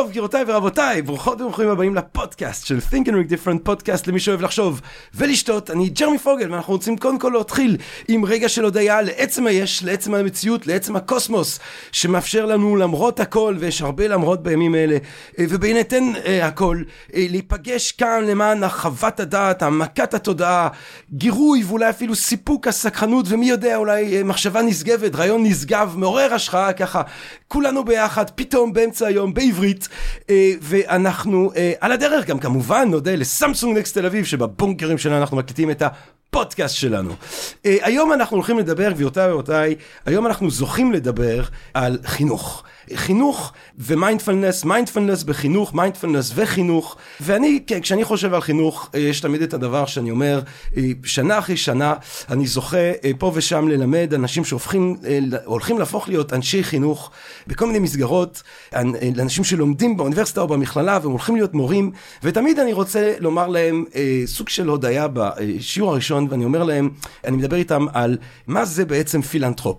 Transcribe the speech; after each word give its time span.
טוב, 0.00 0.10
גבירותיי 0.10 0.44
ורבותיי, 0.46 1.02
ברוכות 1.02 1.40
וברוכים 1.40 1.68
הבאים 1.68 1.94
לפודקאסט 1.94 2.66
של 2.66 2.78
Think 2.78 3.06
and 3.06 3.10
Read 3.10 3.32
Different, 3.32 3.58
פודקאסט 3.62 4.06
למי 4.06 4.20
שאוהב 4.20 4.40
לחשוב 4.40 4.80
ולשתות. 5.14 5.70
אני 5.70 5.88
ג'רמי 5.88 6.18
פוגל, 6.18 6.52
ואנחנו 6.52 6.72
רוצים 6.72 6.98
קודם 6.98 7.18
כל 7.18 7.32
להתחיל 7.36 7.76
עם 8.08 8.24
רגע 8.24 8.48
של 8.48 8.64
הודיה 8.64 9.02
לעצם 9.02 9.46
היש, 9.46 9.84
לעצם 9.84 10.14
המציאות, 10.14 10.66
לעצם 10.66 10.96
הקוסמוס, 10.96 11.58
שמאפשר 11.92 12.46
לנו 12.46 12.76
למרות 12.76 13.20
הכל, 13.20 13.56
ויש 13.58 13.82
הרבה 13.82 14.08
למרות 14.08 14.42
בימים 14.42 14.74
אלה, 14.74 14.98
אה, 15.38 15.44
ובהינתן 15.48 16.12
אה, 16.26 16.46
הכל, 16.46 16.82
אה, 17.14 17.26
להיפגש 17.30 17.92
כאן 17.92 18.24
למען 18.26 18.62
הרחבת 18.62 19.20
הדעת, 19.20 19.62
העמקת 19.62 20.14
התודעה, 20.14 20.68
גירוי 21.12 21.64
ואולי 21.64 21.90
אפילו 21.90 22.14
סיפוק 22.14 22.68
הסקרנות, 22.68 23.26
ומי 23.28 23.48
יודע, 23.48 23.76
אולי 23.76 24.16
אה, 24.16 24.24
מחשבה 24.24 24.62
נשגבת, 24.62 25.14
רעיון 25.14 25.46
נשגב, 25.46 25.94
מעורר 25.96 26.34
השחאה, 26.34 26.72
ככה, 26.72 27.02
כולנו 27.48 27.84
ביחד, 27.84 28.30
פתאום 28.30 28.72
באמצע 28.72 29.06
היום, 29.06 29.34
בעברית, 29.34 29.88
ואנחנו 30.60 31.52
אה, 31.56 31.72
על 31.80 31.92
הדרך 31.92 32.26
גם 32.26 32.38
כמובן 32.38 32.88
נודה 32.90 33.16
לסמסונג 33.16 33.78
נקסט 33.78 33.98
תל 33.98 34.06
אביב, 34.06 34.24
שבבונקרים 34.24 34.98
שלנו 34.98 35.18
אנחנו 35.18 35.36
מקליטים 35.36 35.70
את 35.70 35.82
ה... 35.82 35.88
פודקאסט 36.30 36.76
שלנו. 36.76 37.10
Uh, 37.10 37.56
היום 37.64 38.12
אנחנו 38.12 38.36
הולכים 38.36 38.58
לדבר, 38.58 38.90
גבירותיי 38.90 39.30
ורבותיי, 39.30 39.74
היום 40.06 40.26
אנחנו 40.26 40.50
זוכים 40.50 40.92
לדבר 40.92 41.42
על 41.74 41.98
חינוך. 42.04 42.64
חינוך 42.94 43.52
ומיינדפלנס, 43.78 44.64
מיינדפלנס 44.64 45.22
בחינוך, 45.22 45.74
מיינדפלנס 45.74 46.32
וחינוך, 46.34 46.96
ואני, 47.20 47.60
כן, 47.66 47.80
כשאני 47.80 48.04
חושב 48.04 48.34
על 48.34 48.40
חינוך, 48.40 48.90
אה, 48.92 48.98
יש 48.98 49.20
תמיד 49.20 49.42
את 49.42 49.54
הדבר 49.54 49.86
שאני 49.86 50.10
אומר, 50.10 50.40
אה, 50.72 50.76
שנה 51.04 51.38
אחרי 51.38 51.56
שנה, 51.56 51.94
אני 52.28 52.46
זוכה 52.46 52.92
אה, 52.92 53.06
פה 53.18 53.32
ושם 53.34 53.68
ללמד 53.68 54.14
אנשים 54.14 54.44
שהופכים, 54.44 54.96
הולכים 55.44 55.78
להפוך 55.78 56.08
להיות 56.08 56.32
אנשי 56.32 56.64
חינוך 56.64 57.10
בכל 57.46 57.66
מיני 57.66 57.78
מסגרות, 57.78 58.42
אנשים 59.20 59.44
שלומדים 59.44 59.96
באוניברסיטה 59.96 60.40
או 60.40 60.48
במכללה 60.48 60.98
והם 61.02 61.10
הולכים 61.10 61.36
להיות 61.36 61.54
מורים, 61.54 61.90
ותמיד 62.22 62.58
אני 62.58 62.72
רוצה 62.72 63.14
לומר 63.18 63.48
להם 63.48 63.84
סוג 64.26 64.48
של 64.48 64.68
הודיה 64.68 65.06
בשיעור 65.12 65.90
הראשון, 65.92 66.26
ואני 66.30 66.44
אומר 66.44 66.62
להם, 66.62 66.90
אני 67.24 67.36
מדבר 67.36 67.56
איתם 67.56 67.86
על 67.92 68.18
מה 68.46 68.64
זה 68.64 68.84
בעצם 68.84 69.22
פילנטרופ. 69.22 69.76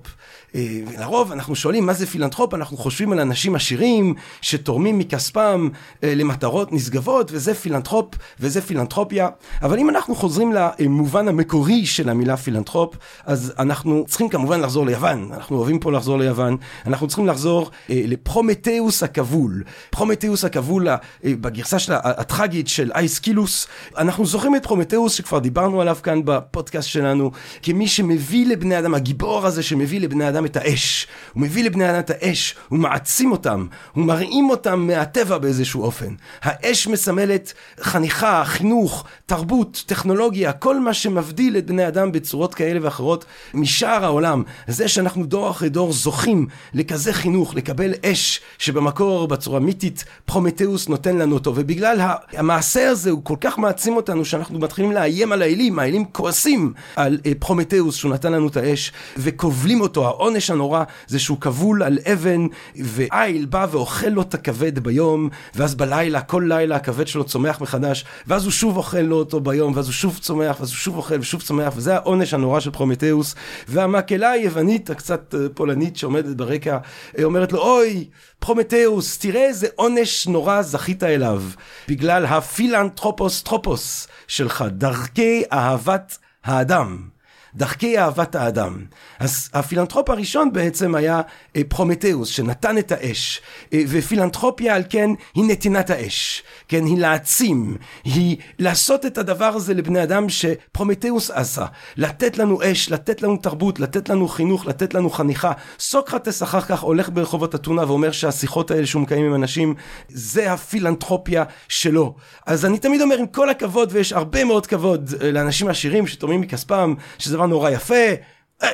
לרוב 0.99 1.31
אנחנו 1.31 1.55
שואלים 1.55 1.85
מה 1.85 1.93
זה 1.93 2.07
פילנטרופ, 2.07 2.53
אנחנו 2.53 2.77
חושבים 2.77 3.11
על 3.11 3.19
אנשים 3.19 3.55
עשירים 3.55 4.13
שתורמים 4.41 4.97
מכספם 4.97 5.69
למטרות 6.03 6.71
נשגבות, 6.71 7.31
וזה 7.33 7.53
פילנטרופ 7.53 8.15
וזה 8.39 8.61
פילנטרופיה. 8.61 9.29
אבל 9.61 9.79
אם 9.79 9.89
אנחנו 9.89 10.15
חוזרים 10.15 10.53
למובן 10.79 11.27
המקורי 11.27 11.85
של 11.85 12.09
המילה 12.09 12.37
פילנטרופ, 12.37 12.95
אז 13.25 13.53
אנחנו 13.59 14.05
צריכים 14.07 14.29
כמובן 14.29 14.61
לחזור 14.61 14.85
ליוון. 14.85 15.29
אנחנו 15.33 15.57
אוהבים 15.57 15.79
פה 15.79 15.91
לחזור 15.91 16.17
ליוון. 16.17 16.57
אנחנו 16.85 17.07
צריכים 17.07 17.27
לחזור 17.27 17.69
לפרומטאוס 17.89 19.03
הכבול. 19.03 19.63
פרומטאוס 19.89 20.45
הכבול 20.45 20.87
בגרסה 21.23 21.79
שלה 21.79 21.99
הטרגית 22.03 22.67
של 22.67 22.91
אייסקילוס. 22.95 23.67
אנחנו 23.97 24.25
זוכרים 24.25 24.55
את 24.55 24.65
פרומטאוס 24.65 25.13
שכבר 25.13 25.39
דיברנו 25.39 25.81
עליו 25.81 25.97
כאן 26.03 26.21
בפודקאסט 26.25 26.87
שלנו, 26.87 27.31
כמי 27.63 27.87
שמביא 27.87 28.47
לבני 28.47 28.79
אדם, 28.79 28.93
הגיבור 28.93 29.45
הזה 29.45 29.63
שמביא 29.63 29.99
לבני 29.99 30.29
אדם 30.29 30.40
את 30.45 30.57
האש. 30.57 31.07
הוא 31.33 31.41
מביא 31.41 31.63
לבני 31.63 31.89
אדם 31.89 31.99
את 31.99 32.09
האש, 32.09 32.55
הוא 32.69 32.79
מעצים 32.79 33.31
אותם, 33.31 33.67
הוא 33.93 34.05
מרים 34.05 34.49
אותם 34.49 34.79
מהטבע 34.79 35.37
באיזשהו 35.37 35.83
אופן. 35.83 36.13
האש 36.41 36.87
מסמלת 36.87 37.53
חניכה, 37.81 38.43
חינוך, 38.45 39.05
תרבות, 39.25 39.83
טכנולוגיה, 39.85 40.51
כל 40.51 40.79
מה 40.79 40.93
שמבדיל 40.93 41.57
את 41.57 41.65
בני 41.65 41.87
אדם 41.87 42.11
בצורות 42.11 42.53
כאלה 42.53 42.79
ואחרות 42.81 43.25
משאר 43.53 44.05
העולם. 44.05 44.43
זה 44.67 44.87
שאנחנו 44.87 45.25
דור 45.25 45.49
אחרי 45.49 45.69
דור 45.69 45.93
זוכים 45.93 46.47
לכזה 46.73 47.13
חינוך, 47.13 47.55
לקבל 47.55 47.93
אש 48.05 48.41
שבמקור 48.57 49.27
בצורה 49.27 49.59
מיתית 49.59 50.05
פרומטאוס 50.25 50.89
נותן 50.89 51.17
לנו 51.17 51.33
אותו, 51.33 51.53
ובגלל 51.55 51.97
המעשה 52.33 52.89
הזה 52.89 53.11
הוא 53.11 53.21
כל 53.23 53.35
כך 53.41 53.57
מעצים 53.57 53.95
אותנו 53.95 54.25
שאנחנו 54.25 54.59
מתחילים 54.59 54.91
לאיים 54.91 55.31
על 55.31 55.41
האלים, 55.41 55.79
האלים 55.79 56.05
כועסים 56.05 56.73
על 56.95 57.17
פרומטאוס 57.39 57.95
שהוא 57.95 58.13
נתן 58.13 58.31
לנו 58.31 58.47
את 58.47 58.57
האש 58.57 58.91
וכובלים 59.17 59.81
אותו, 59.81 60.07
העונש 60.31 60.49
הנורא 60.49 60.83
זה 61.07 61.19
שהוא 61.19 61.37
כבול 61.41 61.83
על 61.83 61.99
אבן 62.13 62.47
ועיט 62.75 63.45
בא 63.45 63.67
ואוכל 63.71 64.07
לו 64.07 64.21
את 64.21 64.33
הכבד 64.33 64.79
ביום 64.79 65.29
ואז 65.55 65.75
בלילה, 65.75 66.21
כל 66.21 66.43
לילה 66.47 66.75
הכבד 66.75 67.07
שלו 67.07 67.23
צומח 67.23 67.61
מחדש 67.61 68.05
ואז 68.27 68.43
הוא 68.43 68.51
שוב 68.51 68.77
אוכל 68.77 68.99
לו 68.99 69.15
אותו 69.15 69.39
ביום 69.39 69.73
ואז 69.75 69.85
הוא 69.85 69.93
שוב 69.93 70.17
צומח 70.17 70.59
ואז 70.59 70.69
הוא 70.69 70.75
שוב 70.75 70.97
אוכל 70.97 71.19
ושוב 71.19 71.41
צומח 71.41 71.73
וזה 71.75 71.95
העונש 71.95 72.33
הנורא 72.33 72.59
של 72.59 72.71
פרומטאוס. 72.71 73.35
והמקהלה 73.67 74.31
היוונית 74.31 74.89
הקצת 74.89 75.35
פולנית 75.53 75.97
שעומדת 75.97 76.35
ברקע 76.35 76.77
אומרת 77.23 77.51
לו 77.51 77.59
אוי 77.59 78.05
פרומטאוס 78.39 79.17
תראה 79.17 79.45
איזה 79.45 79.67
עונש 79.75 80.27
נורא 80.27 80.61
זכית 80.61 81.03
אליו 81.03 81.43
בגלל 81.87 82.25
הפילנטרופוס 82.25 83.41
טרופוס 83.41 84.07
שלך 84.27 84.65
דרכי 84.71 85.43
אהבת 85.53 86.17
האדם 86.43 87.11
דרכי 87.55 87.99
אהבת 87.99 88.35
האדם. 88.35 88.85
אז 89.19 89.49
הפילנטרופ 89.53 90.09
הראשון 90.09 90.53
בעצם 90.53 90.95
היה 90.95 91.21
פרומטאוס 91.67 92.29
שנתן 92.29 92.77
את 92.77 92.91
האש. 92.91 93.41
ופילנטרופיה 93.73 94.75
על 94.75 94.83
כן 94.89 95.09
היא 95.35 95.43
נתינת 95.47 95.89
האש. 95.89 96.43
כן 96.67 96.85
היא 96.85 96.97
להעצים. 96.97 97.77
היא 98.03 98.37
לעשות 98.59 99.05
את 99.05 99.17
הדבר 99.17 99.45
הזה 99.45 99.73
לבני 99.73 100.03
אדם 100.03 100.29
שפרומטאוס 100.29 101.31
עשה. 101.31 101.65
לתת 101.97 102.37
לנו 102.37 102.59
אש 102.63 102.91
לתת 102.91 103.21
לנו 103.21 103.37
תרבות 103.37 103.79
לתת 103.79 104.09
לנו 104.09 104.27
חינוך 104.27 104.65
לתת 104.65 104.93
לנו 104.93 105.09
חניכה. 105.09 105.51
סוקרטס 105.79 106.43
אחר 106.43 106.61
כך 106.61 106.81
הולך 106.81 107.09
ברחובות 107.13 107.55
אתונה 107.55 107.83
ואומר 107.87 108.11
שהשיחות 108.11 108.71
האלה 108.71 108.85
שהוא 108.85 109.01
מקיים 109.01 109.25
עם 109.25 109.35
אנשים 109.35 109.73
זה 110.09 110.53
הפילנטרופיה 110.53 111.43
שלו. 111.67 112.15
אז 112.45 112.65
אני 112.65 112.79
תמיד 112.79 113.01
אומר 113.01 113.15
עם 113.17 113.27
כל 113.27 113.49
הכבוד 113.49 113.89
ויש 113.91 114.13
הרבה 114.13 114.43
מאוד 114.43 114.67
כבוד 114.67 115.13
לאנשים 115.33 115.67
עשירים 115.67 116.07
שתורמים 116.07 116.41
מכספם 116.41 116.93
שזה 117.17 117.37
דבר 117.41 117.47
נורא 117.47 117.69
יפה. 117.69 118.13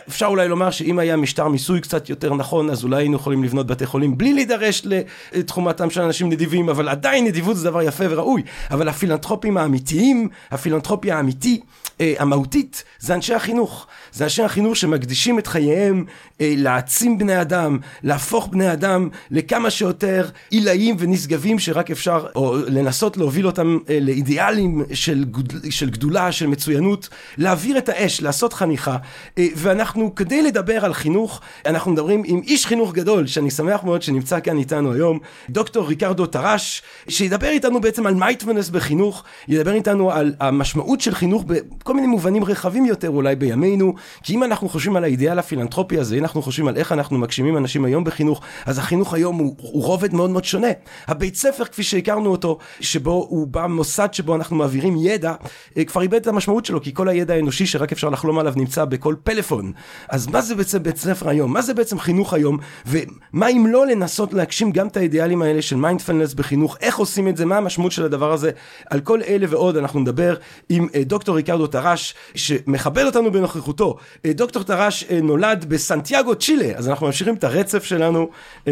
אפשר 0.07 0.25
אולי 0.25 0.47
לומר 0.47 0.71
שאם 0.71 0.99
היה 0.99 1.17
משטר 1.17 1.47
מיסוי 1.47 1.81
קצת 1.81 2.09
יותר 2.09 2.33
נכון 2.33 2.69
אז 2.69 2.83
אולי 2.83 2.97
היינו 2.97 3.15
יכולים 3.15 3.43
לבנות 3.43 3.67
בתי 3.67 3.85
חולים 3.85 4.17
בלי 4.17 4.33
להידרש 4.33 4.83
לתחומתם 5.33 5.89
של 5.89 6.01
אנשים 6.01 6.29
נדיבים 6.29 6.69
אבל 6.69 6.89
עדיין 6.89 7.25
נדיבות 7.25 7.57
זה 7.57 7.69
דבר 7.69 7.81
יפה 7.81 8.03
וראוי. 8.09 8.43
אבל 8.71 8.89
הפילנטרופים 8.89 9.57
האמיתיים 9.57 10.29
הפילנטרופיה 10.51 11.17
האמיתי 11.17 11.61
אה, 12.01 12.13
המהותית 12.19 12.83
זה 12.99 13.15
אנשי 13.15 13.33
החינוך 13.33 13.87
זה 14.13 14.23
אנשי 14.23 14.43
החינוך 14.43 14.75
שמקדישים 14.75 15.39
את 15.39 15.47
חייהם 15.47 16.05
אה, 16.41 16.53
להעצים 16.57 17.17
בני 17.17 17.41
אדם 17.41 17.77
להפוך 18.03 18.47
בני 18.51 18.73
אדם 18.73 19.09
לכמה 19.31 19.69
שיותר 19.69 20.29
עילאים 20.49 20.95
ונשגבים 20.99 21.59
שרק 21.59 21.91
אפשר 21.91 22.25
או 22.35 22.57
לנסות 22.67 23.17
להוביל 23.17 23.47
אותם 23.47 23.77
אה, 23.89 23.97
לאידיאלים 24.01 24.83
של, 24.93 25.23
גוד, 25.23 25.53
של 25.69 25.89
גדולה 25.89 26.31
של 26.31 26.47
מצוינות 26.47 27.09
להעביר 27.37 27.77
את 27.77 27.89
האש 27.89 28.21
לעשות 28.21 28.53
חניכה. 28.53 28.97
אה, 29.37 29.47
ואנחנו 29.55 30.15
כדי 30.15 30.41
לדבר 30.41 30.85
על 30.85 30.93
חינוך 30.93 31.41
אנחנו 31.65 31.91
מדברים 31.91 32.23
עם 32.25 32.41
איש 32.43 32.65
חינוך 32.65 32.93
גדול 32.93 33.27
שאני 33.27 33.51
שמח 33.51 33.83
מאוד 33.83 34.01
שנמצא 34.01 34.39
כאן 34.39 34.57
איתנו 34.57 34.93
היום 34.93 35.19
דוקטור 35.49 35.87
ריקרדו 35.87 36.25
טרש 36.25 36.81
שידבר 37.09 37.49
איתנו 37.49 37.81
בעצם 37.81 38.07
על 38.07 38.13
מיינדפלנס 38.13 38.69
בחינוך 38.69 39.23
ידבר 39.47 39.73
איתנו 39.73 40.11
על 40.11 40.33
המשמעות 40.39 41.01
של 41.01 41.15
חינוך 41.15 41.43
בכל 41.47 41.93
מיני 41.93 42.07
מובנים 42.07 42.43
רחבים 42.43 42.85
יותר 42.85 43.09
אולי 43.09 43.35
בימינו 43.35 43.93
כי 44.23 44.35
אם 44.35 44.43
אנחנו 44.43 44.69
חושבים 44.69 44.95
על 44.95 45.03
האידיאל 45.03 45.39
הפילנטרופי 45.39 45.99
הזה 45.99 46.15
אם 46.15 46.23
אנחנו 46.23 46.41
חושבים 46.41 46.67
על 46.67 46.77
איך 46.77 46.91
אנחנו 46.91 47.17
מגשימים 47.17 47.57
אנשים 47.57 47.85
היום 47.85 48.03
בחינוך 48.03 48.41
אז 48.65 48.77
החינוך 48.77 49.13
היום 49.13 49.35
הוא, 49.37 49.55
הוא 49.57 49.83
רובד 49.83 50.13
מאוד 50.13 50.29
מאוד 50.29 50.45
שונה 50.45 50.67
הבית 51.07 51.35
ספר 51.35 51.65
כפי 51.65 51.83
שהכרנו 51.83 52.29
אותו 52.29 52.57
שבו 52.79 53.27
הוא 53.29 53.47
בא 53.47 53.67
מוסד 53.67 54.13
שבו 54.13 54.35
אנחנו 54.35 54.55
מעבירים 54.55 54.95
ידע 54.99 55.33
כבר 55.87 56.01
איבד 56.01 56.15
את 56.21 56.27
המשמעות 56.27 56.65
שלו 56.65 56.81
כי 56.81 56.93
כל 56.93 57.09
הידע 57.09 57.33
האנושי 57.33 57.65
שרק 57.65 57.91
אפשר 57.91 58.09
לחלום 58.09 58.39
עליו 58.39 58.53
נמצא 58.55 58.85
בכל 58.85 59.15
פלאפון 59.23 59.71
אז 60.09 60.27
מה 60.27 60.41
זה 60.41 60.55
בעצם 60.55 60.83
בית 60.83 60.97
ספר 60.97 61.29
היום? 61.29 61.53
מה 61.53 61.61
זה 61.61 61.73
בעצם 61.73 61.99
חינוך 61.99 62.33
היום? 62.33 62.57
ומה 62.85 63.47
אם 63.47 63.67
לא 63.67 63.87
לנסות 63.87 64.33
להגשים 64.33 64.71
גם 64.71 64.87
את 64.87 64.97
האידיאלים 64.97 65.41
האלה 65.41 65.61
של 65.61 65.75
מיינדפלנס 65.75 66.33
בחינוך? 66.33 66.77
איך 66.81 66.97
עושים 66.97 67.27
את 67.27 67.37
זה? 67.37 67.45
מה 67.45 67.57
המשמעות 67.57 67.91
של 67.91 68.05
הדבר 68.05 68.31
הזה? 68.31 68.51
על 68.89 68.99
כל 68.99 69.21
אלה 69.27 69.45
ועוד 69.49 69.77
אנחנו 69.77 69.99
נדבר 69.99 70.35
עם 70.69 70.87
דוקטור 71.05 71.35
ריקרדו 71.35 71.67
טרש 71.67 72.15
שמכבד 72.35 73.03
אותנו 73.05 73.31
בנוכחותו. 73.31 73.86
דוקטור 74.27 74.63
טרש 74.63 75.03
נולד 75.23 75.65
בסנטיאגו 75.67 76.35
צ'ילה 76.35 76.71
אז 76.75 76.89
אנחנו 76.89 77.05
ממשיכים 77.05 77.35
את 77.35 77.43
הרצף 77.43 77.83
שלנו 77.83 78.29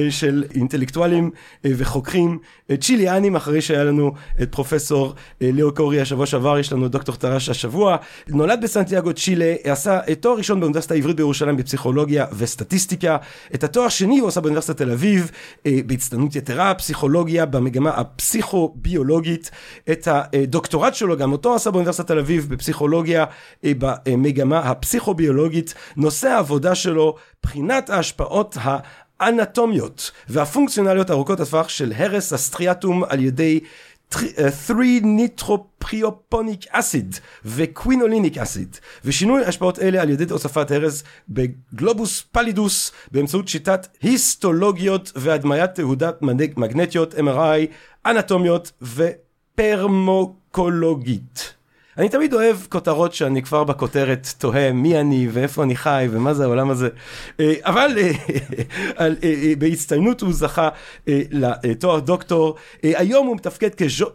של 0.10 0.44
אינטלקטואלים 0.56 1.32
וחוקרים 1.64 2.40
צ'יליאנים 2.80 3.36
אחרי 3.36 3.62
שהיה 3.62 3.84
לנו 3.84 4.12
את 4.42 4.52
פרופסור 4.52 5.14
ליאו 5.42 5.74
קורי 5.74 6.02
השבוע 6.02 6.26
שעבר 6.26 6.60
יש 6.60 6.74
לנו 6.74 6.88
דוקטור 6.88 7.16
טרש 7.16 7.50
השבוע 7.50 7.98
נולד 8.28 8.60
בסנטיאגו 8.62 9.14
צ'ילה 9.14 9.56
עשה 9.64 10.00
תואר 10.20 10.38
ראשון 10.38 10.60
באוניברסיטה 10.60 10.94
העברית 10.94 11.16
בירושלים 11.16 11.58
בפסיכולוגיה 11.58 12.26
וסטטיסטיקה. 12.38 13.18
את 13.56 13.64
התואר 13.64 13.86
השני 13.86 14.20
הוא 14.20 14.28
עשה 14.28 14.42
באוניברסיטת 14.42 14.78
תל 14.78 14.92
אביב 14.92 15.32
אה, 15.66 15.80
בהצטיינות 15.86 16.36
יתרה, 16.36 16.74
פסיכולוגיה 16.74 17.46
במגמה 17.46 17.90
הפסיכוביולוגית. 17.90 19.52
את 19.92 20.08
הדוקטורט 20.12 20.96
שלו, 20.96 21.18
גם 21.18 21.32
אותו 21.32 21.56
עשה 21.56 21.72
באוניברסיטת 21.72 22.08
תל 22.08 22.20
אביב 22.20 22.48
בפסיכולוגיה 22.50 23.26
במגמה 23.64 24.60
הפסיכוביולוגית. 25.06 25.74
נושא 25.98 26.28
העבודה 26.28 26.76
שלו, 26.76 27.16
בחינת 27.44 27.90
ההשפעות 27.90 28.58
ה... 28.58 28.78
אנטומיות 29.22 30.12
והפונקציונליות 30.30 31.12
ארוכות 31.12 31.40
הטווח 31.40 31.70
של 31.70 31.94
הרס 31.96 32.34
הסטריאטום 32.34 33.04
על 33.04 33.20
ידי 33.20 33.60
3 34.12 34.26
nitropropionic 35.04 36.66
acid 36.70 37.16
ו 37.46 37.54
quinolinic 37.54 38.38
acid 38.38 38.78
ושינוי 39.06 39.46
השפעות 39.46 39.80
אלה 39.80 40.02
על 40.02 40.10
ידי 40.10 40.26
הוספת 40.30 40.72
הרס 40.72 41.04
בגלובוס 41.30 42.24
פלידוס 42.32 42.92
באמצעות 43.12 43.48
שיטות 43.48 43.88
היסטולוגיות 44.02 45.12
והדמיית 45.16 45.76
תהודת 45.76 46.22
מגנטיות 46.58 47.14
MRI 47.14 47.66
אנטומיות 48.06 48.72
ופרמוקולוגית 48.82 51.56
אני 51.98 52.10
תמיד 52.10 52.34
אוהב 52.34 52.58
כותרות 52.70 53.14
שאני 53.14 53.42
כבר 53.42 53.64
בכותרת 53.64 54.28
תוהה 54.38 54.72
מי 54.72 55.00
אני 55.00 55.28
ואיפה 55.32 55.64
אני 55.64 55.76
חי 55.76 56.08
ומה 56.12 56.34
זה 56.34 56.44
העולם 56.44 56.70
הזה. 56.70 56.90
אה, 57.40 57.54
אבל 57.62 57.92
אה, 57.98 58.12
אה, 59.00 59.54
בהצטיינות 59.58 60.22
הוא 60.22 60.34
זכה 60.34 60.70
לתואר 61.64 62.00
דוקטור. 62.00 62.56
היום 62.84 63.28
הוא 63.28 63.36
מתפקד 63.36 63.70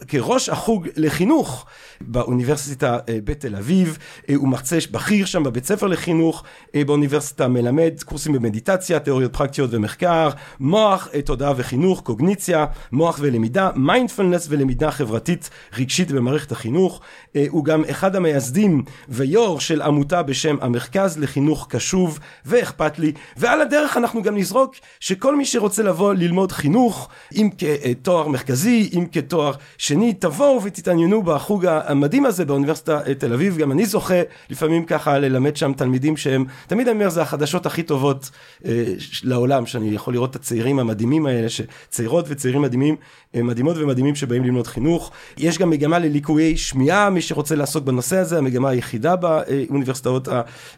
כראש 0.09 0.49
החוג 0.49 0.89
לחינוך 0.97 1.67
באוניברסיטה 2.01 2.99
בתל 3.25 3.57
אביב. 3.57 3.99
הוא 4.37 4.49
מרצה 4.49 4.79
בכיר 4.91 5.27
שם 5.27 5.43
בבית 5.43 5.65
ספר 5.65 5.87
לחינוך. 5.87 6.45
באוניברסיטה 6.77 7.49
מלמד 7.49 7.93
קורסים 8.05 8.33
במדיטציה, 8.33 8.99
תיאוריות 8.99 9.37
פרקטיות 9.37 9.71
ומחקר, 9.73 10.29
מוח, 10.61 11.09
תודעה 11.25 11.53
וחינוך, 11.57 12.01
קוגניציה, 12.01 12.67
מוח 12.93 13.19
ולמידה, 13.21 13.71
מיינדפלנס 13.77 14.47
ולמידה 14.51 14.91
חברתית 14.91 15.51
רגשית 15.79 16.13
במערכת 16.13 16.53
החינוך. 16.53 17.01
הוא 17.49 17.65
גם 17.65 17.85
אחד 17.91 18.17
המייסדים 18.17 18.83
ויו"ר 19.09 19.59
של 19.59 19.83
עמותה 19.83 20.23
בשם 20.23 20.57
המרכז 20.61 21.19
לחינוך 21.19 21.67
קשוב 21.71 22.19
ואכפתי 22.47 23.13
ועל 23.37 23.61
הדרך 23.61 23.97
אנחנו 23.97 24.23
גם 24.23 24.37
נזרוק 24.37 24.75
שכל 25.01 25.37
מי 25.37 25.45
שרוצה 25.45 25.83
לבוא 25.83 26.15
ללמוד 26.15 26.53
חינוך 26.53 27.09
אם 27.35 27.51
כתואר 27.59 28.29
מרכזי 28.29 28.91
אם 28.93 29.07
כתואר 29.13 29.53
שני 29.79 30.13
תבואו 30.13 30.63
ותתעניינו 30.63 31.23
בחוג 31.23 31.67
המדהים 31.91 32.27
הזה 32.27 32.45
באוניברסיטה 32.45 33.01
תל 33.19 33.33
אביב 33.33 33.57
גם 33.57 33.73
אני 33.73 33.87
זוכה 33.87 34.23
לפעמים 34.51 34.85
ככה 34.85 35.19
ללמד 35.19 35.57
שם 35.57 35.73
תלמידים 35.73 36.17
שהם 36.17 36.45
תמיד 36.67 36.89
אני 36.89 36.99
אומר 36.99 37.11
זה 37.11 37.23
החדשות 37.23 37.67
הכי 37.67 37.83
טובות 37.83 38.31
אה, 38.65 38.85
לעולם 39.25 39.67
שאני 39.67 39.95
יכול 39.95 40.15
לראות 40.15 40.31
את 40.31 40.37
הצעירים 40.37 40.79
המדהימים 40.79 41.27
האלה 41.27 41.49
שצעירות 41.49 42.25
וצעירים 42.29 42.63
מדהימים 42.63 42.97
אה, 43.35 43.43
מדהימות 43.43 43.77
ומדהימים 43.77 44.15
שבאים 44.15 44.45
ללמוד 44.45 44.67
חינוך 44.67 45.11
יש 45.37 45.59
גם 45.59 45.71
מגמה 45.71 45.99
לליקויי 45.99 46.57
שמיעה 46.57 47.11
מי 47.11 47.23
שרוצה 47.23 47.55
לעסוק 47.55 47.85
בנושא 47.85 48.17
הזה, 48.17 48.39
המגמה 48.39 48.69
היחידה 48.69 49.17
באוניברסיטאות 49.17 50.29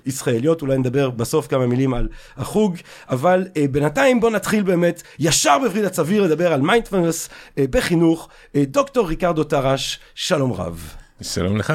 הישראליות, 0.04 0.62
אולי 0.62 0.78
נדבר 0.78 1.10
בסוף 1.10 1.46
כמה 1.46 1.66
מילים 1.66 1.94
על 1.94 2.08
החוג, 2.36 2.76
אבל 3.08 3.46
אה, 3.56 3.64
בינתיים 3.70 4.20
בוא 4.20 4.30
נתחיל 4.30 4.62
באמת 4.62 5.02
ישר 5.18 5.58
בווריד 5.58 5.84
הצוואר 5.84 6.22
לדבר 6.22 6.52
על 6.52 6.60
מיינדפלנס 6.60 7.28
אה, 7.58 7.64
בחינוך, 7.70 8.28
אה, 8.56 8.64
דוקטור 8.66 9.08
ריקרדו 9.08 9.44
טרש, 9.44 10.00
שלום 10.14 10.52
רב. 10.52 11.01
שלום 11.22 11.56
לך. 11.56 11.72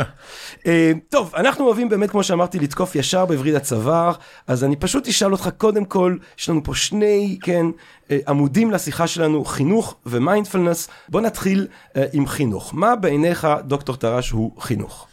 אה, 0.54 0.68
טוב, 1.10 1.34
אנחנו 1.36 1.66
אוהבים 1.66 1.90
באמת, 1.90 2.12
כמו 2.12 2.24
שאמרתי, 2.24 2.60
לתקוף 2.60 2.96
ישר 2.96 3.26
בווריד 3.26 3.56
הצוואר, 3.56 4.14
אז 4.48 4.64
אני 4.64 4.76
פשוט 4.76 5.08
אשאל 5.08 5.32
אותך 5.32 5.50
קודם 5.58 5.86
כל, 5.86 6.18
יש 6.40 6.50
לנו 6.50 6.64
פה 6.64 6.76
שני, 6.76 7.38
כן, 7.42 7.66
אה, 8.08 8.12
עמודים 8.28 8.72
לשיחה 8.72 9.08
שלנו, 9.08 9.46
חינוך 9.46 9.96
ומיינדפלנס. 10.06 10.90
בוא 11.10 11.22
נתחיל 11.22 11.68
uh, 11.72 12.00
עם 12.14 12.28
חינוך. 12.28 12.74
מה 12.76 12.96
בעיניך, 12.96 13.48
דוקטור 13.64 13.96
טרש, 13.96 14.30
הוא 14.32 14.52
חינוך? 14.62 15.08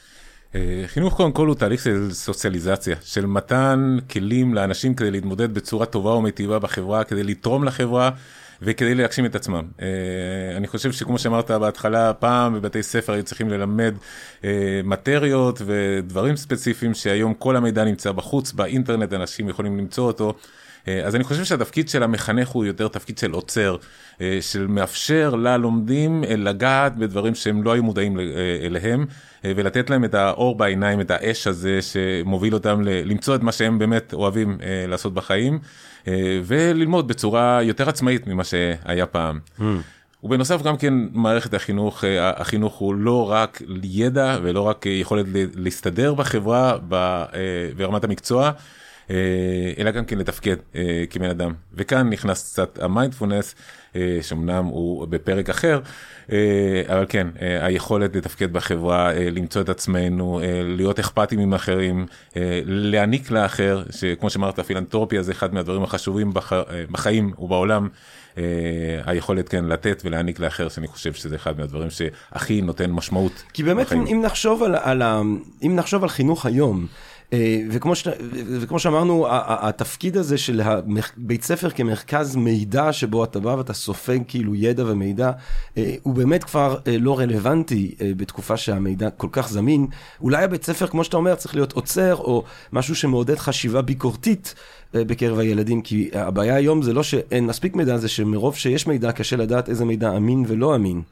חינוך 0.86 1.16
קודם 1.16 1.32
כל 1.32 1.46
הוא 1.46 1.54
תהליך 1.54 1.82
של 1.82 2.08
סוציאליזציה, 2.12 2.96
של 3.02 3.26
מתן 3.26 3.96
כלים 4.10 4.54
לאנשים 4.54 4.94
כדי 4.94 5.10
להתמודד 5.10 5.54
בצורה 5.54 5.86
טובה 5.86 6.10
ומיטיבה 6.10 6.58
בחברה, 6.58 7.04
כדי 7.04 7.22
לתרום 7.22 7.64
לחברה. 7.64 8.10
וכדי 8.64 8.94
להגשים 8.94 9.26
את 9.26 9.34
עצמם. 9.34 9.64
אה, 9.82 9.87
אני 10.56 10.66
חושב 10.66 10.93
שכמו 10.93 11.19
שאמרת 11.19 11.50
בהתחלה, 11.50 12.12
פעם 12.12 12.55
בבתי 12.55 12.82
ספר 12.82 13.12
היו 13.12 13.22
צריכים 13.22 13.49
ללמד 13.49 13.94
אה, 14.44 14.81
מטריות 14.84 15.62
ודברים 15.66 16.37
ספציפיים 16.37 16.94
שהיום 16.94 17.34
כל 17.34 17.56
המידע 17.56 17.84
נמצא 17.84 18.12
בחוץ, 18.12 18.52
באינטרנט 18.52 19.12
אנשים 19.12 19.49
יכולים 19.49 19.78
למצוא 19.78 20.06
אותו. 20.06 20.34
אה, 20.88 21.00
אז 21.04 21.14
אני 21.14 21.25
חושב 21.25 21.44
שהתפקיד 21.44 21.88
של 21.88 22.02
המחנך 22.02 22.48
הוא 22.48 22.64
יותר 22.64 22.88
תפקיד 22.88 23.19
של 23.19 23.31
עוצר, 23.31 23.76
של 24.40 24.66
מאפשר 24.66 25.34
ללומדים 25.34 26.25
לגעת 26.28 26.96
בדברים 26.96 27.34
שהם 27.34 27.62
לא 27.62 27.72
היו 27.72 27.82
מודעים 27.82 28.20
אליהם, 28.62 29.06
ולתת 29.44 29.90
להם 29.90 30.04
את 30.04 30.14
האור 30.14 30.56
בעיניים, 30.56 31.00
את 31.00 31.10
האש 31.10 31.46
הזה 31.46 31.78
שמוביל 31.82 32.54
אותם 32.54 32.81
למצוא 32.84 33.34
את 33.34 33.42
מה 33.42 33.52
שהם 33.52 33.78
באמת 33.78 34.14
אוהבים 34.14 34.58
לעשות 34.88 35.14
בחיים. 35.14 35.58
אה, 36.08 36.40
וללמוד 36.44 37.08
בצורה 37.08 37.62
יותר 37.62 37.88
עצמאית 37.88 38.26
ממה 38.26 38.44
שהיה 38.44 39.06
פעם. 39.06 39.40
Mm. 39.58 39.62
ובנוסף 40.25 40.62
גם 40.62 40.76
כן 40.76 40.94
מערכת 41.12 41.54
החינוך, 41.54 42.04
אה, 42.04 42.31
החינוך 42.40 42.75
הוא 42.75 42.94
לא 42.94 43.31
רק 43.31 43.62
ידע 43.82 44.38
ולא 44.42 44.60
רק 44.60 44.86
יכולת 44.86 45.26
להסתדר 45.54 46.14
בחברה 46.14 46.76
אה, 46.92 47.38
ברמת 47.76 48.04
המקצוע, 48.04 48.50
אלא 49.78 49.90
גם 49.90 50.04
כן 50.04 50.18
לתפקד 50.18 50.56
כבן 51.10 51.30
אדם. 51.30 51.52
וכאן 51.74 52.10
נכנס 52.10 52.52
קצת 52.52 52.78
המיינדפולנס, 52.82 53.54
שאומנם 54.22 54.64
הוא 54.64 55.06
בפרק 55.06 55.50
אחר, 55.50 55.80
אבל 56.88 57.06
כן, 57.08 57.26
היכולת 57.60 58.16
לתפקד 58.16 58.52
בחברה, 58.52 59.12
למצוא 59.14 59.62
את 59.62 59.68
עצמנו, 59.68 60.40
להיות 60.64 60.98
אכפתיים 60.98 61.40
עם 61.40 61.54
אחרים, 61.54 62.06
להעניק 62.66 63.30
לאחר, 63.30 63.82
שכמו 63.90 64.30
שאמרת, 64.30 64.60
פילנטרופיה 64.60 65.22
זה 65.22 65.32
אחד 65.32 65.54
מהדברים 65.54 65.82
החשובים 65.82 66.32
בחיים 66.90 67.32
ובעולם. 67.38 67.88
Uh, 68.34 68.36
היכולת 69.04 69.48
כן 69.48 69.64
לתת 69.64 70.02
ולהעניק 70.04 70.40
לאחר 70.40 70.68
שאני 70.68 70.86
חושב 70.86 71.12
שזה 71.12 71.36
אחד 71.36 71.58
מהדברים 71.58 71.88
שהכי 71.90 72.60
נותן 72.60 72.90
משמעות. 72.90 73.42
כי 73.52 73.62
באמת 73.62 73.92
אם, 73.92 74.06
אם 74.06 74.22
נחשוב 74.24 74.62
על, 74.62 74.74
על, 74.74 75.02
אם 75.62 75.76
נחשוב 75.76 76.02
על 76.02 76.08
חינוך 76.08 76.46
היום 76.46 76.86
אה, 76.86 77.13
וכמו, 77.70 77.94
ש... 77.94 78.08
וכמו 78.32 78.78
שאמרנו, 78.78 79.26
התפקיד 79.40 80.16
הזה 80.16 80.38
של 80.38 80.60
בית 81.16 81.42
ספר 81.42 81.70
כמרכז 81.70 82.36
מידע 82.36 82.92
שבו 82.92 83.25
אתה 83.25 83.40
בא 83.40 83.48
ואתה 83.48 83.72
סופג 83.72 84.19
כאילו 84.28 84.54
ידע 84.54 84.84
ומידע, 84.86 85.31
אה, 85.76 85.94
הוא 86.02 86.14
באמת 86.14 86.44
כבר 86.44 86.78
אה, 86.86 86.98
לא 86.98 87.19
רלוונטי 87.19 87.94
בתקופה 88.16 88.56
שהמידע 88.56 89.10
כל 89.10 89.29
כך 89.32 89.48
זמין. 89.48 89.86
אולי 90.20 90.44
הבית 90.44 90.64
ספר, 90.64 90.86
כמו 90.86 91.05
שאתה 91.05 91.17
אומר, 91.17 91.34
צריך 91.34 91.55
להיות 91.55 91.72
עוצר, 91.72 92.14
או 92.14 92.44
משהו 92.72 92.94
שמעודד 92.94 93.38
חשיבה 93.38 93.82
ביקורתית 93.82 94.55
בקרב 94.94 95.38
הילדים, 95.38 95.82
כי 95.82 96.10
הבעיה 96.12 96.55
היום 96.55 96.82
זה 96.82 96.93
לא 96.93 97.03
שאין 97.03 97.46
מספיק 97.46 97.76
מידע, 97.76 97.96
זה 97.96 98.08
שמרוב 98.08 98.56
שיש 98.56 98.86
מידע 98.86 99.12
קשה 99.12 99.36
לדעת 99.36 99.69
איזה 99.69 99.84
מידע 99.84 100.17
אמין 100.17 100.44
ולא 100.48 100.74
אמין. 100.74 101.03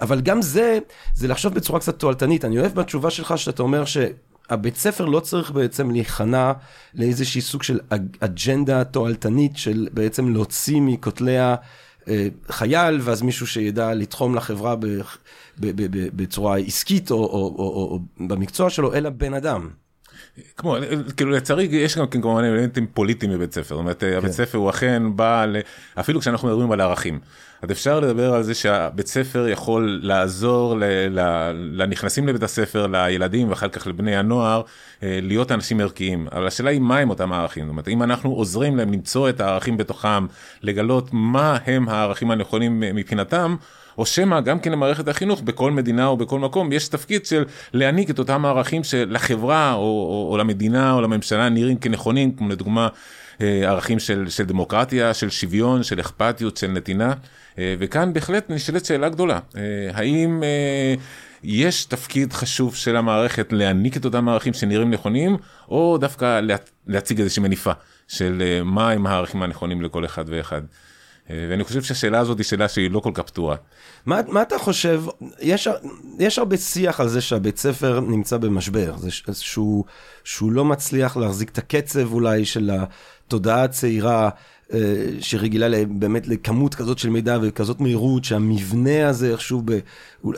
אבל 0.00 0.20
גם 0.20 0.42
זה, 0.42 0.78
זה 1.14 1.28
לחשוב 1.28 1.54
בצורה 1.54 1.80
קצת 1.80 1.98
תועלתנית. 1.98 2.44
אני 2.44 2.58
אוהב 2.58 2.74
בתשובה 2.74 3.10
שלך 3.10 3.38
שאתה 3.38 3.62
אומר 3.62 3.84
ש... 3.84 3.96
הבית 4.50 4.76
ספר 4.76 5.04
לא 5.04 5.20
צריך 5.20 5.50
בעצם 5.50 5.90
להיכנע 5.90 6.52
לאיזושהי 6.94 7.40
סוג 7.40 7.62
של 7.62 7.80
אג'נדה 8.20 8.84
תועלתנית 8.84 9.56
של 9.56 9.88
בעצם 9.92 10.32
להוציא 10.32 10.80
מכותליה 10.80 11.54
אה, 12.08 12.28
חייל 12.50 13.00
ואז 13.02 13.22
מישהו 13.22 13.46
שידע 13.46 13.94
לתחום 13.94 14.34
לחברה 14.34 14.74
בצורה 16.16 16.58
עסקית 16.58 17.10
או, 17.10 17.16
או, 17.16 17.24
או, 17.24 17.58
או, 17.58 17.98
או 18.20 18.26
במקצוע 18.28 18.70
שלו, 18.70 18.94
אלא 18.94 19.10
בן 19.10 19.34
אדם. 19.34 19.70
כמו 20.56 20.76
כאילו 21.16 21.30
לצערי 21.30 21.68
יש 21.70 21.98
גם 21.98 22.06
כן 22.06 22.22
כמובן 22.22 22.44
אלמנטים 22.44 22.86
פוליטיים 22.94 23.32
בבית 23.32 23.54
ספר, 23.54 23.74
זאת 23.74 23.78
אומרת 23.78 24.00
כן. 24.00 24.12
הבית 24.16 24.32
ספר 24.32 24.58
הוא 24.58 24.70
אכן 24.70 25.02
בא 25.16 25.46
אפילו 26.00 26.20
כשאנחנו 26.20 26.48
מדברים 26.48 26.72
על 26.72 26.80
ערכים. 26.80 27.20
אז 27.62 27.70
אפשר 27.70 28.00
לדבר 28.00 28.34
על 28.34 28.42
זה 28.42 28.54
שהבית 28.54 29.06
ספר 29.06 29.48
יכול 29.48 30.00
לעזור 30.02 30.76
ל, 30.78 30.84
ל, 31.10 31.50
לנכנסים 31.82 32.28
לבית 32.28 32.42
הספר, 32.42 32.86
לילדים 32.86 33.50
ואחר 33.50 33.68
כך 33.68 33.86
לבני 33.86 34.16
הנוער, 34.16 34.62
אה, 35.02 35.18
להיות 35.22 35.52
אנשים 35.52 35.80
ערכיים. 35.80 36.26
אבל 36.32 36.46
השאלה 36.46 36.70
היא 36.70 36.80
מה 36.80 36.98
הם 36.98 37.10
אותם 37.10 37.32
הערכים. 37.32 37.64
זאת 37.64 37.70
אומרת, 37.70 37.88
אם 37.88 38.02
אנחנו 38.02 38.30
עוזרים 38.30 38.76
להם 38.76 38.92
למצוא 38.92 39.28
את 39.28 39.40
הערכים 39.40 39.76
בתוכם, 39.76 40.26
לגלות 40.62 41.08
מה 41.12 41.58
הם 41.66 41.88
הערכים 41.88 42.30
הנכונים 42.30 42.80
מבחינתם, 42.80 43.56
או 44.00 44.06
שמא 44.06 44.40
גם 44.40 44.60
כן 44.60 44.72
למערכת 44.72 45.08
החינוך 45.08 45.42
בכל 45.42 45.70
מדינה 45.70 46.06
או 46.06 46.16
בכל 46.16 46.38
מקום 46.38 46.72
יש 46.72 46.88
תפקיד 46.88 47.26
של 47.26 47.44
להעניק 47.72 48.10
את 48.10 48.18
אותם 48.18 48.44
הערכים 48.44 48.84
שלחברה 48.84 49.72
או, 49.72 49.78
או, 49.78 50.28
או 50.32 50.38
למדינה 50.38 50.92
או 50.92 51.00
לממשלה 51.00 51.48
נראים 51.48 51.78
כנכונים, 51.78 52.32
כמו 52.32 52.48
לדוגמה 52.48 52.88
אה, 53.40 53.68
ערכים 53.68 53.98
של, 53.98 54.28
של 54.28 54.44
דמוקרטיה, 54.44 55.14
של 55.14 55.30
שוויון, 55.30 55.82
של 55.82 56.00
אכפתיות, 56.00 56.56
של 56.56 56.66
נתינה. 56.66 57.12
אה, 57.58 57.74
וכאן 57.78 58.12
בהחלט 58.12 58.50
נשאלת 58.50 58.84
שאלה 58.84 59.08
גדולה, 59.08 59.38
אה, 59.56 59.62
האם 59.94 60.42
יש 61.42 61.84
תפקיד 61.84 62.32
חשוב 62.32 62.74
של 62.74 62.96
המערכת 62.96 63.52
להעניק 63.52 63.96
את 63.96 64.04
אותם 64.04 64.28
הערכים 64.28 64.52
שנראים 64.52 64.90
נכונים, 64.90 65.36
או 65.68 65.98
דווקא 65.98 66.40
לה, 66.40 66.56
להציג 66.86 67.20
איזושהי 67.20 67.42
מניפה 67.42 67.72
של 68.08 68.42
מה 68.64 68.90
הם 68.90 69.06
הערכים 69.06 69.42
הנכונים 69.42 69.82
לכל 69.82 70.04
אחד 70.04 70.24
ואחד. 70.26 70.62
אה, 71.30 71.46
ואני 71.50 71.64
חושב 71.64 71.82
שהשאלה 71.82 72.18
הזאת 72.18 72.38
היא 72.38 72.44
שאלה 72.44 72.68
שהיא 72.68 72.90
לא 72.90 73.00
כל 73.00 73.10
כך 73.14 73.22
פתורה. 73.22 73.56
מה, 74.06 74.20
מה 74.28 74.42
אתה 74.42 74.58
חושב, 74.58 75.02
יש, 75.40 75.68
יש 76.18 76.38
הרבה 76.38 76.56
שיח 76.56 77.00
על 77.00 77.08
זה 77.08 77.20
שהבית 77.20 77.58
ספר 77.58 78.00
נמצא 78.00 78.36
במשבר, 78.36 78.96
זה 78.96 79.10
שהוא, 79.32 79.84
שהוא 80.24 80.52
לא 80.52 80.64
מצליח 80.64 81.16
להחזיק 81.16 81.50
את 81.50 81.58
הקצב 81.58 82.12
אולי 82.12 82.44
של 82.44 82.70
התודעה 82.70 83.64
הצעירה, 83.64 84.30
שרגילה 85.20 85.84
באמת 85.88 86.28
לכמות 86.28 86.74
כזאת 86.74 86.98
של 86.98 87.10
מידע 87.10 87.38
וכזאת 87.42 87.80
מהירות, 87.80 88.24
שהמבנה 88.24 89.08
הזה 89.08 89.32
איכשהו, 89.32 89.62
ב... 89.64 89.78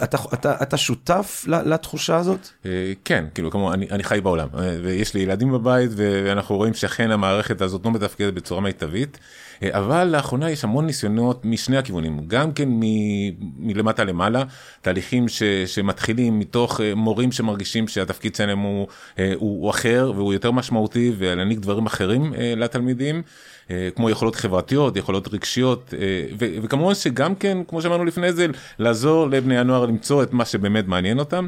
אתה, 0.02 0.18
אתה, 0.34 0.54
אתה 0.62 0.76
שותף 0.76 1.44
לתחושה 1.48 2.16
הזאת? 2.16 2.48
אה, 2.66 2.92
כן, 3.04 3.24
כאילו, 3.34 3.50
כמו 3.50 3.72
אני, 3.72 3.86
אני 3.90 4.04
חי 4.04 4.20
בעולם, 4.22 4.48
ויש 4.82 5.14
לי 5.14 5.20
ילדים 5.20 5.52
בבית, 5.52 5.90
ואנחנו 5.96 6.56
רואים 6.56 6.74
שאכן 6.74 7.10
המערכת 7.10 7.60
הזאת 7.60 7.84
לא 7.84 7.90
מתפקדת 7.92 8.34
בצורה 8.34 8.60
מיטבית. 8.60 9.18
אבל 9.70 10.04
לאחרונה 10.04 10.50
יש 10.50 10.64
המון 10.64 10.86
ניסיונות 10.86 11.44
משני 11.44 11.76
הכיוונים, 11.76 12.20
גם 12.26 12.52
כן 12.52 12.68
מ- 12.68 13.32
מלמטה 13.58 14.04
למעלה, 14.04 14.42
תהליכים 14.80 15.28
ש- 15.28 15.42
שמתחילים 15.66 16.38
מתוך 16.38 16.80
אה, 16.80 16.94
מורים 16.94 17.32
שמרגישים 17.32 17.88
שהתפקיד 17.88 18.34
שלהם 18.34 18.58
הוא, 18.58 18.86
אה, 19.18 19.32
הוא, 19.36 19.62
הוא 19.62 19.70
אחר 19.70 20.12
והוא 20.16 20.32
יותר 20.32 20.50
משמעותי 20.50 21.12
ולהעניק 21.18 21.58
דברים 21.58 21.86
אחרים 21.86 22.34
אה, 22.34 22.54
לתלמידים. 22.56 23.22
כמו 23.96 24.10
יכולות 24.10 24.36
חברתיות, 24.36 24.96
יכולות 24.96 25.34
רגשיות, 25.34 25.94
ו- 26.38 26.62
וכמובן 26.62 26.94
שגם 26.94 27.34
כן, 27.34 27.58
כמו 27.68 27.82
שאמרנו 27.82 28.04
לפני 28.04 28.32
זה, 28.32 28.46
לעזור 28.78 29.30
לבני 29.30 29.58
הנוער 29.58 29.86
למצוא 29.86 30.22
את 30.22 30.32
מה 30.32 30.44
שבאמת 30.44 30.88
מעניין 30.88 31.18
אותם. 31.18 31.46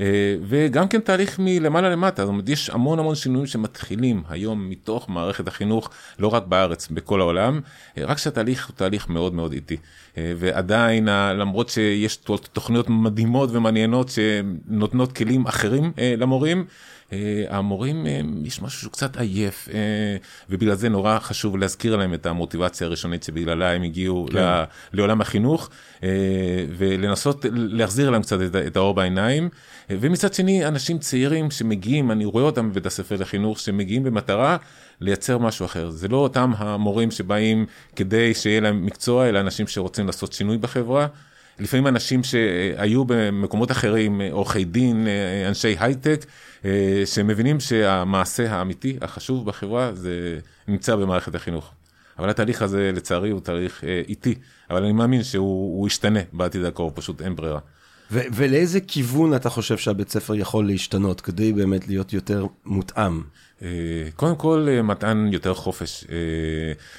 אה, 0.00 0.36
וגם 0.42 0.88
כן 0.88 1.00
תהליך 1.00 1.38
מלמעלה 1.38 1.90
למטה, 1.90 2.22
זאת 2.22 2.28
אומרת 2.28 2.48
יש 2.48 2.70
המון 2.70 2.98
המון 2.98 3.14
שינויים 3.14 3.46
שמתחילים 3.46 4.22
היום 4.28 4.70
מתוך 4.70 5.08
מערכת 5.08 5.48
החינוך, 5.48 5.90
לא 6.18 6.28
רק 6.28 6.46
בארץ, 6.46 6.88
בכל 6.88 7.20
העולם, 7.20 7.60
אה, 7.98 8.04
רק 8.04 8.18
שהתהליך 8.18 8.66
הוא 8.66 8.76
תהליך 8.76 9.08
מאוד 9.08 9.34
מאוד 9.34 9.52
איטי. 9.52 9.76
אה, 10.18 10.32
ועדיין 10.36 11.08
למרות 11.38 11.68
שיש 11.68 12.16
תוכניות 12.52 12.90
מדהימות 12.90 13.50
ומעניינות 13.52 14.08
שנותנות 14.08 15.12
כלים 15.12 15.46
אחרים 15.46 15.92
למורים, 16.18 16.64
המורים 17.48 18.06
יש 18.44 18.62
משהו 18.62 18.80
שהוא 18.80 18.92
קצת 18.92 19.16
עייף 19.16 19.68
ובגלל 20.50 20.74
זה 20.74 20.88
נורא 20.88 21.18
חשוב 21.18 21.56
להזכיר 21.56 21.96
להם 21.96 22.14
את 22.14 22.26
המוטיבציה 22.26 22.86
הראשונית 22.86 23.22
שבגללה 23.22 23.72
הם 23.72 23.82
הגיעו 23.82 24.26
כן. 24.32 24.64
לעולם 24.92 25.20
החינוך 25.20 25.70
ולנסות 26.76 27.44
להחזיר 27.52 28.10
להם 28.10 28.22
קצת 28.22 28.38
את 28.66 28.76
האור 28.76 28.94
בעיניים. 28.94 29.48
ומצד 29.90 30.34
שני, 30.34 30.66
אנשים 30.66 30.98
צעירים 30.98 31.50
שמגיעים, 31.50 32.10
אני 32.10 32.24
רואה 32.24 32.44
אותם 32.44 32.70
בבית 32.70 32.86
הספר 32.86 33.16
לחינוך, 33.16 33.60
שמגיעים 33.60 34.04
במטרה 34.04 34.56
לייצר 35.00 35.38
משהו 35.38 35.66
אחר. 35.66 35.90
זה 35.90 36.08
לא 36.08 36.16
אותם 36.16 36.52
המורים 36.58 37.10
שבאים 37.10 37.66
כדי 37.96 38.34
שיהיה 38.34 38.60
להם 38.60 38.86
מקצוע, 38.86 39.28
אלא 39.28 39.40
אנשים 39.40 39.66
שרוצים 39.66 40.06
לעשות 40.06 40.32
שינוי 40.32 40.58
בחברה. 40.58 41.06
לפעמים 41.58 41.86
אנשים 41.86 42.24
שהיו 42.24 43.04
במקומות 43.04 43.70
אחרים, 43.70 44.20
עורכי 44.30 44.64
דין, 44.64 45.06
אנשי 45.48 45.76
הייטק, 45.80 46.26
שמבינים 47.04 47.60
שהמעשה 47.60 48.52
האמיתי, 48.52 48.96
החשוב 49.00 49.46
בחברה, 49.46 49.94
זה 49.94 50.38
נמצא 50.68 50.96
במערכת 50.96 51.34
החינוך. 51.34 51.72
אבל 52.18 52.30
התהליך 52.30 52.62
הזה, 52.62 52.90
לצערי, 52.94 53.30
הוא 53.30 53.40
תהליך 53.40 53.84
איטי, 54.08 54.34
אבל 54.70 54.82
אני 54.82 54.92
מאמין 54.92 55.22
שהוא 55.22 55.86
ישתנה 55.86 56.20
בעתיד 56.32 56.64
הקרוב, 56.64 56.92
פשוט 56.94 57.22
אין 57.22 57.36
ברירה. 57.36 57.58
ו- 58.10 58.20
ולאיזה 58.34 58.80
כיוון 58.80 59.34
אתה 59.34 59.50
חושב 59.50 59.78
שהבית 59.78 60.10
ספר 60.10 60.34
יכול 60.34 60.66
להשתנות 60.66 61.20
כדי 61.20 61.52
באמת 61.52 61.88
להיות 61.88 62.12
יותר 62.12 62.46
מותאם? 62.64 63.22
אה, 63.62 63.68
קודם 64.16 64.36
כל 64.36 64.66
אה, 64.68 64.82
מתן 64.82 65.28
יותר 65.32 65.54
חופש, 65.54 66.04
אה, 66.10 66.16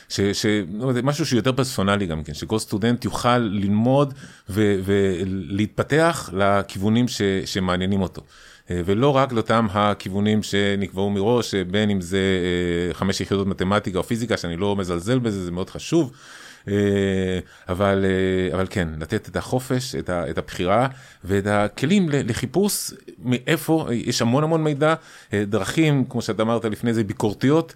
ש, 0.10 0.22
ש, 0.22 0.46
לא 0.74 0.92
משהו 1.04 1.26
שהוא 1.26 1.38
יותר 1.38 1.54
פרסונלי 1.54 2.06
גם 2.06 2.24
כן, 2.24 2.34
שכל 2.34 2.60
סטודנט 2.60 3.06
יוכל 3.06 3.38
ללמוד 3.38 4.14
ו, 4.50 4.80
ולהתפתח 4.86 6.30
לכיוונים 6.34 7.08
ש, 7.08 7.22
שמעניינים 7.46 8.02
אותו. 8.02 8.22
ולא 8.70 9.16
רק 9.16 9.32
לאותם 9.32 9.68
הכיוונים 9.72 10.44
שנקבעו 10.44 11.10
מראש, 11.10 11.56
בין 11.56 11.90
אם 11.90 12.02
זה 12.02 12.20
חמש 12.94 13.22
יחידות 13.22 13.48
מתמטיקה 13.48 13.98
או 13.98 14.04
פיזיקה, 14.04 14.38
שאני 14.38 14.58
לא 14.58 14.76
מזלזל 14.76 15.20
בזה, 15.20 15.46
זה 15.46 15.52
מאוד 15.52 15.70
חשוב. 15.70 16.12
אה, 16.68 17.40
אבל, 17.70 18.06
אה, 18.06 18.56
אבל 18.56 18.68
כן, 18.70 18.88
לתת 19.00 19.30
את 19.30 19.36
החופש, 19.36 19.96
את, 19.96 20.38
הבחירה 20.38 20.88
ואת 21.24 21.48
הכלים 21.48 22.10
לחיפוש 22.12 22.92
מאיפה, 23.24 23.88
יש 23.92 24.22
המון 24.22 24.44
המון 24.44 24.64
מידע, 24.64 24.94
אה, 25.34 25.44
דרכים, 25.48 26.06
כמו 26.10 26.22
שאתה 26.22 26.44
אמרת 26.44 26.66
לפני 26.66 26.94
זה, 26.94 27.04
ביקורתיות, 27.04 27.74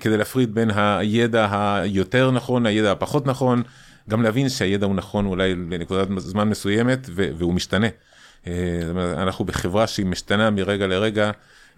כדי 0.00 0.16
להפריד 0.16 0.54
בין 0.54 0.70
הידע 0.74 1.48
היותר 1.82 2.30
נכון, 2.30 2.66
הידע 2.66 2.92
הפחות 2.92 3.26
נכון, 3.26 3.62
גם 4.10 4.22
להבין 4.22 4.48
שהידע 4.48 4.86
הוא 4.86 4.94
נכון 4.94 5.26
אולי 5.26 5.54
לנקודת 5.54 6.08
זמן 6.16 6.48
מסוימת 6.48 7.08
והוא 7.14 7.54
משתנה. 7.54 7.86
אנחנו 9.16 9.44
בחברה 9.44 9.86
שהיא 9.86 10.06
משתנה 10.06 10.50
מרגע 10.50 10.86
לרגע. 10.86 11.30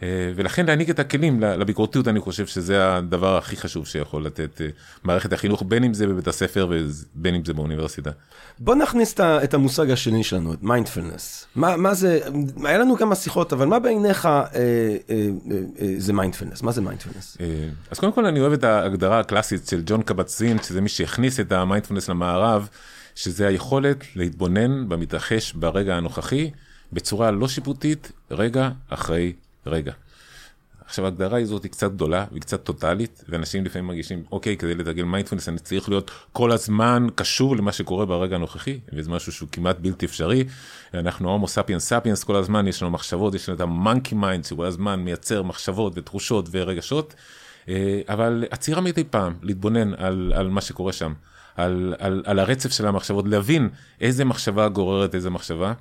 אה, 0.02 0.32
ולכן 0.36 0.66
להעניק 0.66 0.90
את 0.90 0.98
הכלים 0.98 1.40
לביקורתיות 1.40 2.08
אני 2.08 2.20
חושב 2.20 2.46
שזה 2.46 2.96
הדבר 2.96 3.36
הכי 3.36 3.56
חשוב 3.56 3.86
שיכול 3.86 4.26
לתת 4.26 4.60
אה, 4.60 4.66
מערכת 5.04 5.32
החינוך 5.32 5.62
בין 5.68 5.84
אם 5.84 5.94
זה 5.94 6.06
בבית 6.06 6.28
הספר 6.28 6.66
ובין 6.70 7.34
אם 7.34 7.44
זה 7.44 7.52
באוניברסיטה. 7.52 8.10
בוא 8.58 8.74
נכניס 8.74 9.14
את 9.20 9.54
המושג 9.54 9.90
השני 9.90 10.24
שלנו, 10.24 10.54
את 10.54 10.62
מיינדפלנס. 10.62 11.46
מה, 11.56 11.76
מה 11.76 11.94
זה, 11.94 12.20
היה 12.64 12.78
לנו 12.78 12.96
כמה 12.96 13.14
שיחות, 13.14 13.52
אבל 13.52 13.66
מה 13.66 13.78
בעיניך 13.78 14.26
אה, 14.26 14.42
אה, 14.54 14.96
אה, 15.10 15.56
אה, 15.80 15.94
זה 15.98 16.12
מיינדפלנס? 16.12 16.62
מה 16.62 16.72
זה 16.72 16.80
מיינדפלנס? 16.80 17.36
אז 17.90 17.98
קודם 17.98 18.12
כל 18.12 18.26
אני 18.26 18.40
אוהב 18.40 18.52
את 18.52 18.64
ההגדרה 18.64 19.20
הקלאסית 19.20 19.68
של 19.68 19.82
ג'ון 19.86 20.02
קבט-זין, 20.02 20.58
שזה 20.62 20.80
מי 20.80 20.88
שהכניס 20.88 21.40
את 21.40 21.52
המיינדפלנס 21.52 22.08
למערב, 22.08 22.68
שזה 23.14 23.46
היכולת 23.46 24.04
להתבונן 24.16 24.88
במתרחש 24.88 25.52
ברגע 25.52 25.96
הנוכחי 25.96 26.50
בצורה 26.92 27.30
לא 27.30 27.48
שיפוטית, 27.48 28.12
רגע 28.30 28.70
אחרי 28.88 29.32
רגע. 29.66 29.92
עכשיו 30.84 31.04
ההגדרה 31.04 31.40
הזאת 31.40 31.62
היא 31.62 31.70
קצת 31.70 31.92
גדולה 31.92 32.24
והיא 32.30 32.40
קצת 32.40 32.64
טוטאלית 32.64 33.24
ואנשים 33.28 33.64
לפעמים 33.64 33.86
מרגישים 33.86 34.22
אוקיי 34.32 34.56
כדי 34.56 34.74
לתרגל 34.74 35.02
מיינדפלנס 35.02 35.48
אני 35.48 35.58
צריך 35.58 35.88
להיות 35.88 36.10
כל 36.32 36.52
הזמן 36.52 37.06
קשור 37.14 37.56
למה 37.56 37.72
שקורה 37.72 38.06
ברגע 38.06 38.36
הנוכחי 38.36 38.80
וזה 38.92 39.10
משהו 39.10 39.32
שהוא 39.32 39.48
כמעט 39.52 39.76
בלתי 39.78 40.06
אפשרי. 40.06 40.44
אנחנו 40.94 41.30
הומו 41.30 41.48
ספיאנס 41.48 41.88
ספיאנס 41.88 42.24
כל 42.24 42.36
הזמן 42.36 42.68
יש 42.68 42.82
לנו 42.82 42.90
מחשבות 42.90 43.34
יש 43.34 43.48
לנו 43.48 43.56
את 43.56 43.60
ה 43.60 43.68
monkey 43.68 44.14
mind 44.14 44.44
שכל 44.44 44.64
הזמן 44.64 45.00
מייצר 45.00 45.42
מחשבות 45.42 45.92
ותחושות 45.96 46.48
ורגשות 46.50 47.14
אה, 47.68 48.00
אבל 48.08 48.44
עצירה 48.50 48.80
מדי 48.80 49.04
פעם 49.04 49.34
להתבונן 49.42 49.94
על, 49.94 50.32
על 50.36 50.48
מה 50.48 50.60
שקורה 50.60 50.92
שם 50.92 51.12
על, 51.56 51.94
על, 51.98 52.22
על 52.26 52.38
הרצף 52.38 52.72
של 52.72 52.86
המחשבות 52.86 53.28
להבין 53.28 53.68
איזה 54.00 54.24
מחשבה 54.24 54.68
גוררת 54.68 55.14
איזה 55.14 55.30
מחשבה. 55.30 55.72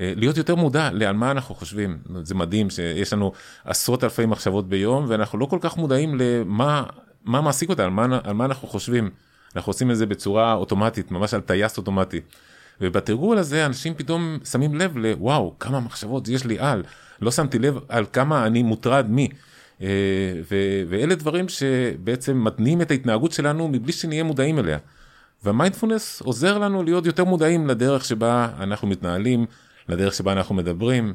אה, 0.00 0.12
להיות 0.16 0.36
יותר 0.36 0.54
מודע 0.54 0.90
לעל 0.92 1.16
מה 1.16 1.30
אנחנו 1.30 1.54
חושבים. 1.54 1.98
זה 2.22 2.34
מדהים 2.34 2.70
שיש 2.70 3.12
לנו 3.12 3.32
עשרות 3.64 4.04
אלפי 4.04 4.26
מחשבות 4.26 4.68
ביום 4.68 5.04
ואנחנו 5.08 5.38
לא 5.38 5.46
כל 5.46 5.58
כך 5.60 5.76
מודעים 5.76 6.14
למה 6.18 6.84
מה 7.24 7.40
מעסיק 7.40 7.70
אותה, 7.70 7.84
על 7.84 7.90
מה, 7.90 8.18
על 8.24 8.32
מה 8.32 8.44
אנחנו 8.44 8.68
חושבים. 8.68 9.10
אנחנו 9.56 9.70
עושים 9.70 9.90
את 9.90 9.96
זה 9.96 10.06
בצורה 10.06 10.52
אוטומטית, 10.54 11.10
ממש 11.10 11.34
על 11.34 11.40
טייס 11.40 11.78
אוטומטי. 11.78 12.20
ובתרגול 12.80 13.38
הזה 13.38 13.66
אנשים 13.66 13.94
פתאום 13.94 14.38
שמים 14.44 14.74
לב 14.74 14.96
לוואו, 14.96 15.54
כמה 15.58 15.80
מחשבות 15.80 16.28
יש 16.28 16.44
לי 16.44 16.58
על. 16.58 16.82
לא 17.20 17.30
שמתי 17.30 17.58
לב 17.58 17.78
על 17.88 18.04
כמה 18.12 18.46
אני 18.46 18.62
מוטרד 18.62 19.10
מי. 19.10 19.28
אה, 19.82 19.88
ו- 20.50 20.82
ואלה 20.88 21.14
דברים 21.14 21.48
שבעצם 21.48 22.44
מתנים 22.44 22.82
את 22.82 22.90
ההתנהגות 22.90 23.32
שלנו 23.32 23.68
מבלי 23.68 23.92
שנהיה 23.92 24.24
מודעים 24.24 24.58
אליה. 24.58 24.78
והמיינדפולנס 25.44 26.22
עוזר 26.22 26.58
לנו 26.58 26.82
להיות 26.82 27.06
יותר 27.06 27.24
מודעים 27.24 27.66
לדרך 27.66 28.04
שבה 28.04 28.48
אנחנו 28.60 28.88
מתנהלים, 28.88 29.46
לדרך 29.88 30.14
שבה 30.14 30.32
אנחנו 30.32 30.54
מדברים, 30.54 31.14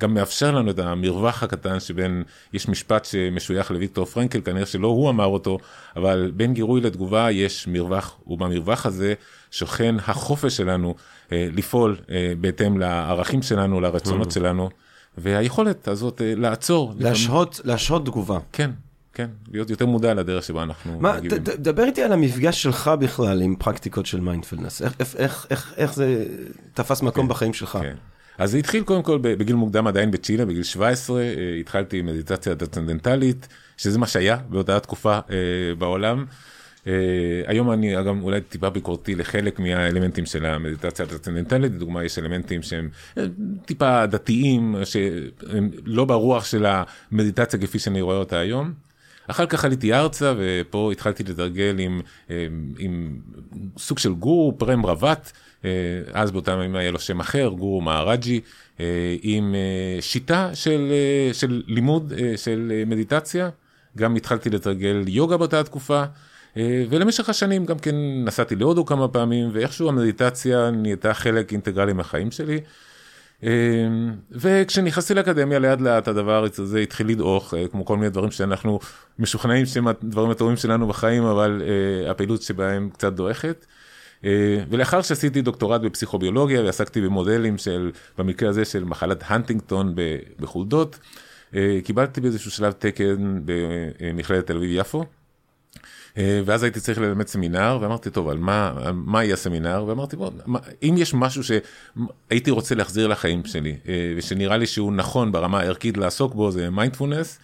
גם 0.00 0.14
מאפשר 0.14 0.50
לנו 0.50 0.70
את 0.70 0.78
המרווח 0.78 1.42
הקטן 1.42 1.80
שבין, 1.80 2.22
יש 2.52 2.68
משפט 2.68 3.04
שמשוייך 3.04 3.70
לוויקטור 3.70 4.04
פרנקל, 4.04 4.40
כנראה 4.44 4.66
שלא 4.66 4.86
הוא 4.86 5.10
אמר 5.10 5.26
אותו, 5.26 5.58
אבל 5.96 6.32
בין 6.36 6.54
גירוי 6.54 6.80
לתגובה 6.80 7.30
יש 7.30 7.66
מרווח, 7.66 8.18
ובמרווח 8.26 8.86
הזה 8.86 9.14
שוכן 9.50 9.94
החופש 10.06 10.56
שלנו 10.56 10.94
אה, 11.32 11.48
לפעול 11.52 11.96
אה, 12.10 12.32
בהתאם 12.40 12.78
לערכים 12.78 13.42
שלנו, 13.42 13.80
לרצונות 13.80 14.28
ממ. 14.30 14.34
שלנו, 14.34 14.70
והיכולת 15.18 15.88
הזאת 15.88 16.22
אה, 16.22 16.34
לעצור. 16.36 16.94
להשהות, 16.98 17.60
להשהות 17.64 18.06
תגובה. 18.06 18.38
כן. 18.52 18.70
כן, 19.14 19.26
להיות 19.52 19.70
יותר 19.70 19.86
מודע 19.86 20.14
לדרך 20.14 20.44
שבה 20.44 20.62
אנחנו 20.62 21.00
מה, 21.00 21.16
מגיבים. 21.16 21.42
דבר 21.58 21.84
איתי 21.84 22.02
על 22.02 22.12
המפגש 22.12 22.62
שלך 22.62 22.90
בכלל 22.98 23.42
עם 23.42 23.56
פרקטיקות 23.56 24.06
של 24.06 24.20
מיינדפלנס. 24.20 24.82
איך, 24.82 24.94
איך, 24.98 25.16
איך, 25.16 25.46
איך, 25.50 25.74
איך 25.76 25.94
זה 25.94 26.26
תפס 26.74 27.02
מקום 27.02 27.26
כן, 27.26 27.30
בחיים 27.30 27.52
שלך? 27.52 27.78
כן. 27.82 27.94
אז 28.38 28.50
זה 28.50 28.58
התחיל 28.58 28.82
קודם 28.82 29.02
כל 29.02 29.18
בגיל 29.22 29.56
מוקדם 29.56 29.86
עדיין 29.86 30.10
בצ'ילה, 30.10 30.44
בגיל 30.44 30.62
17, 30.62 31.20
אה, 31.20 31.24
התחלתי 31.60 31.98
עם 31.98 32.06
מדיטציה 32.06 32.54
טרנסצנדנטלית, 32.54 33.48
שזה 33.76 33.98
מה 33.98 34.06
שהיה 34.06 34.36
באותה 34.48 34.80
תקופה 34.80 35.18
אה, 35.30 35.36
בעולם. 35.78 36.24
Uh, 36.84 36.86
היום 37.46 37.70
אני 37.70 38.04
גם 38.04 38.22
אולי 38.22 38.40
טיפה 38.40 38.70
ביקורתי 38.70 39.14
לחלק 39.14 39.58
מהאלמנטים 39.58 40.26
של 40.26 40.46
המדיטציה 40.46 41.04
הטרנסצנדנטלית, 41.04 41.72
לדוגמה 41.72 42.04
יש 42.04 42.18
אלמנטים 42.18 42.62
שהם 42.62 42.88
טיפה 43.66 44.06
דתיים, 44.06 44.76
שהם 44.84 45.70
לא 45.84 46.04
ברוח 46.04 46.44
של 46.44 46.66
המדיטציה 46.68 47.60
כפי 47.60 47.78
שאני 47.78 48.00
רואה 48.00 48.16
אותה 48.16 48.38
היום. 48.38 48.72
אחר 49.26 49.46
כך 49.46 49.64
עליתי 49.64 49.94
ארצה 49.94 50.34
ופה 50.38 50.92
התחלתי 50.92 51.22
לתרגל 51.22 51.76
עם, 51.78 52.00
עם 52.78 53.18
סוג 53.78 53.98
של 53.98 54.14
גורו, 54.14 54.58
פרם 54.58 54.82
רוות, 54.82 55.32
אז 56.12 56.30
באותם 56.30 56.52
ימים 56.52 56.76
היה 56.76 56.90
לו 56.90 56.98
שם 56.98 57.20
אחר, 57.20 57.48
גורו 57.48 57.80
מהרג'י, 57.80 58.40
עם 59.22 59.54
שיטה 60.00 60.50
של, 60.54 60.92
של 61.32 61.62
לימוד 61.66 62.12
של 62.36 62.82
מדיטציה. 62.86 63.50
גם 63.98 64.16
התחלתי 64.16 64.50
לתרגל 64.50 65.04
יוגה 65.06 65.36
באותה 65.36 65.64
תקופה, 65.64 66.04
אה, 66.56 66.84
ולמשך 66.90 67.28
השנים 67.28 67.66
גם 67.66 67.78
כן 67.78 67.94
נסעתי 68.24 68.56
להודו 68.56 68.84
כמה 68.84 69.08
פעמים, 69.08 69.50
ואיכשהו 69.52 69.88
המדיטציה 69.88 70.70
נהייתה 70.70 71.14
חלק 71.14 71.52
אינטגרלי 71.52 71.92
מהחיים 71.92 72.30
שלי. 72.30 72.60
אה, 73.44 73.50
וכשנכנסתי 74.30 75.14
לאקדמיה 75.14 75.58
לאט 75.58 75.80
לאט 75.80 76.08
הדבר 76.08 76.46
הזה 76.58 76.78
התחיל 76.78 77.08
לדעוך, 77.08 77.54
אה, 77.54 77.68
כמו 77.68 77.84
כל 77.84 77.96
מיני 77.96 78.10
דברים 78.10 78.30
שאנחנו 78.30 78.78
משוכנעים 79.18 79.66
שהם 79.66 79.88
הדברים 79.88 80.30
הטובים 80.30 80.56
שלנו 80.56 80.88
בחיים, 80.88 81.24
אבל 81.24 81.62
הפעילות 82.10 82.42
שבהם 82.42 82.90
קצת 82.92 83.12
דועכת. 83.12 83.66
ולאחר 84.70 85.02
שעשיתי 85.02 85.42
דוקטורט 85.42 85.80
בפסיכוביולוגיה 85.80 86.62
ועסקתי 86.62 87.00
במודלים 87.00 87.58
של, 87.58 87.90
במקרה 88.18 88.48
הזה 88.48 88.64
של 88.64 88.84
מחלת 88.84 89.22
הנטינגטון 89.26 89.94
בחולדות, 90.40 90.98
אה, 91.54 91.78
קיבלתי 91.84 92.20
באיזשהו 92.20 92.50
שלב 92.50 92.72
תקן 92.72 93.40
במכללת 93.44 94.46
תל 94.46 94.56
אביב 94.56 94.70
יפו. 94.72 95.04
אה, 96.18 96.42
ואז 96.44 96.62
הייתי 96.62 96.80
צריך 96.80 96.98
ללמד 96.98 97.26
סמינר 97.26 97.78
ואמרתי 97.80 98.10
טוב 98.10 98.28
על 98.28 98.38
מה 98.38 98.72
מה 98.92 99.24
יהיה 99.24 99.34
הסמינר 99.34 99.84
ואמרתי 99.86 100.16
בוא 100.16 100.30
מה, 100.46 100.58
אם 100.82 100.94
יש 100.98 101.14
משהו 101.14 101.42
שהייתי 101.44 102.50
רוצה 102.50 102.74
להחזיר 102.74 103.06
לחיים 103.06 103.44
שלי 103.44 103.76
אה, 103.88 104.14
ושנראה 104.16 104.56
לי 104.56 104.66
שהוא 104.66 104.92
נכון 104.92 105.32
ברמה 105.32 105.60
הערכית 105.60 105.96
לעסוק 105.96 106.34
בו 106.34 106.50
זה 106.50 106.70
מיינדפולנס. 106.70 107.38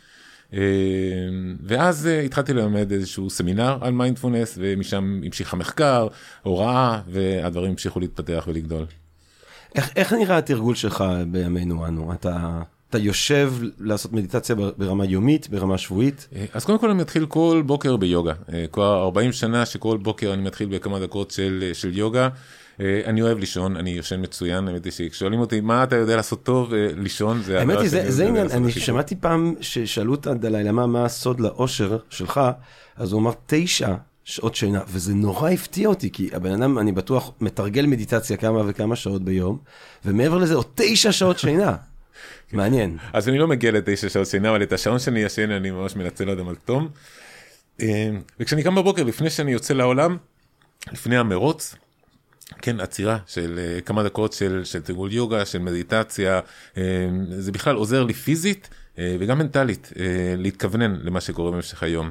ואז 1.63 2.07
התחלתי 2.07 2.53
ללמד 2.53 2.93
איזשהו 2.93 3.31
סמינר 3.31 3.79
על 3.81 3.93
מיינדפולנס 3.93 4.55
ומשם 4.61 5.21
המשיך 5.25 5.55
המחקר 5.55 6.09
הוראה 6.43 7.01
והדברים 7.09 7.71
המשיכו 7.71 8.01
להתפתח 8.01 8.45
ולגדול. 8.49 8.87
איך, 9.75 9.91
איך 9.97 10.13
נראה 10.13 10.39
התרגול 10.39 10.75
שלך 10.75 11.05
בימינו 11.31 11.87
אנו 11.87 12.13
אתה. 12.13 12.63
אתה 12.91 12.99
יושב 12.99 13.53
לעשות 13.79 14.13
מדיטציה 14.13 14.55
ברמה 14.55 15.05
יומית, 15.05 15.49
ברמה 15.51 15.79
שבועית? 15.79 16.29
אה, 16.37 16.45
אז 16.53 16.65
קודם 16.65 16.79
כל 16.79 16.91
אני 16.91 17.01
מתחיל 17.01 17.27
כל 17.27 17.63
בוקר 17.67 17.97
ביוגה. 17.97 18.33
אה, 18.53 18.65
כבר 18.73 19.03
40 19.03 19.33
שנה 19.33 19.67
שכל 19.67 19.97
בוקר 19.97 20.33
אני 20.35 20.43
מתחיל 20.43 20.69
בכמה 20.69 21.01
דקות 21.01 21.31
של, 21.31 21.65
אה, 21.69 21.75
של 21.75 21.99
יוגה. 21.99 22.29
אני 23.07 23.23
אוהב 23.23 23.39
לישון, 23.39 23.77
אני 23.77 23.91
יושן 23.91 24.23
מצוין, 24.23 24.69
האמת 24.69 24.85
היא 24.85 24.93
שכשואלים 24.93 25.41
אותי 25.41 25.61
מה 25.61 25.83
אתה 25.83 25.97
יודע 25.97 26.17
לעשות 26.17 26.43
טוב, 26.43 26.75
לישון 26.97 27.43
זה 27.43 27.59
האמת 27.59 27.79
היא, 27.79 27.89
זה, 27.89 28.11
זה 28.11 28.29
עניין, 28.29 28.47
אני 28.51 28.73
שמעתי 28.73 29.17
פעם 29.17 29.55
ששאלו 29.61 30.15
את 30.15 30.27
הדלאי 30.27 30.65
למה 30.65 30.87
מה 30.87 31.05
הסוד 31.05 31.41
לאושר 31.41 31.99
שלך, 32.11 32.41
אז 32.97 33.13
הוא 33.13 33.21
אמר 33.21 33.33
תשע 33.47 33.95
שעות 34.25 34.55
שינה, 34.55 34.81
וזה 34.89 35.15
נורא 35.15 35.51
הפתיע 35.51 35.89
אותי, 35.89 36.11
כי 36.11 36.31
הבן 36.33 36.63
אדם, 36.63 36.79
אני 36.79 36.93
בטוח, 36.93 37.33
מתרגל 37.41 37.87
מדיטציה 37.87 38.37
כמה 38.37 38.63
וכמה 38.67 38.97
שעות 38.97 39.23
ביום, 39.23 39.59
ומעבר 40.05 40.39
לזה 40.39 40.55
עוד 40.55 40.67
תשע 40.75 41.13
שעות 41.13 41.39
שינה. 41.39 41.77
מעניין. 42.53 42.97
אז 43.13 43.29
אני 43.29 43.39
לא 43.39 43.49
מגיע 43.49 43.73
לתשע 43.73 44.09
שעות 44.09 44.27
שינה, 44.27 44.51
אבל 44.51 44.63
את 44.63 44.73
השעון 44.73 44.99
שאני 44.99 45.21
ישן 45.21 45.51
אני 45.51 45.71
ממש 45.71 45.97
מנצל 45.97 46.31
אדם 46.31 46.49
על 46.49 46.55
תום. 46.55 46.89
אה, 47.81 48.11
וכשאני 48.41 48.63
קם 48.63 48.75
בבוקר, 48.75 49.03
לפני 49.03 49.31
שאני 49.31 49.53
יוצא 49.53 49.75
לעולם, 49.75 50.17
לפני 50.93 51.17
המרוץ, 51.17 51.75
כן, 52.63 52.81
עצירה 52.81 53.19
של 53.27 53.59
uh, 53.59 53.83
כמה 53.83 54.03
דקות 54.03 54.33
של, 54.33 54.65
של 54.65 54.81
תרגול 54.81 55.13
יוגה, 55.13 55.47
של 55.47 55.59
מדיטציה, 55.59 56.41
uh, 56.75 56.79
זה 57.31 57.53
בכלל 57.53 57.77
עוזר 57.77 58.05
לי 58.05 58.15
פיזית 58.15 58.69
uh, 58.73 58.99
וגם 59.21 59.39
מנטלית 59.39 59.93
uh, 59.95 59.99
להתכוונן 60.37 60.97
למה 61.03 61.21
שקורה 61.21 61.51
במשך 61.51 61.83
היום. 61.83 62.11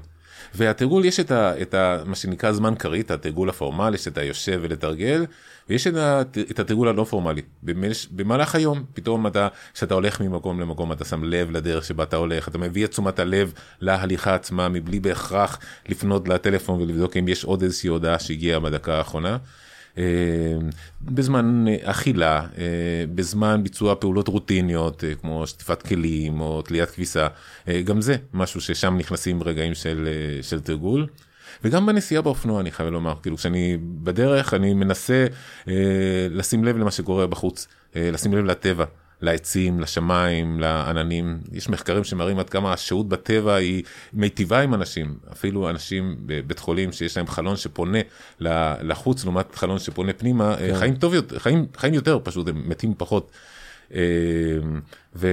והתרגול 0.56 1.06
יש 1.06 1.20
את, 1.20 1.32
ה, 1.32 1.62
את 1.62 1.74
ה, 1.74 1.98
מה 2.06 2.15
שנקרא 2.15 2.51
זמן 2.51 2.75
כרית, 2.75 3.12
התרגול 3.12 3.50
הפורמלי, 3.50 3.98
שאתה 3.98 4.24
יושב 4.24 4.60
ולתרגל, 4.63 5.25
ויש 5.70 5.88
את, 5.88 5.96
ה, 5.96 6.22
את 6.51 6.60
התרגול 6.60 6.88
הלא 6.88 7.03
פורמלי. 7.03 7.41
במש, 7.63 8.08
במהלך 8.12 8.56
היום, 8.56 8.84
פתאום 8.94 9.27
אתה, 9.27 9.48
כשאתה 9.74 9.94
הולך 9.94 10.22
ממקום 10.22 10.60
למקום, 10.60 10.92
אתה 10.92 11.05
שם 11.05 11.24
לב 11.24 11.51
לדרך 11.51 11.85
שבה 11.85 12.03
אתה 12.03 12.16
הולך, 12.16 12.48
אתה 12.48 12.57
מביא 12.57 12.85
את 12.85 12.90
תשומת 12.90 13.20
הלב 13.20 13.53
להליכה 13.81 14.35
עצמה, 14.35 14.70
מבלי 14.70 15.00
בהכרח 15.00 15.59
לפנות 15.90 16.27
לטלפון 16.27 16.81
ולבדוק 16.81 17.18
אם 17.18 17.27
יש 17.27 17.44
עוד 17.44 17.64
איזושהי 17.64 17.88
הודעה 17.88 18.20
שהגיעה 18.20 18.59
בדקה 18.59 18.98
האחרונה. 18.98 19.38
אה, 20.00 20.03
בזמן 21.01 21.66
אכילה, 21.83 22.42
אה, 22.57 23.03
בזמן 23.16 23.64
ביצוע 23.64 23.96
פעולות 23.96 24.27
רוטיניות 24.27 25.03
אה, 25.03 25.16
כמו 25.16 25.48
שטיפת 25.48 25.81
כלים 25.81 26.42
או 26.42 26.62
תליית 26.62 26.90
כביסה, 26.90 27.27
גם 27.85 28.01
זה 28.01 28.16
משהו 28.33 28.62
ששם 28.62 28.98
נכנסים 28.98 29.44
רגעים 29.44 29.74
של, 29.74 30.07
של 30.42 30.59
תרגול. 30.59 31.07
וגם 31.64 31.85
בנסיעה 31.85 32.22
באופנוע 32.22 32.62
אני 32.62 32.72
חייב 32.72 32.90
לומר, 32.90 33.14
כאילו 33.22 33.38
כשאני 33.38 33.77
בדרך 33.81 34.53
אני 34.53 34.74
מנסה 34.74 35.27
אה, 35.68 35.74
לשים 36.31 36.64
לב 36.64 36.77
למה 36.77 36.92
שקורה 36.92 37.27
בחוץ, 37.27 37.68
אה, 37.96 38.09
לשים 38.14 38.33
לב 38.33 38.46
לטבע. 38.46 38.85
לעצים, 39.22 39.79
לשמיים, 39.79 40.60
לעננים. 40.60 41.40
יש 41.51 41.70
מחקרים 41.70 42.03
שמראים 42.03 42.40
עד 42.40 42.50
כמה 42.50 42.74
השהות 42.74 43.10
בטבע 43.10 43.55
היא 43.55 43.84
מיטיבה 44.14 44.60
עם 44.62 44.74
אנשים. 44.74 45.18
אפילו 45.32 45.70
אנשים 45.70 46.16
בבית 46.25 46.60
חולים 46.60 46.92
שיש 46.92 47.18
להם 47.18 47.27
חלון 47.27 47.58
שפונה 47.58 48.00
לחוץ 48.82 49.24
לעומת 49.24 49.55
חלון 49.55 49.79
שפונה 49.79 50.14
פנימה, 50.14 50.55
כן. 50.60 50.75
חיים 50.75 50.96
טוב 50.96 51.14
יותר, 51.14 51.40
חיים, 51.40 51.66
חיים 51.77 51.94
יותר 51.94 52.20
פשוט, 52.24 52.48
הם 52.48 52.70
מתים 52.70 52.94
פחות. 52.98 53.32
אה, 53.94 54.00
ו, 55.16 55.27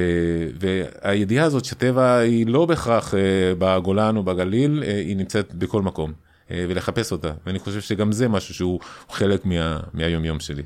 והידיעה 0.61 1.45
הזאת 1.45 1.65
שטבע 1.65 2.17
היא 2.17 2.47
לא 2.47 2.67
בהכרח 2.67 3.15
אה, 3.15 3.21
בגולן 3.59 4.17
או 4.17 4.23
בגליל, 4.23 4.83
אה, 4.87 4.97
היא 4.97 5.17
נמצאת 5.17 5.55
בכל 5.55 5.83
מקום. 5.83 6.13
ולחפש 6.51 7.13
אותה, 7.13 7.33
ואני 7.47 7.59
חושב 7.59 7.81
שגם 7.81 8.13
זה 8.13 8.29
משהו 8.29 8.55
שהוא 8.55 8.81
חלק 9.11 9.47
מה, 9.47 9.81
מהיום 9.95 10.25
יום 10.25 10.41
שלי. 10.41 10.63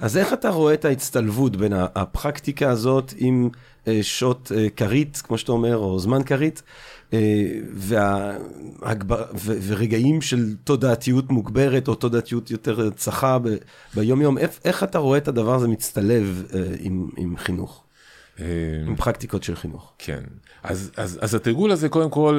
אז 0.00 0.16
איך 0.16 0.32
אתה 0.32 0.50
רואה 0.50 0.74
את 0.74 0.84
ההצטלבות 0.84 1.56
בין 1.56 1.72
הפרקטיקה 1.72 2.70
הזאת 2.70 3.14
עם 3.16 3.48
אה, 3.88 3.98
שעות 4.02 4.52
אה, 4.56 4.66
כרית, 4.76 5.22
כמו 5.24 5.38
שאתה 5.38 5.52
אומר, 5.52 5.76
או 5.76 5.98
זמן 5.98 6.22
כרית, 6.22 6.62
אה, 7.12 7.18
והגבר, 7.74 9.24
ו, 9.34 9.52
ורגעים 9.66 10.20
של 10.20 10.54
תודעתיות 10.64 11.30
מוגברת, 11.30 11.88
או 11.88 11.94
תודעתיות 11.94 12.50
יותר 12.50 12.90
צחה 12.90 13.38
ביום-יום, 13.94 14.38
איך, 14.38 14.50
איך 14.64 14.84
אתה 14.84 14.98
רואה 14.98 15.18
את 15.18 15.28
הדבר 15.28 15.54
הזה 15.54 15.68
מצטלב 15.68 16.44
עם, 16.80 17.08
עם 17.16 17.36
חינוך? 17.36 17.84
עם 18.86 18.96
פרקטיקות 18.96 19.42
של 19.42 19.56
חינוך. 19.56 19.92
כן, 19.98 20.20
אז, 20.62 20.92
אז, 20.96 21.18
אז 21.22 21.34
התרגול 21.34 21.70
הזה 21.70 21.88
קודם 21.88 22.10
כל, 22.10 22.38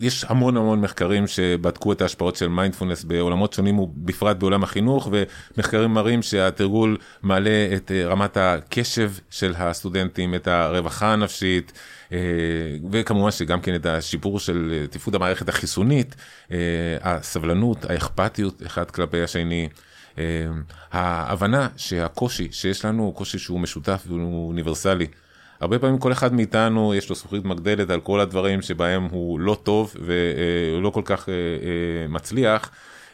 יש 0.00 0.24
המון 0.28 0.56
המון 0.56 0.80
מחקרים 0.80 1.26
שבדקו 1.26 1.92
את 1.92 2.02
ההשפעות 2.02 2.36
של 2.36 2.48
מיינדפולנס 2.48 3.04
בעולמות 3.04 3.52
שונים 3.52 3.78
ובפרט 3.78 4.36
בעולם 4.36 4.62
החינוך, 4.62 5.08
ומחקרים 5.56 5.90
מראים 5.90 6.22
שהתרגול 6.22 6.96
מעלה 7.22 7.68
את 7.76 7.92
רמת 8.04 8.36
הקשב 8.36 9.12
של 9.30 9.54
הסטודנטים, 9.56 10.34
את 10.34 10.48
הרווחה 10.48 11.12
הנפשית, 11.12 11.72
וכמובן 12.90 13.30
שגם 13.30 13.60
כן 13.60 13.74
את 13.74 13.86
השיפור 13.86 14.40
של 14.40 14.86
תפקוד 14.90 15.14
המערכת 15.14 15.48
החיסונית, 15.48 16.16
הסבלנות, 17.00 17.84
האכפתיות 17.84 18.62
אחד 18.66 18.90
כלפי 18.90 19.22
השני. 19.22 19.68
אמ, 20.18 20.62
ההבנה 20.92 21.68
שהקושי 21.76 22.48
שיש 22.52 22.84
לנו 22.84 23.02
הוא 23.02 23.14
קושי 23.14 23.38
שהוא 23.38 23.60
משותף 23.60 24.04
והוא 24.06 24.48
אוניברסלי. 24.48 25.06
הרבה 25.60 25.78
פעמים 25.78 25.98
כל 25.98 26.12
אחד 26.12 26.34
מאיתנו 26.34 26.94
יש 26.94 27.10
לו 27.10 27.16
זכוכית 27.16 27.44
מגדלת 27.44 27.90
על 27.90 28.00
כל 28.00 28.20
הדברים 28.20 28.62
שבהם 28.62 29.04
הוא 29.04 29.40
לא 29.40 29.56
טוב 29.62 29.94
והוא 30.00 30.82
לא 30.82 30.90
כל 30.90 31.02
כך 31.04 31.28
אה, 31.28 31.34
אה, 31.34 32.08
מצליח. 32.08 32.70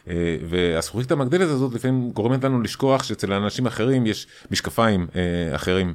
אה, 0.07 0.37
והזכוכית 0.49 1.11
המגדלת 1.11 1.49
הזאת 1.49 1.73
לפעמים 1.73 2.11
גורמת 2.11 2.43
לנו 2.43 2.61
לשכוח 2.61 3.03
שאצל 3.03 3.33
אנשים 3.33 3.65
אחרים 3.65 4.05
יש 4.05 4.27
משקפיים 4.51 5.07
אחרים. 5.55 5.93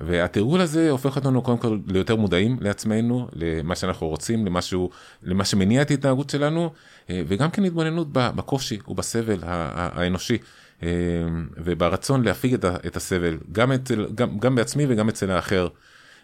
והתרגול 0.00 0.60
הזה 0.60 0.90
הופך 0.90 1.16
אותנו 1.16 1.42
קודם 1.42 1.58
כל 1.58 1.78
ליותר 1.86 2.16
מודעים 2.16 2.56
לעצמנו, 2.60 3.28
למה 3.32 3.76
שאנחנו 3.76 4.08
רוצים, 4.08 4.46
למשהו, 4.46 4.90
למה 5.22 5.44
שמניע 5.44 5.82
את 5.82 5.90
ההתנהגות 5.90 6.30
שלנו, 6.30 6.62
אה, 6.62 6.68
וגם 7.10 7.50
כן 7.50 7.64
התבוננות 7.64 8.08
בקושי 8.12 8.78
ובסבל 8.88 9.38
האנושי. 9.44 10.38
אה, 10.82 10.88
וברצון 11.56 12.22
להפיג 12.22 12.54
את 12.64 12.96
הסבל, 12.96 13.38
גם, 13.52 13.72
אצל, 13.72 14.06
גם, 14.14 14.38
גם 14.38 14.54
בעצמי 14.54 14.84
וגם 14.88 15.08
אצל 15.08 15.30
האחר. 15.30 15.68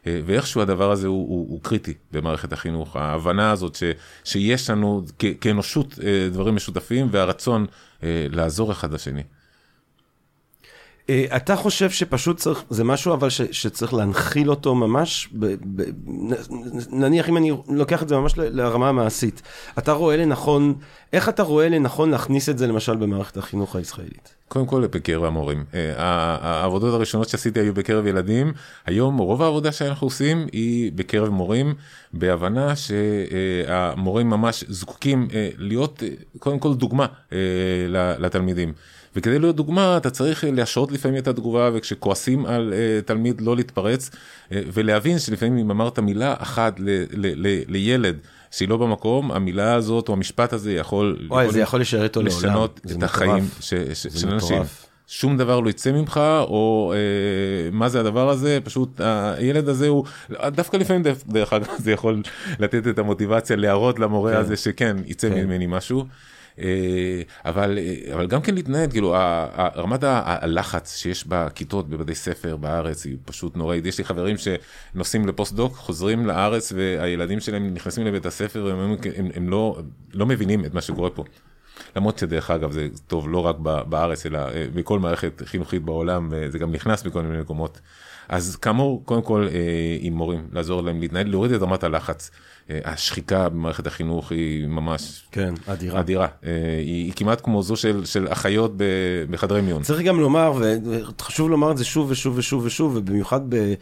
אה, 0.07 0.21
ואיכשהו 0.27 0.61
הדבר 0.61 0.91
הזה 0.91 1.07
הוא, 1.07 1.29
הוא, 1.29 1.47
הוא 1.51 1.63
קריטי 1.63 1.95
במערכת 2.13 2.53
החינוך, 2.53 2.97
ההבנה 2.97 3.51
הזאת 3.51 3.75
ש, 3.75 3.83
שיש 4.25 4.71
לנו 4.71 5.03
כ, 5.19 5.25
כאנושות 5.41 5.99
דברים 6.33 6.55
משותפים 6.55 7.09
והרצון 7.11 7.67
לעזור 8.03 8.73
אחד 8.73 8.93
לשני. 8.93 9.23
אה, 11.11 11.25
אתה 11.37 11.57
חושב 11.57 11.91
שפשוט 11.91 12.37
צריך, 12.37 12.63
זה 12.71 12.85
משהו 12.85 13.15
אבל 13.15 13.31
ש, 13.31 13.43
שצריך 13.43 13.95
להנחיל 13.95 14.51
אותו 14.51 14.75
ממש, 14.75 15.29
ב, 15.33 15.55
ב, 15.77 15.83
נניח 16.91 17.29
אם 17.29 17.37
אני 17.37 17.53
לוקח 17.69 18.03
את 18.03 18.09
זה 18.09 18.17
ממש 18.17 18.33
לרמה 18.37 18.89
המעשית, 18.89 19.43
אתה 19.79 19.93
רואה 19.93 20.17
לנכון, 20.17 20.75
איך 21.13 21.29
אתה 21.29 21.43
רואה 21.43 21.69
לנכון 21.69 22.11
להכניס 22.11 22.49
את 22.49 22.59
זה 22.59 22.67
למשל 22.67 22.97
במערכת 22.97 23.37
החינוך 23.37 23.77
הישראלית? 23.77 24.35
קודם 24.49 24.67
כל 24.67 24.87
בקרב 24.87 25.25
המורים. 25.25 25.65
אה, 25.75 25.93
העבודות 26.41 26.95
הראשונות 26.95 27.29
שעשיתי 27.29 27.61
היו 27.61 27.75
בקרב 27.75 28.07
ילדים, 28.07 28.53
היום 28.87 29.19
רוב 29.19 29.43
העבודה 29.43 29.73
שאנחנו 29.73 30.07
עושים 30.07 30.47
היא 30.53 30.93
בקרב 30.95 31.29
מורים, 31.29 31.75
בהבנה 32.13 32.75
שהמורים 32.77 34.31
ממש 34.31 34.65
זקוקים 34.69 35.29
אה, 35.35 35.49
להיות 35.59 36.03
קודם 36.39 36.59
כל 36.59 36.75
דוגמה 36.75 37.07
לתלמידים. 38.19 38.73
וכדי 39.17 39.39
להיות 39.39 39.57
דוגמה 39.57 39.97
אתה 39.97 40.11
צריך 40.11 40.45
להשרות 40.53 40.93
לפעמים 40.93 41.19
את 41.19 41.29
התגובה 41.29 41.71
וכשכועסים 41.75 42.47
על 42.47 42.73
uh, 42.73 43.07
תלמיד 43.07 43.41
לא 43.41 43.57
להתפרץ 43.57 44.11
uh, 44.11 44.53
ולהבין 44.73 45.19
שלפעמים 45.19 45.59
אם 45.59 45.71
אמרת 45.71 45.99
מילה 45.99 46.35
אחת 46.39 46.81
ל, 46.81 46.89
ל, 47.13 47.47
ל, 47.47 47.63
לילד 47.69 48.17
שהיא 48.51 48.69
לא 48.69 48.77
במקום 48.77 49.33
המילה 49.33 49.75
הזאת 49.75 50.09
או 50.09 50.15
המשפט 50.15 50.53
הזה 50.53 50.73
יכול, 50.73 51.17
וואי, 51.29 51.43
יכול, 51.43 51.55
זה 51.55 51.61
יכול 51.61 51.83
איתו 52.03 52.23
לעולם, 52.23 52.39
לשנות 52.39 52.81
את 52.87 52.91
מטורף. 52.91 53.03
החיים 53.03 53.45
ש, 53.61 53.75
ש, 53.75 54.07
של 54.21 54.31
אנשים. 54.31 54.63
שום 55.11 55.37
דבר 55.37 55.61
לא 55.61 55.71
יצא 55.71 55.93
ממך 55.93 56.21
או 56.41 56.93
אה, 56.97 57.71
מה 57.73 57.89
זה 57.89 58.01
הדבר 58.01 58.29
הזה 58.29 58.59
פשוט 58.65 59.01
הילד 59.01 59.69
הזה 59.69 59.89
הוא 59.89 60.05
דווקא 60.47 60.77
לפעמים 60.77 61.03
דרך 61.27 61.53
אגב 61.53 61.67
זה 61.85 61.93
יכול 61.93 62.23
לתת 62.59 62.87
את 62.87 62.99
המוטיבציה 62.99 63.57
להראות 63.57 63.99
למורה 63.99 64.33
כן. 64.33 64.39
הזה 64.39 64.57
שכן 64.57 64.97
יצא 65.07 65.29
כן. 65.29 65.35
ממני 65.35 65.67
משהו. 65.67 66.05
אה, 66.61 67.23
אבל 67.45 67.79
אה, 67.79 68.15
אבל 68.15 68.27
גם 68.27 68.43
כן 68.43 68.55
להתנהג 68.55 68.91
כאילו 68.91 69.15
רמת 69.77 70.01
הלחץ 70.03 70.97
שיש 70.97 71.25
בכיתות 71.27 71.89
בבתי 71.89 72.15
ספר 72.15 72.57
בארץ 72.57 73.05
היא 73.05 73.17
פשוט 73.25 73.57
נוראית 73.57 73.87
יש 73.87 73.99
לי 73.99 74.05
חברים 74.05 74.37
שנוסעים 74.37 75.29
לפוסט 75.29 75.55
דוק 75.55 75.75
חוזרים 75.77 76.27
לארץ 76.27 76.73
והילדים 76.77 77.41
שלהם 77.41 77.75
נכנסים 77.75 78.07
לבית 78.07 78.27
הספר 78.27 78.65
והם 78.65 78.97
הם, 79.17 79.31
הם 79.35 79.49
לא 79.49 79.79
לא 80.15 80.27
מבינים 80.27 80.65
את 80.65 80.75
מה 80.75 80.81
שקורה 80.81 81.11
פה. 81.11 81.25
למרות 81.97 82.19
שדרך 82.19 82.51
אגב 82.51 82.73
זה 82.73 82.89
טוב 83.07 83.29
לא 83.29 83.47
רק 83.47 83.57
בארץ 83.89 84.27
אלא 84.27 84.39
אה, 84.39 84.67
בכל 84.75 84.99
מערכת 84.99 85.43
חינוכית 85.45 85.83
בעולם 85.83 86.33
זה 86.49 86.59
גם 86.59 86.73
נכנס 86.73 87.03
בכל 87.03 87.23
מיני 87.23 87.41
מקומות. 87.41 87.81
אז 88.29 88.57
כאמור 88.57 89.03
קודם 89.05 89.23
כל 89.23 89.49
עם 90.01 90.13
מורים 90.13 90.49
לעזור 90.53 90.83
להם 90.83 91.01
להתנהל 91.01 91.29
להוריד 91.29 91.53
את 91.53 91.63
רמת 91.63 91.85
הלחץ. 91.85 92.31
אה, 92.71 92.79
השחיקה 92.85 93.49
במערכת 93.49 93.87
החינוך 93.87 94.33
היא 94.33 94.67
ממש 94.67 95.27
כן, 95.33 95.55
אדירה. 95.67 96.01
אדירה. 96.01 96.27
אה, 96.45 96.51
היא, 96.79 97.05
היא 97.05 97.13
כמעט 97.17 97.41
כמו 97.45 97.63
זו 97.63 97.77
של, 97.77 98.05
של 98.05 98.27
אחיות 98.29 98.73
בחדרי 99.31 99.61
מיון. 99.61 99.83
צריך 99.83 100.01
גם 100.01 100.21
לומר, 100.21 100.53
וחשוב 100.85 101.51
לומר 101.51 101.71
את 101.73 101.79
זה 101.79 101.85
שוב 101.85 102.11
ושוב 102.11 102.39
ושוב 102.39 102.65
ושוב, 102.65 102.97
ובמיוחד 102.97 103.41
ב... 103.49 103.75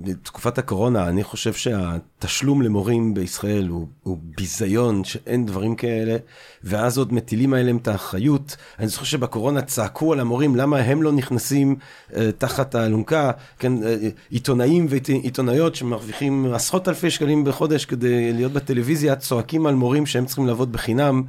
בתקופת 0.00 0.58
הקורונה, 0.58 1.08
אני 1.08 1.24
חושב 1.24 1.52
שהתשלום 1.52 2.62
למורים 2.62 3.14
בישראל 3.14 3.68
הוא, 3.68 3.86
הוא 4.02 4.18
ביזיון, 4.36 5.04
שאין 5.04 5.46
דברים 5.46 5.74
כאלה, 5.74 6.16
ואז 6.64 6.98
עוד 6.98 7.12
מטילים 7.12 7.54
עליהם 7.54 7.76
את 7.76 7.88
האחריות. 7.88 8.56
אני 8.78 8.88
זוכר 8.88 9.04
שבקורונה 9.04 9.62
צעקו 9.62 10.12
על 10.12 10.20
המורים 10.20 10.56
למה 10.56 10.78
הם 10.78 11.02
לא 11.02 11.12
נכנסים 11.12 11.76
uh, 12.10 12.14
תחת 12.38 12.74
האלונקה, 12.74 13.30
כן, 13.58 13.82
uh, 13.82 13.86
עיתונאים 14.30 14.86
ועיתונאיות 14.88 15.74
שמרוויחים 15.74 16.54
עשרות 16.54 16.88
אלפי 16.88 17.10
שקלים 17.10 17.44
בחודש 17.44 17.84
כדי 17.84 18.32
להיות 18.32 18.52
בטלוויזיה, 18.52 19.16
צועקים 19.16 19.66
על 19.66 19.74
מורים 19.74 20.06
שהם 20.06 20.26
צריכים 20.26 20.46
לעבוד 20.46 20.72
בחינם. 20.72 21.22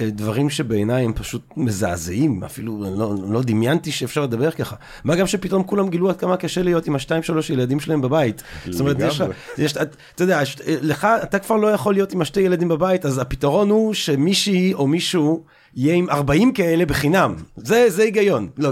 דברים 0.00 0.50
שבעיניי 0.50 1.04
הם 1.04 1.12
פשוט 1.12 1.42
מזעזעים, 1.56 2.44
אפילו 2.44 2.84
לא, 2.96 3.14
לא 3.28 3.42
דמיינתי 3.42 3.92
שאפשר 3.92 4.22
לדבר 4.22 4.50
ככה. 4.50 4.76
מה 5.04 5.16
גם 5.16 5.26
שפתאום 5.26 5.62
כולם 5.62 5.88
גילו 5.88 6.10
עד 6.10 6.16
כמה 6.16 6.36
קשה 6.36 6.62
להיות 6.62 6.86
עם 6.86 6.94
השתיים 6.94 7.22
שלוש 7.22 7.50
ילדים 7.50 7.80
שלהם 7.80 8.02
בבית. 8.02 8.42
זאת 8.70 8.80
אומרת, 8.80 8.96
יש, 9.00 9.22
יש, 9.58 9.76
אתה 9.76 10.22
יודע, 10.22 10.42
לך, 10.66 11.06
אתה 11.22 11.38
כבר 11.38 11.56
לא 11.56 11.66
יכול 11.66 11.94
להיות 11.94 12.12
עם 12.12 12.20
השתי 12.20 12.40
ילדים 12.40 12.68
בבית, 12.68 13.06
אז 13.06 13.18
הפתרון 13.18 13.70
הוא 13.70 13.94
שמישהי 13.94 14.74
או 14.74 14.86
מישהו... 14.86 15.44
יהיה 15.78 15.94
עם 15.94 16.10
40 16.10 16.52
כאלה 16.52 16.86
בחינם, 16.86 17.34
זה, 17.56 17.90
זה 17.90 18.02
היגיון. 18.02 18.48
לא, 18.58 18.70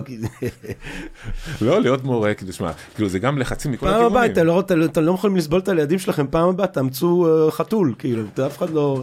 לא 1.60 1.80
להיות 1.80 2.04
מורה, 2.04 2.34
כאילו, 2.34 2.52
שמע, 2.52 2.70
כאילו 2.94 3.08
זה 3.08 3.18
גם 3.18 3.38
לחצים 3.38 3.72
מכל 3.72 3.86
הכיוונים. 3.86 4.08
פעם 4.08 4.16
הבאה, 4.16 4.32
אתם 4.32 4.46
לא, 4.46 4.60
אתם, 4.60 4.82
אתם 4.84 5.02
לא 5.02 5.12
יכולים 5.12 5.36
לסבול 5.36 5.60
את 5.60 5.68
הילדים 5.68 5.98
שלכם, 5.98 6.26
פעם 6.30 6.48
הבאה 6.48 6.66
תאמצו 6.66 7.26
uh, 7.26 7.50
חתול, 7.50 7.94
כאילו, 7.98 8.22
אף 8.46 8.58
אחד 8.58 8.70
לא... 8.70 9.02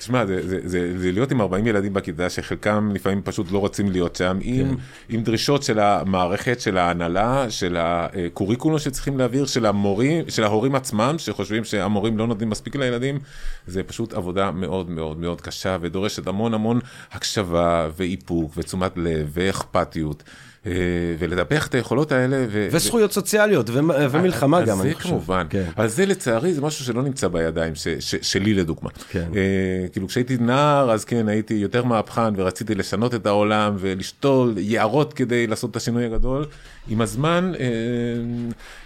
תשמע, 0.00 0.26
זה, 0.26 0.48
זה, 0.48 0.60
זה, 0.64 0.98
זה 0.98 1.12
להיות 1.12 1.32
עם 1.32 1.40
40 1.40 1.66
ילדים 1.66 1.92
בכיתה 1.92 2.30
שחלקם 2.30 2.90
לפעמים 2.94 3.22
פשוט 3.22 3.52
לא 3.52 3.58
רוצים 3.58 3.90
להיות 3.90 4.16
שם, 4.16 4.38
כן. 4.42 4.48
עם, 4.48 4.76
עם 5.08 5.22
דרישות 5.22 5.62
של 5.62 5.78
המערכת, 5.78 6.60
של 6.60 6.78
ההנהלה, 6.78 7.50
של 7.50 7.76
הקוריקולום 7.80 8.78
שצריכים 8.78 9.18
להעביר, 9.18 9.46
של 9.46 9.66
המורים, 9.66 10.24
של 10.28 10.44
ההורים 10.44 10.74
עצמם, 10.74 11.14
שחושבים 11.18 11.64
שהמורים 11.64 12.18
לא 12.18 12.26
נותנים 12.26 12.50
מספיק 12.50 12.76
לילדים, 12.76 13.18
זה 13.66 13.82
פשוט 13.82 14.12
עבודה 14.12 14.50
מאוד 14.50 14.90
מאוד 14.90 15.18
מאוד 15.18 15.40
קשה 15.40 15.76
ודורשת 15.80 16.26
המון 16.26 16.54
המון 16.54 16.80
הקשבה 17.12 17.88
ואיפוק 17.96 18.52
ותשומת 18.56 18.92
לב 18.96 19.30
ואכפתיות. 19.32 20.22
אה, 20.66 20.72
ולדפח 21.18 21.66
את 21.66 21.74
היכולות 21.74 22.12
האלה. 22.12 22.44
ו... 22.50 22.68
וזכויות 22.72 23.12
סוציאליות 23.12 23.70
ומלחמה 24.10 24.60
אה, 24.60 24.64
גם, 24.64 24.80
אני 24.80 24.94
חושב. 24.94 25.08
זה 25.08 25.10
כמובן, 25.14 25.46
כן. 25.50 25.64
אבל 25.76 25.88
זה 25.88 26.06
לצערי 26.06 26.54
זה 26.54 26.60
משהו 26.60 26.84
שלא 26.84 27.02
נמצא 27.02 27.28
בידיים 27.28 27.74
ש, 27.74 27.88
ש, 27.88 28.14
שלי 28.22 28.54
לדוגמה. 28.54 28.90
כן. 29.10 29.28
אה, 29.36 29.88
כאילו 29.92 30.08
כשהייתי 30.08 30.36
נער 30.40 30.90
אז 30.90 31.04
כן 31.04 31.28
הייתי 31.28 31.54
יותר 31.54 31.84
מהפכן 31.84 32.32
ורציתי 32.36 32.74
לשנות 32.74 33.14
את 33.14 33.26
העולם 33.26 33.76
ולשתול 33.78 34.54
יערות 34.58 35.12
כדי 35.12 35.46
לעשות 35.46 35.70
את 35.70 35.76
השינוי 35.76 36.04
הגדול. 36.04 36.46
עם 36.88 37.00
הזמן 37.00 37.52
אה, 37.60 37.66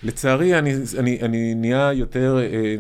לצערי 0.03 0.59
אני, 0.59 0.75
אני, 0.99 1.19
אני 1.23 1.55
נהיה 1.55 1.93
יותר 1.93 2.39
אה, 2.41 2.77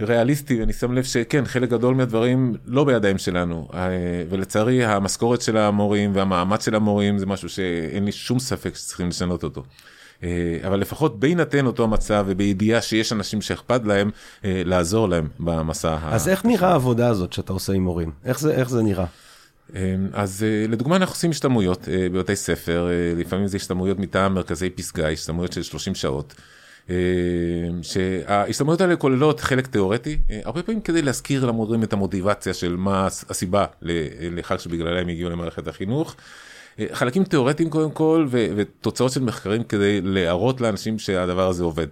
ריאליסטי 0.00 0.60
ואני 0.60 0.72
שם 0.72 0.92
לב 0.92 1.04
שכן 1.04 1.44
חלק 1.44 1.68
גדול 1.68 1.94
מהדברים 1.94 2.54
לא 2.66 2.84
בידיים 2.84 3.18
שלנו 3.18 3.68
אה, 3.74 3.88
ולצערי 4.30 4.84
המשכורת 4.84 5.42
של 5.42 5.56
המורים 5.56 6.10
והמאמץ 6.14 6.64
של 6.64 6.74
המורים 6.74 7.18
זה 7.18 7.26
משהו 7.26 7.48
שאין 7.48 8.04
לי 8.04 8.12
שום 8.12 8.38
ספק 8.38 8.74
שצריכים 8.74 9.08
לשנות 9.08 9.44
אותו. 9.44 9.62
אה, 10.22 10.58
אבל 10.66 10.80
לפחות 10.80 11.20
בהינתן 11.20 11.66
אותו 11.66 11.88
מצב 11.88 12.24
ובידיעה 12.28 12.80
שיש 12.80 13.12
אנשים 13.12 13.42
שאכפת 13.42 13.80
להם, 13.84 14.10
אה, 14.44 14.62
לעזור 14.64 15.08
להם 15.08 15.28
במסע. 15.40 15.96
אז 16.02 16.28
איך 16.28 16.44
נראה 16.44 16.68
העבודה 16.68 17.08
הזאת 17.08 17.32
שאתה 17.32 17.52
עושה 17.52 17.72
עם 17.72 17.82
מורים? 17.82 18.10
איך 18.24 18.40
זה, 18.40 18.52
איך 18.52 18.70
זה 18.70 18.82
נראה? 18.82 19.06
אז 20.12 20.46
לדוגמה 20.68 20.96
אנחנו 20.96 21.12
עושים 21.12 21.30
השתלמויות 21.30 21.88
בבתי 22.12 22.36
ספר, 22.36 22.88
לפעמים 23.16 23.46
זה 23.46 23.56
השתלמויות 23.56 23.98
מטעם 23.98 24.34
מרכזי 24.34 24.70
פסגה, 24.70 25.08
השתלמויות 25.08 25.52
של 25.52 25.62
30 25.62 25.94
שעות. 25.94 26.34
שההשתלמויות 27.82 28.80
האלה 28.80 28.96
כוללות 28.96 29.40
חלק 29.40 29.66
תיאורטי, 29.66 30.18
הרבה 30.44 30.62
פעמים 30.62 30.80
כדי 30.80 31.02
להזכיר 31.02 31.44
למורים 31.44 31.82
את 31.82 31.92
המוטיבציה 31.92 32.54
של 32.54 32.76
מה 32.76 33.06
הסיבה 33.06 33.66
לכך 34.20 34.60
שבגללה 34.60 35.00
הם 35.00 35.08
הגיעו 35.08 35.30
למערכת 35.30 35.68
החינוך. 35.68 36.16
חלקים 36.92 37.24
תיאורטיים 37.24 37.70
קודם 37.70 37.90
כל 37.90 38.26
ותוצאות 38.30 39.12
של 39.12 39.22
מחקרים 39.22 39.62
כדי 39.62 40.00
להראות 40.00 40.60
לאנשים 40.60 40.98
שהדבר 40.98 41.48
הזה 41.48 41.64
עובד. 41.64 41.86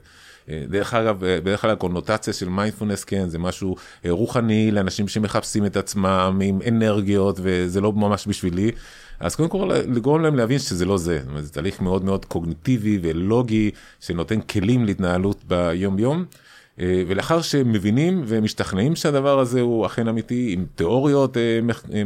דרך 0.68 0.94
אגב, 0.94 1.16
בדרך 1.20 1.60
כלל 1.60 1.70
הקונוטציה 1.70 2.32
של 2.32 2.48
מיינדפולנס, 2.48 3.04
כן, 3.04 3.28
זה 3.28 3.38
משהו 3.38 3.76
רוחני 4.08 4.70
לאנשים 4.70 5.08
שמחפשים 5.08 5.66
את 5.66 5.76
עצמם 5.76 6.40
עם 6.42 6.58
אנרגיות 6.68 7.38
וזה 7.42 7.80
לא 7.80 7.92
ממש 7.92 8.28
בשבילי. 8.28 8.70
אז 9.20 9.34
קודם 9.36 9.48
כל 9.48 9.70
לגרום 9.74 10.22
להם 10.22 10.36
להבין 10.36 10.58
שזה 10.58 10.84
לא 10.84 10.98
זה, 10.98 11.18
זאת 11.18 11.28
אומרת, 11.28 11.44
זה 11.44 11.52
תהליך 11.52 11.80
מאוד 11.80 12.04
מאוד 12.04 12.24
קוגניטיבי 12.24 12.98
ולוגי 13.02 13.70
שנותן 14.00 14.40
כלים 14.40 14.84
להתנהלות 14.84 15.44
ביום 15.44 15.98
יום. 15.98 16.24
ולאחר 16.78 17.42
שהם 17.42 17.72
מבינים 17.72 18.22
ומשתכנעים 18.26 18.96
שהדבר 18.96 19.38
הזה 19.38 19.60
הוא 19.60 19.86
אכן 19.86 20.08
אמיתי 20.08 20.50
עם 20.52 20.66
תיאוריות 20.74 21.36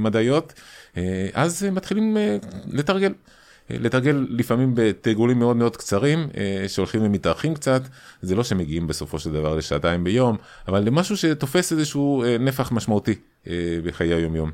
מדעיות, 0.00 0.52
אה, 0.96 1.28
אז 1.34 1.66
מתחילים 1.72 2.16
אה, 2.16 2.36
לתרגל. 2.66 3.12
אה, 3.70 3.76
לתרגל 3.80 4.26
לפעמים 4.30 4.72
בתרגולים 4.74 5.38
מאוד 5.38 5.56
מאוד 5.56 5.76
קצרים 5.76 6.28
שהולכים 6.68 7.02
ומתארחים 7.02 7.54
קצת 7.54 7.82
זה 8.22 8.34
לא 8.34 8.44
שמגיעים 8.44 8.86
בסופו 8.86 9.18
של 9.18 9.32
דבר 9.32 9.56
לשעתיים 9.56 10.04
ביום 10.04 10.36
אבל 10.68 10.84
למשהו 10.84 11.16
שתופס 11.16 11.72
איזשהו 11.72 12.24
נפח 12.40 12.72
משמעותי 12.72 13.14
בחיי 13.84 14.14
היום 14.14 14.36
יום. 14.36 14.50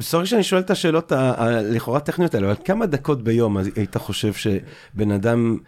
סורי 0.00 0.26
שאני 0.26 0.42
שואל 0.42 0.60
את 0.60 0.70
השאלות 0.70 1.12
הלכאורה 1.12 2.00
טכניות 2.00 2.34
האלה 2.34 2.46
אבל 2.46 2.56
כמה 2.64 2.86
דקות 2.86 3.24
ביום 3.24 3.56
היית 3.56 3.96
חושב 3.96 4.32
שבן 4.32 5.10
אדם 5.10 5.58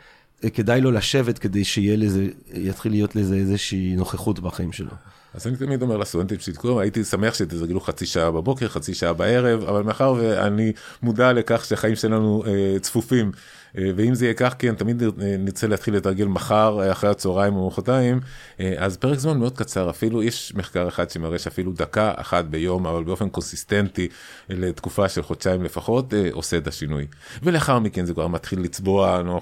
כדאי 0.55 0.81
לו 0.81 0.91
לשבת 0.91 1.39
כדי 1.39 1.65
שיהיה 1.65 1.97
לזה 1.97 2.27
יתחיל 2.55 2.93
להיות 2.93 3.17
לזה 3.17 3.35
איזושהי 3.35 3.97
נוכחות 3.97 4.41
בחיים 4.41 4.73
שלו. 4.73 4.91
אז 5.35 5.47
אני 5.47 5.57
תמיד 5.57 5.83
אומר 5.83 5.97
לסטודנטים 5.97 6.39
שתקראו, 6.39 6.81
הייתי 6.81 7.05
שמח 7.05 7.35
שתתרגלו 7.35 7.81
חצי 7.81 8.07
שעה 8.07 8.31
בבוקר, 8.31 8.69
חצי 8.69 8.95
שעה 8.95 9.13
בערב, 9.13 9.65
אבל 9.65 9.83
מאחר 9.83 10.15
ואני 10.19 10.73
מודע 11.03 11.33
לכך 11.33 11.65
שהחיים 11.65 11.97
שלנו 11.97 12.43
אה, 12.47 12.79
צפופים, 12.81 13.33
אה, 13.79 13.91
ואם 13.97 14.15
זה 14.15 14.25
יהיה 14.25 14.35
כך, 14.35 14.55
כן, 14.59 14.75
תמיד 14.75 15.03
נרצה 15.19 15.67
להתחיל 15.67 15.97
לתרגל 15.97 16.25
מחר, 16.25 16.81
אה, 16.83 16.93
אחרי 16.93 17.11
הצהריים 17.11 17.57
או 17.57 17.67
מחרתיים, 17.67 18.21
אה, 18.61 18.75
אז 18.79 18.97
פרק 18.97 19.19
זמן 19.19 19.39
מאוד 19.39 19.59
קצר, 19.59 19.91
אפילו 19.91 20.23
יש 20.23 20.53
מחקר 20.55 20.89
אחד 20.89 21.11
שמראה 21.11 21.39
שאפילו 21.39 21.73
דקה 21.73 22.13
אחת 22.17 22.45
ביום, 22.45 22.87
אבל 22.87 23.05
באופן 23.05 23.29
קונסיסטנטי, 23.29 24.09
לתקופה 24.49 25.09
של 25.09 25.23
חודשיים 25.23 25.63
לפחות, 25.63 26.15
אה, 26.15 26.29
עושה 26.33 26.57
את 26.57 26.67
השינוי. 26.67 27.07
ולאחר 27.43 27.79
מכן 27.79 28.05
זה 28.05 28.15
כבר 28.15 28.27
מתחיל 28.27 28.61
לצבוע, 28.61 29.23
לא, 29.23 29.41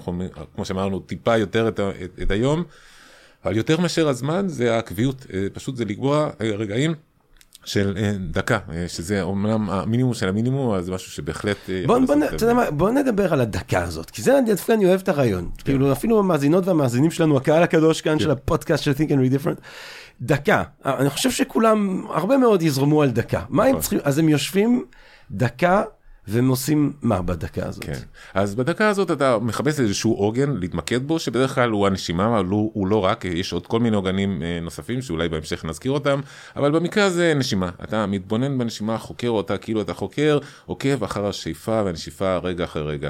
כמו 0.55 0.65
שאמרנו, 0.65 0.99
טיפה 0.99 1.37
יותר 1.37 1.67
את, 1.67 1.79
את, 1.79 2.19
את 2.21 2.31
היום. 2.31 2.63
אבל 3.47 3.57
יותר 3.57 3.79
מאשר 3.79 4.07
הזמן 4.07 4.47
זה 4.47 4.73
העקביות, 4.75 5.25
אה, 5.33 5.47
פשוט 5.53 5.75
זה 5.75 5.85
לקבוע 5.85 6.29
אה, 6.41 6.51
רגעים. 6.55 6.93
של 7.65 7.93
אה, 7.97 8.11
דקה, 8.31 8.59
שזה 8.87 9.21
אומנם 9.21 9.69
המינימום 9.69 10.13
של 10.13 10.29
המינימום, 10.29 10.81
זה 10.81 10.91
משהו 10.91 11.11
שבהחלט... 11.11 11.57
בוא, 11.85 11.99
בוא, 11.99 12.15
אתה 12.35 12.43
יודע 12.43 12.53
מה, 12.53 12.71
בוא 12.71 12.89
נדבר 12.89 13.33
על 13.33 13.41
הדקה 13.41 13.83
הזאת, 13.83 14.11
כי 14.11 14.21
זה 14.21 14.39
דווקא 14.45 14.71
אני 14.71 14.85
אוהב 14.85 14.99
את 14.99 15.09
הרעיון. 15.09 15.49
כן. 15.57 15.63
כאילו 15.63 15.91
אפילו 15.91 16.19
המאזינות 16.19 16.67
והמאזינים 16.67 17.11
שלנו, 17.11 17.37
הקהל 17.37 17.63
הקדוש 17.63 18.01
כאן 18.01 18.13
כן. 18.13 18.19
של 18.19 18.31
הפודקאסט 18.31 18.83
של 18.83 18.91
Think 18.91 19.09
and 19.09 19.13
Read 19.13 19.43
Different, 19.43 19.61
דקה. 20.21 20.63
אני 20.85 21.09
חושב 21.09 21.31
שכולם, 21.31 22.05
הרבה 22.09 22.37
מאוד 22.37 22.61
יזרמו 22.61 23.01
על 23.01 23.09
דקה. 23.09 23.41
מה 23.49 23.63
הם 23.63 23.69
נכון. 23.69 23.81
צריכים, 23.81 23.99
אז 24.03 24.17
הם 24.17 24.29
יושבים 24.29 24.85
דקה 25.31 25.83
והם 26.27 26.47
עושים 26.47 26.93
מה 27.01 27.21
בדקה 27.21 27.67
הזאת? 27.67 27.83
כן. 27.83 27.99
אז 28.33 28.55
בדקה 28.55 28.89
הזאת 28.89 29.11
אתה 29.11 29.37
מחפש 29.39 29.79
איזשהו 29.79 30.13
עוגן 30.13 30.57
להתמקד 30.57 31.07
בו, 31.07 31.19
שבדרך 31.19 31.55
כלל 31.55 31.69
הוא 31.69 31.87
הנשימה, 31.87 32.27
אבל 32.27 32.45
הוא, 32.45 32.71
הוא 32.73 32.87
לא 32.87 33.05
רק, 33.05 33.25
יש 33.25 33.53
עוד 33.53 33.67
כל 33.67 33.79
מיני 33.79 33.95
עוגנים 33.95 34.43
אה, 34.43 34.59
נוספים 34.61 35.01
שאולי 35.01 35.29
בהמשך 35.29 35.65
נזכיר 35.65 35.91
אותם, 35.91 36.19
אבל 36.55 36.71
במקרה 36.71 37.05
הזה 37.05 37.33
נשימה. 37.35 37.69
אתה 37.83 38.05
מתבונן 38.05 38.57
בנשימה, 38.57 38.97
חוקר 38.97 39.29
אותה 39.29 39.57
כאילו 39.57 39.81
אתה 39.81 39.93
חוקר, 39.93 40.39
עוקב 40.65 41.03
אחר 41.03 41.25
השאיפה 41.25 41.81
והנשיפה 41.85 42.37
רגע 42.37 42.63
אחרי 42.63 42.83
רגע. 42.83 43.09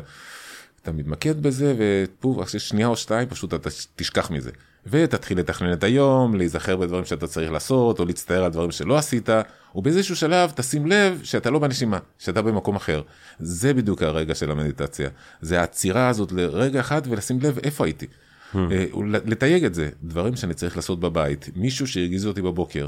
אתה 0.82 0.92
מתמקד 0.92 1.42
בזה, 1.42 1.76
ופוף, 1.78 2.44
אחרי 2.44 2.60
שנייה 2.60 2.88
או 2.88 2.98
שתיים 2.98 3.30
פשוט 3.30 3.54
אתה 3.54 3.70
תשכח 3.96 4.32
מזה. 4.32 4.52
ותתחיל 4.90 5.40
לתכנן 5.40 5.74
את 5.74 5.84
היום, 5.84 6.36
להיזכר 6.36 6.78
בדברים 6.78 7.06
שאתה 7.06 7.28
צריך 7.28 7.52
לעשות, 7.52 8.00
או 8.00 8.06
להצטער 8.06 8.44
על 8.44 8.52
דברים 8.52 8.72
שלא 8.72 8.98
עשית, 8.98 9.30
ובאיזשהו 9.76 10.16
שלב 10.16 10.52
תשים 10.56 10.88
לב 10.88 11.20
שאתה 11.24 11.50
לא 11.50 11.60
בנשימה, 11.60 11.98
שאתה 12.20 12.42
במקום 12.42 12.76
אחר. 12.76 13.02
זה 13.40 13.74
בדיוק 13.74 14.04
הרגע 14.04 14.36
של 14.36 14.52
המדיטציה. 14.52 15.10
זה 15.42 15.60
העצירה 15.60 16.10
הזאת 16.10 16.32
לרגע 16.32 16.80
אחד 16.80 17.02
ולשים 17.06 17.40
לב 17.42 17.60
איפה 17.64 17.86
הייתי. 17.86 18.08
Hmm. 18.54 18.58
אה, 18.72 18.86
לתייג 19.26 19.66
את 19.66 19.74
זה, 19.74 19.90
דברים 20.04 20.36
שאני 20.36 20.54
צריך 20.54 20.76
לעשות 20.76 21.00
בבית, 21.00 21.50
מישהו 21.56 21.88
שהרגיז 21.88 22.26
אותי 22.26 22.42
בבוקר, 22.42 22.88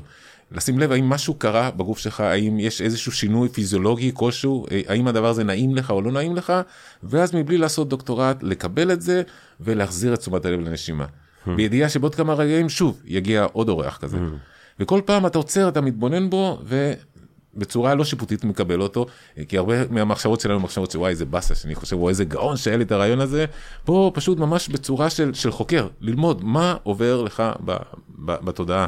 לשים 0.51 0.79
לב 0.79 0.91
האם 0.91 1.09
משהו 1.09 1.33
קרה 1.33 1.71
בגוף 1.71 1.97
שלך, 1.97 2.19
האם 2.19 2.59
יש 2.59 2.81
איזשהו 2.81 3.11
שינוי 3.11 3.49
פיזיולוגי 3.49 4.11
כלשהו, 4.13 4.65
אה, 4.71 4.81
האם 4.87 5.07
הדבר 5.07 5.27
הזה 5.27 5.43
נעים 5.43 5.75
לך 5.75 5.89
או 5.91 6.01
לא 6.01 6.11
נעים 6.11 6.35
לך, 6.35 6.53
ואז 7.03 7.35
מבלי 7.35 7.57
לעשות 7.57 7.89
דוקטורט, 7.89 8.43
לקבל 8.43 8.91
את 8.91 9.01
זה 9.01 9.21
ולהחזיר 9.59 10.13
את 10.13 10.19
תשומת 10.19 10.45
הלב 10.45 10.59
לנשימה. 10.59 11.05
Hmm. 11.45 11.49
בידיעה 11.49 11.89
שבעוד 11.89 12.15
כמה 12.15 12.33
רגעים 12.33 12.69
שוב 12.69 13.01
יגיע 13.05 13.47
עוד 13.53 13.69
אורח 13.69 13.97
כזה. 13.97 14.17
Hmm. 14.17 14.59
וכל 14.79 15.01
פעם 15.05 15.25
אתה 15.25 15.37
עוצר, 15.37 15.67
אתה 15.69 15.81
מתבונן 15.81 16.29
בו, 16.29 16.61
ובצורה 17.55 17.95
לא 17.95 18.05
שיפוטית 18.05 18.43
מקבל 18.43 18.81
אותו, 18.81 19.05
כי 19.47 19.57
הרבה 19.57 19.87
מהמחשבות 19.89 20.39
שלנו 20.39 20.59
מחשבות 20.59 20.91
שוואי 20.91 21.09
איזה 21.09 21.25
באסה 21.25 21.55
שאני 21.55 21.75
חושב, 21.75 21.97
וואי 21.97 22.09
איזה 22.09 22.25
גאון 22.25 22.57
שהיה 22.57 22.77
לי 22.77 22.83
את 22.83 22.91
הרעיון 22.91 23.19
הזה, 23.19 23.45
פה 23.85 24.11
פשוט 24.13 24.37
ממש 24.37 24.69
בצורה 24.69 25.09
של, 25.09 25.33
של 25.33 25.51
חוקר, 25.51 25.87
ללמוד 26.01 26.43
מה 26.43 26.75
עובר 26.83 27.21
לך 27.21 27.43
ב, 27.65 27.77
ב, 28.25 28.45
בתודעה. 28.45 28.85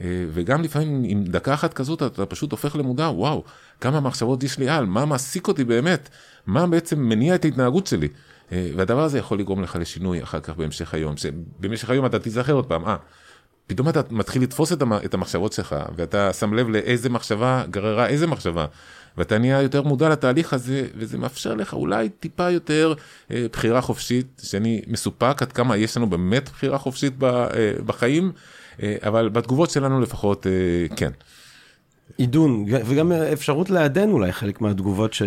אה, 0.00 0.24
וגם 0.32 0.62
לפעמים 0.62 1.02
עם 1.06 1.24
דקה 1.24 1.54
אחת 1.54 1.74
כזאת 1.74 2.02
אתה 2.02 2.26
פשוט 2.26 2.50
הופך 2.50 2.76
למודע, 2.76 3.08
וואו, 3.08 3.44
כמה 3.80 4.00
מחשבות 4.00 4.42
יש 4.42 4.58
לי 4.58 4.68
על, 4.68 4.86
מה 4.86 5.04
מעסיק 5.04 5.48
אותי 5.48 5.64
באמת, 5.64 6.08
מה 6.46 6.66
בעצם 6.66 7.00
מניע 7.00 7.34
את 7.34 7.44
ההתנהגות 7.44 7.86
שלי. 7.86 8.08
אה, 8.52 8.70
והדבר 8.76 9.02
הזה 9.02 9.18
יכול 9.18 9.38
לגרום 9.38 9.62
לך 9.62 9.76
לשינוי 9.80 10.22
אחר 10.22 10.40
כך 10.40 10.56
בהמשך 10.56 10.94
היום, 10.94 11.14
שבמשך 11.16 11.90
היום 11.90 12.06
אתה 12.06 12.18
תיזכר 12.18 12.52
עוד 12.52 12.66
פעם, 12.66 12.84
אה, 12.84 12.96
פתאום 13.66 13.88
אתה 13.88 14.00
מתחיל 14.10 14.42
לתפוס 14.42 14.72
את 15.04 15.14
המחשבות 15.14 15.52
שלך, 15.52 15.76
ואתה 15.96 16.32
שם 16.32 16.54
לב 16.54 16.68
לאיזה 16.68 17.08
מחשבה 17.08 17.64
גררה 17.70 18.06
איזה 18.06 18.26
מחשבה, 18.26 18.66
ואתה 19.16 19.38
נהיה 19.38 19.62
יותר 19.62 19.82
מודע 19.82 20.08
לתהליך 20.08 20.52
הזה, 20.52 20.86
וזה 20.96 21.18
מאפשר 21.18 21.54
לך 21.54 21.72
אולי 21.72 22.08
טיפה 22.08 22.50
יותר 22.50 22.94
אה, 23.30 23.46
בחירה 23.52 23.80
חופשית, 23.80 24.42
שאני 24.44 24.82
מסופק 24.86 25.42
עד 25.42 25.52
כמה 25.52 25.76
יש 25.76 25.96
לנו 25.96 26.10
באמת 26.10 26.48
בחירה 26.48 26.78
חופשית 26.78 27.22
אה, 27.22 27.48
בחיים, 27.86 28.32
אבל 29.06 29.28
בתגובות 29.28 29.70
שלנו 29.70 30.00
לפחות 30.00 30.46
כן. 30.96 31.10
עידון, 32.18 32.64
וגם 32.86 33.12
אפשרות 33.12 33.70
לעדן 33.70 34.10
אולי 34.10 34.32
חלק 34.32 34.60
מהתגובות 34.60 35.12
ש... 35.12 35.22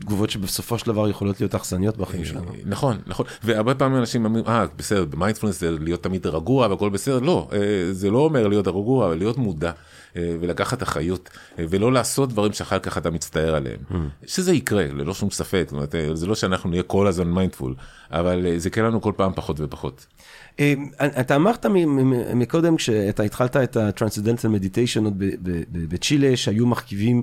תגובות 0.00 0.30
שבסופו 0.30 0.78
של 0.78 0.86
דבר 0.86 1.08
יכולות 1.08 1.40
להיות 1.40 1.54
אכזניות 1.54 1.96
בחיים 1.96 2.22
אה, 2.22 2.28
שלנו. 2.28 2.52
נכון, 2.64 2.96
נכון, 3.06 3.26
והרבה 3.44 3.74
פעמים 3.74 3.98
אנשים 3.98 4.24
אומרים, 4.24 4.44
אה, 4.46 4.64
בסדר, 4.76 5.04
במיינדפלנס 5.04 5.60
זה 5.60 5.70
להיות 5.70 6.02
תמיד 6.02 6.26
רגוע 6.26 6.66
והכל 6.66 6.90
בסדר, 6.90 7.18
לא, 7.18 7.48
אה, 7.52 7.58
זה 7.92 8.10
לא 8.10 8.18
אומר 8.18 8.48
להיות 8.48 8.68
רגוע, 8.68 9.06
אבל 9.06 9.18
להיות 9.18 9.36
מודע. 9.36 9.72
אה, 10.16 10.36
ולקחת 10.40 10.82
אחריות 10.82 11.30
ולא 11.58 11.92
לעשות 11.92 12.28
דברים 12.28 12.52
שאחר 12.52 12.78
כך 12.78 12.98
אתה 12.98 13.10
מצטער 13.10 13.54
עליהם. 13.54 13.78
ממ. 13.90 13.94
שזה 14.26 14.52
יקרה, 14.52 14.86
ללא 14.86 15.14
שום 15.14 15.30
ספק, 15.30 15.64
זאת 15.66 15.72
אומרת, 15.72 15.94
זה 16.14 16.26
לא 16.26 16.34
שאנחנו 16.34 16.70
נהיה 16.70 16.82
כל 16.82 17.06
הזמן 17.06 17.30
mindful, 17.30 17.74
אבל 18.10 18.46
זה 18.56 18.68
יקרה 18.68 18.88
לנו 18.88 19.00
כל 19.00 19.12
פעם 19.16 19.32
פחות 19.34 19.60
ופחות. 19.60 20.06
אמ, 20.58 20.88
אתה 21.20 21.36
אמרת 21.36 21.66
מקודם, 22.34 22.76
כשאתה 22.76 23.22
התחלת 23.22 23.56
את 23.56 23.76
ה-Transcendental 23.76 24.48
Meditation 24.60 25.00
בצ'ילה, 25.72 26.36
שהיו 26.36 26.66
מרכיבים 26.66 27.22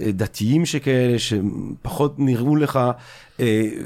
אה, 0.00 0.12
דתיים 0.12 0.66
שכאלה, 0.66 1.18
שפחות 1.18 2.14
נראו 2.18 2.56
לך, 2.56 2.80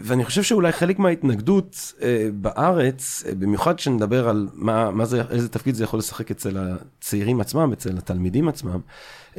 ואני 0.02 0.24
חושב 0.24 0.42
שאולי 0.42 0.72
חלק 0.72 0.98
מההתנגדות 0.98 1.92
אה, 2.02 2.28
בארץ, 2.34 3.24
במיוחד 3.38 3.76
כשנדבר 3.76 4.28
על 4.28 4.48
מה, 4.54 4.90
מה 4.90 5.04
זה, 5.04 5.22
איזה 5.30 5.48
תפקיד 5.48 5.74
זה 5.74 5.84
יכול 5.84 5.98
לשחק 5.98 6.30
אצל 6.30 6.56
הצעירים 6.58 7.40
עצמם, 7.40 7.72
אצל 7.72 7.98
התלמידים 7.98 8.48
עצמם, 8.48 8.80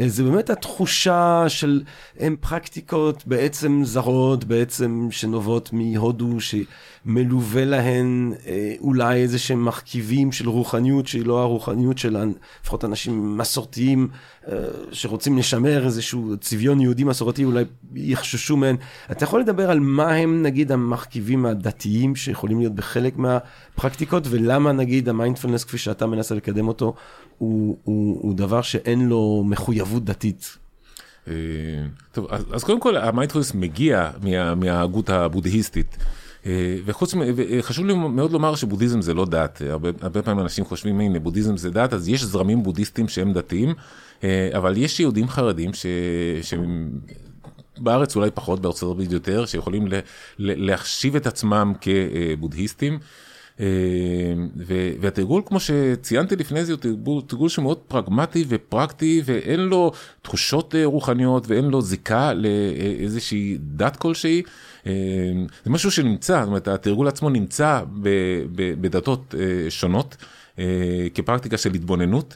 זה 0.08 0.24
באמת 0.24 0.50
התחושה 0.50 1.46
של 1.48 1.82
הם 2.20 2.36
פרקטיקות 2.40 3.28
בעצם 3.28 3.82
זרות, 3.84 4.44
בעצם 4.44 5.08
שנובעות 5.12 5.70
מהודו, 5.74 6.38
שמלווה 6.40 7.66
להן 7.66 8.34
אה, 8.48 8.74
אולי 8.80 9.22
איזה 9.22 9.40
שהם 9.40 9.60
מרכיבים 9.60 10.32
של 10.32 10.50
רוחניות, 10.50 11.08
שהיא 11.08 11.26
לא 11.26 11.42
הרוחניות 11.42 11.98
של 11.98 12.18
לפחות 12.62 12.86
אנשים 12.86 13.38
מסורתיים 13.38 14.08
אה, 14.48 14.58
שרוצים 14.92 15.38
לשמר 15.38 15.86
איזשהו 15.86 16.38
צביון 16.42 16.82
יהודי 16.82 17.04
מסורתי, 17.04 17.44
אולי 17.44 17.64
יחששו 17.96 18.58
מהן. 18.58 18.76
אתה 19.12 19.24
יכול 19.24 19.42
לדבר 19.42 19.72
על 19.72 19.80
מה 20.00 20.16
הם 20.16 20.44
נגיד 20.44 20.72
המרכיבים 20.72 21.46
הדתיים 21.46 22.16
שיכולים 22.16 22.60
להיות 22.60 22.76
בחלק 22.76 23.18
מהפרקטיקות, 23.18 24.24
ולמה 24.30 24.72
נגיד 24.72 25.10
המיינדפלנס 25.10 25.64
כפי 25.64 25.78
שאתה 25.78 26.08
מנסה 26.08 26.36
לקדם 26.36 26.68
אותו, 26.68 26.94
הוא, 27.38 27.78
הוא, 27.84 28.20
הוא 28.22 28.36
דבר 28.36 28.62
שאין 28.62 29.08
לו 29.08 29.44
מחויבות 29.46 30.06
דתית. 30.06 30.58
אה, 31.28 31.34
טוב, 32.12 32.28
אז, 32.30 32.46
אז 32.52 32.64
קודם 32.64 32.80
כל 32.80 32.98
המיינדפלנס 32.98 33.54
מגיע 33.54 34.12
מה, 34.24 34.56
מההגות 34.56 35.10
הבודהיסטית. 35.10 35.98
אה, 36.46 36.76
וחוץ, 36.86 37.14
וחשוב 37.36 37.86
לי 37.86 37.94
מאוד 37.94 38.32
לומר 38.32 38.56
שבודהיזם 38.56 39.02
זה 39.02 39.14
לא 39.14 39.26
דת, 39.26 39.62
הרבה, 39.70 39.90
הרבה 40.02 40.22
פעמים 40.22 40.40
אנשים 40.40 40.66
חושבים 40.66 41.00
הנה 41.00 41.20
בודהיזם 41.20 41.58
זה 41.58 41.70
דת, 41.70 41.94
אז 41.94 42.10
יש 42.10 42.24
זרמים 42.24 42.64
בודהיסטים 42.64 43.08
שהם 43.08 43.34
דתיים, 43.34 43.74
אה, 44.24 44.50
אבל 44.58 44.78
יש 44.78 45.00
יהודים 45.00 45.28
חרדים 45.30 45.74
ש... 45.74 45.86
שהם 46.42 46.90
בארץ 47.80 48.16
אולי 48.16 48.32
פחות, 48.32 48.60
בארצות 48.60 48.92
הברית 48.92 49.12
יותר, 49.12 49.46
שיכולים 49.46 49.88
להחשיב 50.40 51.16
את 51.16 51.28
עצמם 51.28 51.74
כבודהיסטים. 51.82 53.00
אה, 53.60 53.66
והתרגול, 55.00 55.42
כמו 55.46 55.60
שציינתי 55.60 56.36
לפני 56.36 56.66
זה, 56.66 56.74
הוא 56.74 56.80
תרגול, 56.80 57.22
תרגול 57.28 57.50
שמאוד 57.50 57.78
פרגמטי 57.78 58.46
ופרקטי, 58.48 59.22
ואין 59.26 59.60
לו 59.60 59.92
תחושות 60.22 60.76
אה, 60.76 60.86
רוחניות 60.86 61.48
ואין 61.48 61.66
לו 61.66 61.82
זיקה 61.82 62.34
לאיזושהי 62.34 63.58
דת 63.60 63.96
כלשהי. 63.96 64.42
אה, 64.88 64.92
זה 65.66 65.72
משהו 65.72 65.92
שנמצא, 65.92 66.40
זאת 66.40 66.48
אומרת, 66.48 66.68
התרגול 66.68 67.08
עצמו 67.08 67.30
נמצא 67.30 67.82
בדתות 68.82 69.36
שונות, 69.70 70.18
כפרקטיקה 71.14 71.58
של 71.58 71.74
התבוננות. 71.74 72.36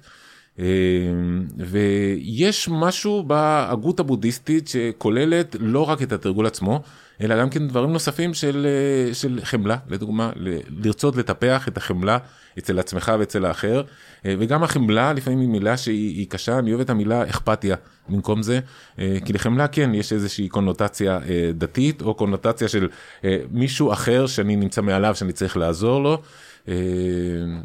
ויש 1.58 2.70
משהו 2.72 3.24
בהגות 3.24 4.00
הבודהיסטית 4.00 4.68
שכוללת 4.68 5.56
לא 5.60 5.90
רק 5.90 6.02
את 6.02 6.12
התרגול 6.12 6.46
עצמו, 6.46 6.82
אלא 7.22 7.40
גם 7.40 7.50
כן 7.50 7.68
דברים 7.68 7.94
נוספים 7.94 8.34
של, 8.34 8.68
אה, 8.70 9.14
של 9.14 9.40
חמלה, 9.44 9.78
לדוגמה, 9.90 10.32
לרצות 10.84 11.16
לטפח 11.16 11.68
את 11.68 11.78
החמלה 11.78 12.18
אצל 12.58 12.80
עצמך 12.80 13.12
ואצל 13.20 13.46
האחר, 13.46 13.82
אה, 14.26 14.36
וגם 14.40 14.64
החמלה 14.64 15.14
לפעמים 15.14 15.40
היא 15.40 15.50
מילה 15.50 15.78
שהיא 15.78 16.28
קשה, 16.30 16.60
אני 16.60 16.72
אוהב 16.72 16.82
את 16.82 16.90
המילה 16.90 17.30
אכפתיה 17.30 17.76
במקום 18.10 18.44
זה, 18.44 18.60
אה, 19.00 19.18
כי 19.26 19.34
לחמלה 19.34 19.68
כן 19.68 19.94
יש 19.94 20.14
איזושהי 20.14 20.50
קונוטציה 20.50 21.20
דתית, 21.54 22.02
או 22.02 22.14
קונוטציה 22.14 22.68
של 22.68 22.88
מישהו 23.52 23.94
אחר 23.94 24.28
שאני 24.28 24.56
נמצא 24.56 24.82
מעליו 24.82 25.16
שאני 25.16 25.34
צריך 25.34 25.58
לעזור 25.58 26.04
לו. 26.04 26.22
אה, 26.68 26.76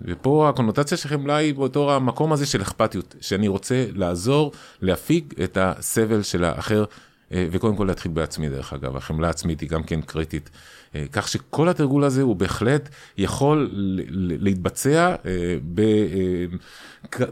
ופה 0.04 0.48
הקונוטציה 0.48 0.96
של 0.96 1.08
חמלה 1.08 1.36
היא 1.36 1.54
באותו 1.54 1.96
המקום 1.96 2.32
הזה 2.32 2.46
של 2.46 2.62
אכפתיות, 2.62 3.16
שאני 3.20 3.48
רוצה 3.48 3.86
לעזור 3.94 4.52
להפיג 4.80 5.34
את 5.44 5.58
הסבל 5.60 6.22
של 6.22 6.44
האחר, 6.44 6.84
אה, 7.32 7.46
וקודם 7.50 7.76
כל 7.76 7.84
להתחיל 7.84 8.12
בעצמי 8.12 8.48
דרך 8.48 8.72
אגב, 8.72 8.96
החמלה 8.96 9.26
העצמית 9.26 9.60
היא 9.60 9.68
גם 9.68 9.82
כן 9.82 10.00
קריטית. 10.00 10.50
אה, 10.94 11.04
כך 11.12 11.28
שכל 11.28 11.68
התרגול 11.68 12.04
הזה 12.04 12.22
הוא 12.22 12.36
בהחלט 12.36 12.88
יכול 13.18 13.70
להתבצע 14.18 15.14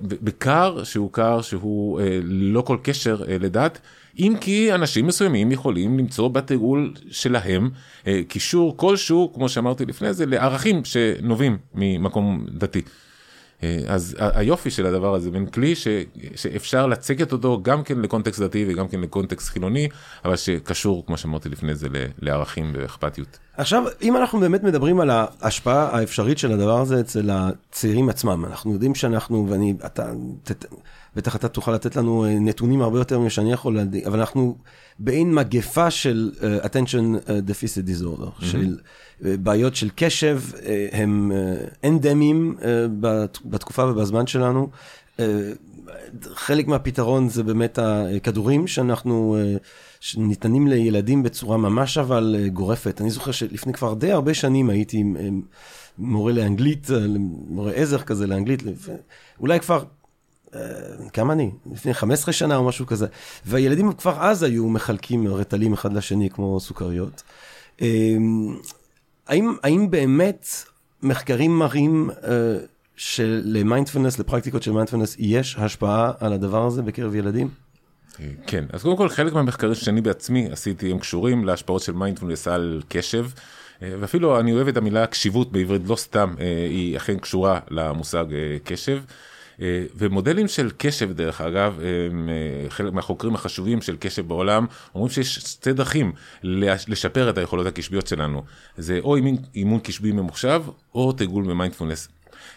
בקר 0.02 0.84
שהוא 0.84 1.12
קר 1.12 1.42
שהוא 1.42 2.00
ללא 2.22 2.60
כל 2.60 2.78
קשר 2.82 3.22
לדת. 3.28 3.80
אם 4.18 4.34
כי 4.40 4.74
אנשים 4.74 5.06
מסוימים 5.06 5.52
יכולים 5.52 5.98
למצוא 5.98 6.28
בתרגול 6.28 6.94
שלהם 7.10 7.70
אה, 8.06 8.20
קישור 8.28 8.76
כלשהו, 8.76 9.32
כמו 9.34 9.48
שאמרתי 9.48 9.86
לפני 9.86 10.12
זה, 10.12 10.26
לערכים 10.26 10.84
שנובעים 10.84 11.58
ממקום 11.74 12.46
דתי. 12.48 12.82
אה, 13.62 13.78
אז 13.86 14.16
היופי 14.18 14.70
של 14.70 14.86
הדבר 14.86 15.14
הזה 15.14 15.30
בין 15.30 15.46
כלי 15.46 15.74
ש, 15.74 15.88
שאפשר 16.36 16.86
לצקת 16.86 17.32
אותו 17.32 17.60
גם 17.62 17.82
כן 17.82 17.98
לקונטקסט 17.98 18.40
דתי 18.42 18.64
וגם 18.68 18.88
כן 18.88 19.00
לקונטקסט 19.00 19.48
חילוני, 19.48 19.88
אבל 20.24 20.36
שקשור, 20.36 21.06
כמו 21.06 21.16
שאמרתי 21.16 21.48
לפני 21.48 21.74
זה, 21.74 21.88
לערכים 22.18 22.72
ואכפתיות. 22.74 23.38
עכשיו, 23.56 23.84
אם 24.02 24.16
אנחנו 24.16 24.40
באמת 24.40 24.62
מדברים 24.62 25.00
על 25.00 25.10
ההשפעה 25.10 25.98
האפשרית 25.98 26.38
של 26.38 26.52
הדבר 26.52 26.80
הזה 26.80 27.00
אצל 27.00 27.30
הצעירים 27.30 28.08
עצמם, 28.08 28.44
אנחנו 28.44 28.72
יודעים 28.72 28.94
שאנחנו, 28.94 29.46
ואני, 29.50 29.74
אתה, 29.86 30.12
ת, 30.44 30.64
בטח 31.16 31.36
אתה 31.36 31.48
תוכל 31.48 31.72
לתת 31.72 31.96
לנו 31.96 32.24
אה, 32.24 32.38
נתונים 32.38 32.82
הרבה 32.82 32.98
יותר 32.98 33.18
ממה 33.18 33.30
שאני 33.30 33.52
יכול 33.52 33.78
אבל 34.06 34.18
אנחנו 34.18 34.56
בעין 34.98 35.34
מגפה 35.34 35.90
של 35.90 36.30
uh, 36.34 36.64
attention 36.64 37.26
uh, 37.26 37.28
deficit 37.28 37.88
disorder, 37.88 38.40
mm-hmm. 38.40 38.44
של 38.44 38.78
uh, 39.20 39.24
בעיות 39.40 39.74
של 39.76 39.90
קשב, 39.96 40.40
uh, 40.52 40.56
הם 40.92 41.32
uh, 41.32 41.86
אנדמיים 41.86 42.56
uh, 42.58 42.64
בתקופה 43.44 43.84
ובזמן 43.84 44.26
שלנו. 44.26 44.68
Uh, 45.16 45.20
חלק 46.34 46.66
מהפתרון 46.68 47.28
זה 47.28 47.42
באמת 47.42 47.78
הכדורים 47.82 48.66
שאנחנו, 48.66 49.36
uh, 49.38 49.58
שניתנים 50.00 50.68
לילדים 50.68 51.22
בצורה 51.22 51.56
ממש 51.56 51.98
אבל 51.98 52.36
uh, 52.38 52.48
גורפת. 52.48 53.00
אני 53.00 53.10
זוכר 53.10 53.30
שלפני 53.30 53.72
כבר 53.72 53.94
די 53.94 54.12
הרבה 54.12 54.34
שנים 54.34 54.70
הייתי 54.70 55.04
מורה 55.98 56.32
לאנגלית, 56.32 56.88
מורה 57.48 57.72
עזר 57.72 57.98
כזה 57.98 58.26
לאנגלית, 58.26 58.62
אולי 59.40 59.60
כבר 59.60 59.78
אה, 59.78 59.84
כמה 61.12 61.32
אני? 61.32 61.50
לפני 61.72 61.94
15 61.94 62.32
שנה 62.32 62.56
או 62.56 62.64
משהו 62.64 62.86
כזה. 62.86 63.06
והילדים 63.44 63.92
כבר 63.92 64.16
אז 64.20 64.42
היו 64.42 64.68
מחלקים 64.68 65.28
רטלים 65.28 65.72
אחד 65.72 65.92
לשני 65.92 66.30
כמו 66.30 66.60
סוכריות. 66.60 67.22
אה, 67.82 68.16
האם, 69.28 69.56
האם 69.62 69.90
באמת 69.90 70.46
מחקרים 71.02 71.58
מראים 71.58 72.10
אה, 72.10 72.24
שלמיינדפלנס, 72.96 74.18
לפרקטיקות 74.18 74.62
של 74.62 74.72
מיינדפלנס, 74.72 75.16
יש 75.18 75.56
השפעה 75.58 76.12
על 76.20 76.32
הדבר 76.32 76.66
הזה 76.66 76.82
בקרב 76.82 77.14
ילדים? 77.14 77.48
כן, 78.46 78.64
אז 78.72 78.82
קודם 78.82 78.96
כל 78.96 79.08
חלק 79.08 79.32
מהמחקרים 79.32 79.74
שאני 79.74 80.00
בעצמי 80.00 80.48
עשיתי 80.52 80.90
הם 80.90 80.98
קשורים 80.98 81.44
להשפעות 81.44 81.82
של 81.82 81.92
מיינדפלנס 81.92 82.48
על 82.48 82.82
קשב. 82.88 83.26
ואפילו 83.82 84.40
אני 84.40 84.52
אוהב 84.52 84.68
את 84.68 84.76
המילה 84.76 85.06
קשיבות 85.06 85.52
בעברית, 85.52 85.82
לא 85.86 85.96
סתם, 85.96 86.34
היא 86.68 86.96
אכן 86.96 87.18
קשורה 87.18 87.60
למושג 87.70 88.24
קשב. 88.64 89.00
אה, 89.62 89.84
ומודלים 89.94 90.48
של 90.48 90.70
קשב 90.78 91.12
דרך 91.12 91.40
אגב, 91.40 91.80
הם 92.10 92.28
אה, 92.28 92.70
חלק 92.70 92.92
מהחוקרים 92.92 93.34
החשובים 93.34 93.82
של 93.82 93.96
קשב 94.00 94.28
בעולם, 94.28 94.66
אומרים 94.94 95.10
שיש 95.10 95.34
שתי 95.34 95.72
דרכים 95.72 96.12
לשפר 96.88 97.30
את 97.30 97.38
היכולות 97.38 97.66
הקשביות 97.66 98.06
שלנו. 98.06 98.42
זה 98.76 98.98
או 99.02 99.16
אימון, 99.16 99.36
אימון 99.54 99.80
קשבי 99.80 100.12
ממוחשב, 100.12 100.62
או 100.94 101.12
תרגול 101.12 101.44
במיינדפולנס. 101.44 102.08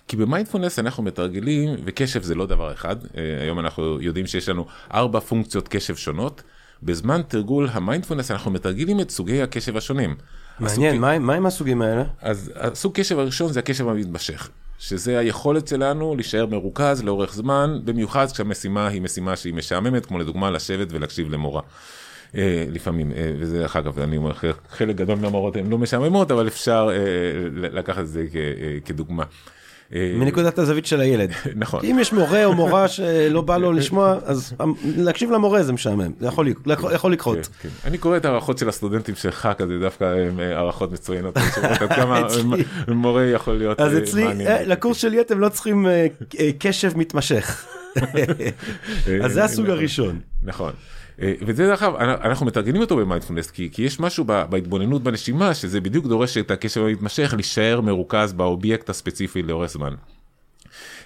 כי 0.07 0.17
במיינדפולנס 0.17 0.79
אנחנו 0.79 1.03
מתרגלים, 1.03 1.75
וקשב 1.85 2.23
זה 2.23 2.35
לא 2.35 2.45
דבר 2.45 2.73
אחד, 2.73 2.95
אה, 3.17 3.41
היום 3.41 3.59
אנחנו 3.59 4.01
יודעים 4.01 4.27
שיש 4.27 4.49
לנו 4.49 4.65
ארבע 4.93 5.19
פונקציות 5.19 5.67
קשב 5.67 5.95
שונות. 5.95 6.43
בזמן 6.83 7.21
תרגול 7.27 7.69
המיינדפולנס 7.71 8.31
אנחנו 8.31 8.51
מתרגלים 8.51 8.99
את 8.99 9.09
סוגי 9.09 9.41
הקשב 9.41 9.77
השונים. 9.77 10.15
מעניין, 10.59 10.91
הסוג... 10.91 11.01
מה, 11.01 11.19
מה 11.19 11.33
עם 11.33 11.45
הסוגים 11.45 11.81
האלה? 11.81 12.03
אז 12.21 12.51
הסוג 12.55 12.93
קשב 12.99 13.19
הראשון 13.19 13.53
זה 13.53 13.59
הקשב 13.59 13.87
המתמשך. 13.87 14.49
שזה 14.79 15.19
היכולת 15.19 15.67
שלנו 15.67 16.15
להישאר 16.15 16.45
מרוכז 16.45 17.03
לאורך 17.03 17.33
זמן, 17.33 17.79
במיוחד 17.83 18.31
כשהמשימה 18.31 18.87
היא 18.87 19.01
משימה 19.01 19.35
שהיא 19.35 19.53
משעממת, 19.53 20.05
כמו 20.05 20.19
לדוגמה 20.19 20.51
לשבת 20.51 20.87
ולהקשיב 20.91 21.29
למורה. 21.29 21.61
Uh, 22.31 22.35
לפעמים, 22.71 23.11
uh, 23.11 23.15
וזה 23.39 23.65
אחר 23.65 23.81
כך, 23.83 23.97
אני 23.97 24.17
אומר, 24.17 24.31
חלק 24.69 24.95
גדול 24.95 25.17
מהמורות 25.19 25.55
הן 25.55 25.69
לא 25.69 25.77
משעממות, 25.77 26.31
אבל 26.31 26.47
אפשר 26.47 26.89
uh, 26.89 27.59
לקחת 27.59 27.99
את 27.99 28.07
זה 28.07 28.25
כ, 28.31 28.35
uh, 28.35 28.87
כדוגמה. 28.87 29.23
מנקודת 29.91 30.59
הזווית 30.59 30.85
של 30.85 30.99
הילד. 30.99 31.31
נכון. 31.55 31.85
אם 31.85 31.97
יש 32.01 32.13
מורה 32.13 32.45
או 32.45 32.53
מורה 32.53 32.87
שלא 32.87 33.41
בא 33.41 33.57
לו 33.57 33.71
לשמוע, 33.71 34.17
אז 34.23 34.53
להקשיב 34.97 35.31
למורה 35.31 35.63
זה 35.63 35.73
משעמם, 35.73 36.11
זה 36.19 36.27
יכול, 36.27 37.11
לקרות. 37.11 37.37
כן, 37.37 37.69
כן. 37.69 37.69
אני 37.87 37.97
קורא 37.97 38.17
את 38.17 38.25
ההערכות 38.25 38.57
של 38.57 38.69
הסטודנטים 38.69 39.15
שלך 39.15 39.49
כזה, 39.57 39.79
דווקא 39.79 40.03
אה, 40.39 40.57
הערכות 40.57 40.91
מצוינות. 40.91 41.37
עד 41.37 41.93
כמה 41.93 42.27
מורה 42.87 43.25
יכול 43.25 43.57
להיות 43.57 43.79
אז 43.79 43.93
אה, 43.93 43.99
אצלי, 43.99 44.25
לקורס 44.65 44.97
שלי 44.97 45.21
אתם 45.21 45.39
לא 45.39 45.49
צריכים 45.49 45.87
קשב 46.59 46.97
מתמשך. 46.97 47.65
אז 49.23 49.33
זה 49.33 49.43
הסוג 49.43 49.69
הראשון. 49.69 50.19
נכון. 50.43 50.71
אה, 51.21 51.33
וזה 51.41 51.67
דרך 51.67 51.83
אגב, 51.83 51.95
אנחנו 51.95 52.45
מתרגלים 52.45 52.81
אותו 52.81 52.97
במיינדפולנס, 52.97 53.51
כי, 53.51 53.69
כי 53.71 53.81
יש 53.81 53.99
משהו 53.99 54.25
בהתבוננות 54.25 55.03
בנשימה, 55.03 55.53
שזה 55.53 55.81
בדיוק 55.81 56.07
דורש 56.07 56.37
את 56.37 56.51
הקשב 56.51 56.85
המתמשך, 56.85 57.33
להישאר 57.33 57.81
מרוכז 57.81 58.33
באובייקט 58.33 58.89
הספציפי 58.89 59.41
לאורך 59.41 59.69
זמן. 59.69 59.93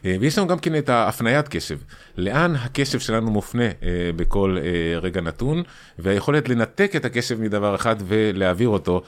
אה, 0.06 0.16
ויש 0.20 0.38
לנו 0.38 0.48
גם 0.48 0.60
כן 0.60 0.78
את 0.78 0.90
ההפניית 0.90 1.48
קשב, 1.48 1.78
לאן 2.18 2.56
הקשב 2.56 3.00
שלנו 3.00 3.32
מופנה 3.32 3.66
אה, 3.66 3.70
בכל 4.16 4.58
אה, 4.62 5.00
רגע 5.00 5.22
נתון, 5.22 5.64
והיכולת 6.00 6.50
לנתק 6.50 6.92
את 6.96 7.06
הקשב 7.06 7.42
מדבר 7.42 7.76
אחד 7.76 7.96
ולהעביר 8.08 8.70
אותו 8.70 9.02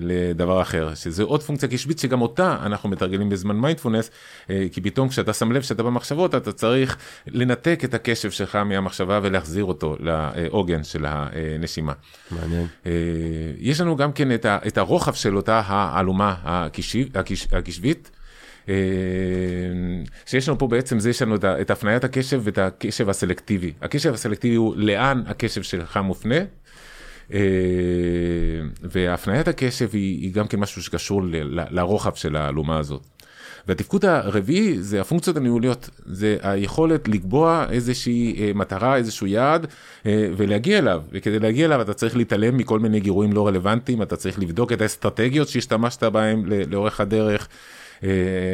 לדבר 0.00 0.62
אחר, 0.62 0.94
שזה 0.94 1.22
עוד 1.22 1.42
פונקציה 1.42 1.68
קשבית 1.68 1.98
שגם 1.98 2.22
אותה 2.22 2.56
אנחנו 2.62 2.88
מתרגלים 2.88 3.28
בזמן 3.28 3.56
מיינדפולנס, 3.56 4.10
כי 4.72 4.80
פתאום 4.82 5.08
כשאתה 5.08 5.32
שם 5.32 5.52
לב 5.52 5.62
שאתה 5.62 5.82
במחשבות 5.82 6.34
אתה 6.34 6.52
צריך 6.52 6.96
לנתק 7.26 7.80
את 7.84 7.94
הקשב 7.94 8.30
שלך 8.30 8.56
מהמחשבה 8.56 9.20
ולהחזיר 9.22 9.64
אותו 9.64 9.96
לעוגן 10.00 10.84
של 10.84 11.04
הנשימה. 11.08 11.92
מעניין. 12.30 12.66
יש 13.58 13.80
לנו 13.80 13.96
גם 13.96 14.12
כן 14.12 14.28
את 14.46 14.78
הרוחב 14.78 15.14
של 15.14 15.36
אותה 15.36 15.62
האלומה 15.66 16.34
הקשבית. 17.52 18.10
אה, 18.68 18.74
שיש 20.26 20.48
לנו 20.48 20.58
פה 20.58 20.66
בעצם 20.66 20.98
זה 20.98 21.10
יש 21.10 21.22
לנו 21.22 21.36
את 21.60 21.70
הפניית 21.70 22.04
הקשב 22.04 22.40
ואת 22.44 22.58
הקשב 22.58 23.08
הסלקטיבי. 23.08 23.72
הקשב 23.82 24.14
הסלקטיבי 24.14 24.54
הוא 24.54 24.74
לאן 24.76 25.22
הקשב 25.26 25.62
שלך 25.62 25.96
מופנה. 25.96 26.38
אה, 27.32 27.38
והפניית 28.82 29.48
הקשב 29.48 29.88
היא, 29.92 30.22
היא 30.22 30.32
גם 30.32 30.46
כן 30.46 30.60
משהו 30.60 30.82
שקשור 30.82 31.22
לרוחב 31.50 32.14
של 32.14 32.36
האלומה 32.36 32.78
הזאת. 32.78 33.02
והתפקוד 33.68 34.04
הרביעי 34.04 34.82
זה 34.82 35.00
הפונקציות 35.00 35.36
הניהוליות, 35.36 35.90
זה 36.06 36.36
היכולת 36.42 37.08
לקבוע 37.08 37.66
איזושהי 37.70 38.36
אה, 38.38 38.50
מטרה, 38.54 38.96
איזשהו 38.96 39.26
יעד 39.26 39.66
ולהגיע 40.06 40.78
אליו, 40.78 41.02
וכדי 41.12 41.38
להגיע 41.38 41.66
אליו 41.66 41.82
אתה 41.82 41.94
צריך 41.94 42.16
להתעלם 42.16 42.56
מכל 42.56 42.78
מיני 42.80 43.00
גירויים 43.00 43.32
לא 43.32 43.46
רלוונטיים, 43.46 44.02
אתה 44.02 44.16
צריך 44.16 44.38
לבדוק 44.38 44.72
את 44.72 44.80
האסטרטגיות 44.80 45.48
שהשתמשת 45.48 46.02
בהם 46.02 46.44
לאורך 46.46 47.00
הדרך. 47.00 47.48
אה, 48.04 48.08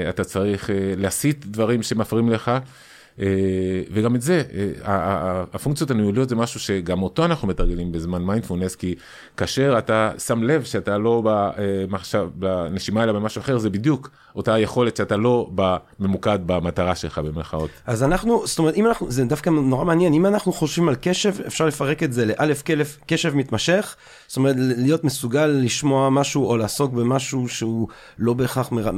אתה 0.08 0.24
צריך 0.24 0.70
אה, 0.70 0.76
להסיט 0.96 1.44
דברים 1.44 1.82
שמפריעים 1.82 2.30
לך. 2.30 2.50
אה, 3.20 3.26
וגם 3.92 4.16
את 4.16 4.22
זה, 4.22 4.42
הפונקציות 5.52 5.90
הניהוליות 5.90 6.28
זה 6.28 6.36
משהו 6.36 6.60
שגם 6.60 7.02
אותו 7.02 7.24
אנחנו 7.24 7.48
מתרגלים 7.48 7.92
בזמן 7.92 8.22
מיינדפולנס, 8.22 8.76
כי 8.76 8.94
כאשר 9.36 9.74
אתה 9.78 10.10
שם 10.18 10.42
לב 10.42 10.64
שאתה 10.64 10.98
לא 10.98 11.22
במחשב, 11.24 12.28
בנשימה 12.34 13.04
אלא 13.04 13.12
במשהו 13.12 13.40
אחר, 13.40 13.58
זה 13.58 13.70
בדיוק 13.70 14.10
אותה 14.36 14.58
יכולת 14.58 14.96
שאתה 14.96 15.16
לא 15.16 15.50
ממוקד 16.00 16.38
במטרה 16.46 16.94
שלך 16.94 17.18
במרכאות. 17.18 17.70
אז 17.86 18.02
אנחנו, 18.02 18.46
זאת 18.46 18.58
אומרת, 18.58 18.74
אם 18.74 18.86
אנחנו, 18.86 19.10
זה 19.10 19.24
דווקא 19.24 19.50
נורא 19.50 19.84
מעניין, 19.84 20.14
אם 20.14 20.26
אנחנו 20.26 20.52
חושבים 20.52 20.88
על 20.88 20.96
קשב, 21.00 21.34
אפשר 21.46 21.66
לפרק 21.66 22.02
את 22.02 22.12
זה 22.12 22.24
לאלף 22.26 22.62
קשב 23.06 23.34
מתמשך, 23.34 23.96
זאת 24.28 24.36
אומרת, 24.36 24.56
להיות 24.58 25.04
מסוגל 25.04 25.46
לשמוע 25.46 26.10
משהו 26.10 26.46
או 26.46 26.56
לעסוק 26.56 26.92
במשהו 26.92 27.48
שהוא 27.48 27.88
לא 28.18 28.32
בהכרח 28.32 28.72
מר, 28.72 28.90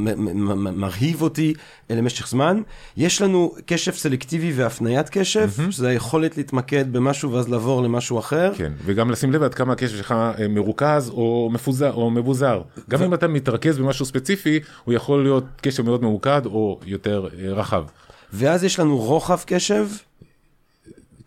מרהיב 0.56 1.22
אותי 1.22 1.54
למשך 1.90 2.28
זמן. 2.28 2.62
יש 2.96 3.22
לנו 3.22 3.54
קשב 3.66 3.92
סלקטיבי 3.92 4.52
והפניית 4.52 5.08
קשב, 5.08 5.50
mm-hmm. 5.56 5.70
שזה 5.70 5.88
היכולת 5.88 6.36
להתמקד 6.36 6.92
במשהו 6.92 7.32
ואז 7.32 7.48
לעבור 7.48 7.82
למשהו 7.82 8.18
אחר. 8.18 8.52
כן, 8.56 8.72
וגם 8.84 9.10
לשים 9.10 9.32
לב 9.32 9.42
עד 9.42 9.54
כמה 9.54 9.72
הקשב 9.72 9.96
שלך 9.96 10.12
אה, 10.12 10.48
מרוכז 10.48 11.10
או 11.10 11.50
מפוזר 11.52 11.92
או 11.92 12.10
מבוזר. 12.10 12.62
גם 12.90 13.00
ו... 13.00 13.04
אם 13.04 13.14
אתה 13.14 13.28
מתרכז 13.28 13.78
במשהו 13.78 14.06
ספציפי, 14.06 14.60
הוא 14.84 14.94
יכול 14.94 15.22
להיות 15.22 15.44
קשב 15.62 15.82
מאוד 15.82 16.02
ממוקד 16.02 16.42
או 16.46 16.80
יותר 16.86 17.28
אה, 17.38 17.52
רחב. 17.52 17.84
ואז 18.32 18.64
יש 18.64 18.80
לנו 18.80 18.98
רוחב 18.98 19.38
קשב. 19.46 19.86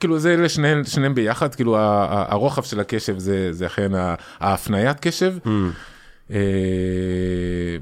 כאילו 0.04 0.20
זה 0.20 0.34
אלה 0.34 0.50
שניהם 0.86 1.16
ביחד, 1.16 1.56
כאילו 1.56 1.76
הרוחב 1.80 2.64
של 2.64 2.80
הקשב 2.80 3.20
זה, 3.20 3.54
זה 3.54 3.66
אכן 3.66 3.92
ההפניית 4.40 5.00
קשב. 5.00 5.34
Mm. 5.46 5.50
אה, 6.32 6.38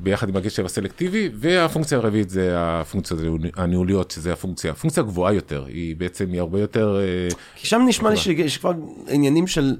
ביחד 0.03 0.29
עם 0.29 0.35
הקשב 0.35 0.65
הסלקטיבי, 0.65 1.29
והפונקציה 1.35 1.97
הרביעית 1.97 2.29
זה 2.29 2.51
הפונקציות 2.55 3.19
הניהוליות, 3.55 4.11
שזה 4.11 4.33
הפונקציה, 4.33 4.73
פונקציה 4.73 5.03
גבוהה 5.03 5.33
יותר, 5.33 5.65
היא 5.67 5.95
בעצם, 5.95 6.31
היא 6.31 6.39
הרבה 6.39 6.59
יותר... 6.59 6.99
אה, 6.99 7.35
כי 7.55 7.67
שם 7.67 7.81
נשמע 7.87 8.09
לי 8.09 8.17
שיש 8.17 8.57
כבר 8.57 8.71
עניינים 9.07 9.47
של 9.47 9.75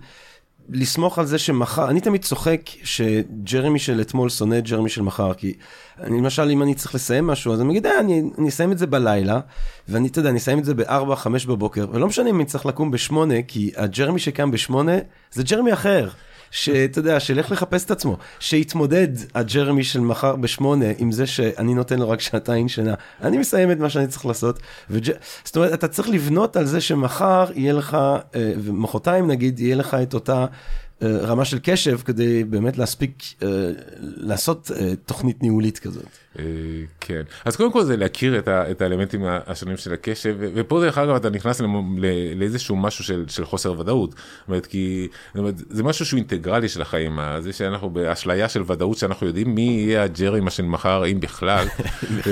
לסמוך 0.70 1.20
על 1.20 1.26
זה 1.26 1.38
שמחר, 1.38 1.90
אני 1.90 2.02
תמיד 2.02 2.22
צוחק 2.22 2.62
שג'רמי 2.84 3.80
של 3.80 4.02
אתמול 4.02 4.30
שונא 4.30 4.58
את 4.58 4.64
ג'רמי 4.64 4.90
של 4.90 5.02
מחר, 5.02 5.34
כי 5.34 5.54
אני 6.00 6.18
למשל, 6.18 6.50
אם 6.50 6.64
אני 6.64 6.76
צריך 6.76 6.96
לסיים 6.96 7.28
משהו, 7.28 7.54
אז 7.54 7.62
אני 7.62 7.72
אגיד, 7.72 7.86
אה, 7.86 8.00
אני, 8.00 8.24
אני 8.38 8.50
אסיים 8.50 8.72
את 8.72 8.78
זה 8.78 8.88
בלילה, 8.88 9.40
ואני, 9.90 10.08
אתה 10.08 10.20
יודע, 10.20 10.30
אני 10.30 10.38
אסיים 10.38 10.60
את 10.60 10.66
זה 10.66 10.74
ב-4, 10.74 11.16
5 11.16 11.46
בבוקר, 11.46 11.86
ולא 11.92 12.08
משנה 12.08 12.30
אם 12.30 12.36
אני 12.36 12.46
צריך 12.46 12.66
לקום 12.66 12.92
ב-8, 12.92 13.14
כי 13.48 13.72
הג'רמי 13.76 14.20
שקם 14.20 14.52
ב-8 14.52 14.74
זה 15.32 15.44
ג'רמי 15.44 15.74
אחר. 15.74 16.10
שאתה 16.52 17.00
יודע, 17.00 17.20
שילך 17.20 17.52
לחפש 17.52 17.86
את 17.86 17.92
עצמו, 17.92 18.18
שיתמודד 18.40 19.08
הג'רמי 19.36 19.84
של 19.84 20.00
מחר 20.00 20.36
בשמונה 20.36 20.86
עם 20.98 21.12
זה 21.12 21.28
שאני 21.28 21.74
נותן 21.74 22.00
לו 22.00 22.10
רק 22.10 22.22
שעתיים 22.22 22.70
שינה. 22.70 22.94
אני 23.22 23.38
מסיים 23.38 23.72
את 23.72 23.78
מה 23.78 23.90
שאני 23.90 24.08
צריך 24.08 24.26
לעשות. 24.26 24.60
וג'... 24.90 25.12
זאת 25.44 25.56
אומרת, 25.56 25.74
אתה 25.74 25.88
צריך 25.88 26.10
לבנות 26.10 26.56
על 26.56 26.66
זה 26.66 26.82
שמחר 26.82 27.46
יהיה 27.56 27.74
לך, 27.74 27.94
אה, 27.94 28.20
ומחרתיים 28.58 29.28
נגיד, 29.28 29.60
יהיה 29.60 29.76
לך 29.76 29.94
את 29.94 30.14
אותה 30.14 30.46
אה, 31.04 31.18
רמה 31.18 31.46
של 31.46 31.60
קשב 31.64 32.00
כדי 32.06 32.44
באמת 32.44 32.78
להספיק 32.78 33.24
אה, 33.44 33.48
לעשות 34.00 34.72
אה, 34.76 34.94
תוכנית 35.06 35.44
ניהולית 35.44 35.80
כזאת. 35.80 36.06
כן, 37.00 37.22
אז 37.46 37.56
קודם 37.56 37.72
כל 37.72 37.84
זה 37.84 37.98
להכיר 37.98 38.40
את, 38.40 38.48
ה, 38.48 38.72
את 38.72 38.82
האלמנטים 38.82 39.26
השונים 39.26 39.78
של 39.78 39.94
הקשב, 39.94 40.36
ופה 40.40 40.82
דרך 40.82 40.98
אגב 40.98 41.16
אתה 41.16 41.30
נכנס 41.30 41.62
לאיזשהו 42.36 42.76
משהו 42.76 43.04
של, 43.04 43.26
של 43.28 43.46
חוסר 43.46 43.80
ודאות, 43.80 44.10
זאת 44.12 44.48
אומרת, 44.48 44.66
כי 44.66 45.08
זאת 45.34 45.40
אומרת, 45.40 45.56
זה 45.58 45.84
משהו 45.84 46.06
שהוא 46.06 46.18
אינטגרלי 46.18 46.70
של 46.70 46.82
החיים, 46.82 47.20
זה 47.40 47.54
שאנחנו 47.54 47.90
באשליה 47.90 48.50
של 48.50 48.64
ודאות 48.68 48.98
שאנחנו 48.98 49.28
יודעים 49.28 49.56
מי 49.56 49.62
יהיה 49.62 50.04
הג'רי 50.04 50.40
מה 50.40 50.50
של 50.50 50.64
מחר, 50.64 51.06
אם 51.06 51.20
בכלל, 51.20 51.68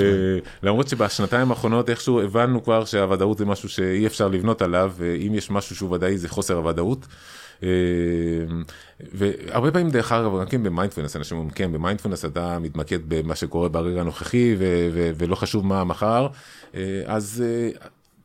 למרות 0.62 0.88
שבשנתיים 0.88 1.50
האחרונות 1.50 1.90
איכשהו 1.90 2.20
הבנו 2.20 2.64
כבר 2.64 2.84
שהוודאות 2.84 3.38
זה 3.38 3.44
משהו 3.44 3.68
שאי 3.68 4.06
אפשר 4.06 4.28
לבנות 4.28 4.62
עליו, 4.62 4.92
ואם 4.96 5.34
יש 5.34 5.50
משהו 5.50 5.76
שהוא 5.76 5.94
ודאי 5.94 6.18
זה 6.18 6.28
חוסר 6.28 6.56
הוודאות. 6.56 7.06
אה, 7.62 7.68
והרבה 9.12 9.70
פעמים 9.70 9.90
דרך 9.90 10.12
אגב, 10.12 10.40
גם 10.40 10.46
כן 10.46 10.62
במיינדפלנס, 10.62 11.16
אנשים 11.16 11.36
אומרים, 11.36 11.54
כן, 11.54 11.72
במיינדפלנס 11.72 12.24
אתה 12.24 12.58
מתמקד 12.58 12.98
במה 13.08 13.34
שקורה 13.34 13.68
ברגע 13.68 13.89
הנוכחי 13.98 14.56
ולא 15.16 15.34
חשוב 15.34 15.66
מה 15.66 15.84
מחר, 15.84 16.26
אה, 16.74 17.02
אז 17.06 17.44
אה, 17.46 17.70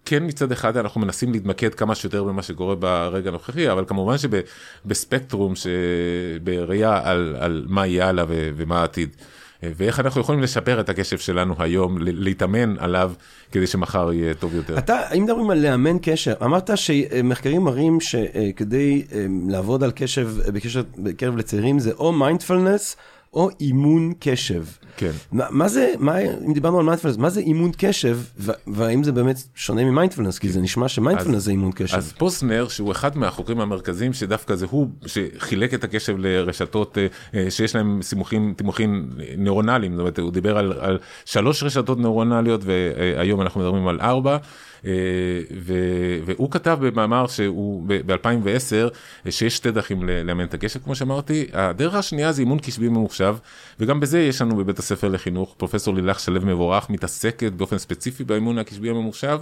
כן 0.06 0.24
מצד 0.26 0.52
אחד 0.52 0.78
אנחנו 0.78 1.02
מנסים 1.02 1.32
להתמקד 1.32 1.76
כמה 1.76 1.96
שיותר 1.96 2.24
במה 2.24 2.42
שקורה 2.42 2.76
ברגע 2.76 3.30
הנוכחי, 3.30 3.72
אבל 3.72 3.86
כמובן 3.88 4.16
שבספקטרום, 4.18 5.54
בראייה 6.44 7.02
על, 7.04 7.36
על 7.40 7.66
מה 7.68 7.88
יהיה 7.88 8.08
הלאה 8.08 8.26
ומה 8.30 8.82
העתיד. 8.82 9.10
ואיך 9.64 10.00
אנחנו 10.00 10.22
יכולים 10.22 10.42
לשפר 10.42 10.80
את 10.80 10.90
הקשב 10.90 11.18
שלנו 11.18 11.56
היום, 11.60 11.98
להתאמן 12.02 12.76
עליו 12.80 13.12
כדי 13.52 13.68
שמחר 13.68 14.14
יהיה 14.14 14.34
טוב 14.34 14.56
יותר. 14.56 14.78
אתה, 14.78 15.00
אם 15.18 15.24
מדברים 15.24 15.50
על 15.50 15.58
לאמן 15.60 15.98
קשב, 16.02 16.34
אמרת 16.44 16.70
שמחקרים 16.76 17.62
מראים 17.62 18.02
שכדי 18.02 19.06
אה, 19.12 19.26
לעבוד 19.50 19.84
על 19.84 19.92
קשב 19.96 20.30
בקשב 20.54 20.84
בקרב 20.98 21.38
לצעירים 21.38 21.80
זה 21.80 21.92
או 21.92 22.12
מיינדפלנס 22.12 22.98
או 23.36 23.50
אימון 23.60 24.14
קשב. 24.20 24.64
כן. 24.98 25.12
מה, 25.32 25.46
מה 25.50 25.68
זה, 25.68 25.94
מה, 26.00 26.20
אם 26.20 26.54
דיברנו 26.54 26.80
על 26.80 26.86
מיינדפלנס, 26.86 27.18
מה 27.18 27.30
זה 27.30 27.40
אימון 27.40 27.72
קשב, 27.78 28.20
והאם 28.68 29.04
זה 29.04 29.12
באמת 29.12 29.44
שונה 29.56 29.84
ממיינדפלנס? 29.84 30.40
כי 30.40 30.50
זה 30.50 30.62
נשמע 30.62 30.88
שמיינדפלנס 30.88 31.44
זה 31.44 31.52
אימון 31.52 31.72
קשב. 31.76 31.98
אז 31.98 32.14
פוסנר, 32.18 32.68
שהוא 32.68 32.92
אחד 32.92 33.18
מהחוקרים 33.18 33.60
המרכזיים, 33.60 34.14
שדווקא 34.14 34.56
זה 34.56 34.66
הוא 34.70 34.88
שחילק 35.06 35.74
את 35.74 35.84
הקשב 35.84 36.16
לרשתות 36.18 36.98
אה, 36.98 37.08
אה, 37.36 37.52
שיש 37.52 37.76
להם 37.76 38.00
סימוכים, 38.02 38.54
תימוכים 38.58 39.10
נוירונליים, 39.38 39.92
זאת 39.92 40.00
אומרת, 40.00 40.20
הוא 40.20 40.32
דיבר 40.32 40.58
על, 40.58 40.74
על 40.80 40.98
שלוש 41.26 41.64
רשתות 41.64 42.00
נוירונליות, 42.00 42.62
והיום 42.64 43.42
אנחנו 43.42 43.62
מדברים 43.62 43.88
על 43.88 44.00
ארבע. 44.02 44.38
אה, 44.86 44.92
והוא 46.26 46.52
כתב 46.52 46.78
במאמר 46.82 47.28
שהוא 47.28 47.84
ב-2010 47.88 48.96
שיש 49.30 49.56
שתי 49.56 49.72
דרכים 49.72 50.04
לאמן 50.04 50.44
את 50.44 50.54
הקשב 50.54 50.80
כמו 50.84 50.96
שאמרתי 50.96 51.48
הדרך 51.54 51.94
השנייה 51.94 52.32
זה 52.32 52.42
אימון 52.42 52.60
קשבי 52.60 52.90
ממוחשב 52.90 53.36
וגם 53.80 54.00
בזה 54.00 54.20
יש 54.20 54.42
לנו 54.42 54.56
בבית 54.56 54.80
הספר 54.80 55.08
לחינוך 55.08 55.56
פרופסור 55.58 55.94
לילך 55.94 56.20
שלו 56.20 56.42
מבורך 56.42 56.90
מתעסקת 56.90 57.52
באופן 57.52 57.78
ספציפי 57.78 58.24
באימון 58.24 58.58
הקשבי 58.58 58.90
הממוחשב 58.90 59.40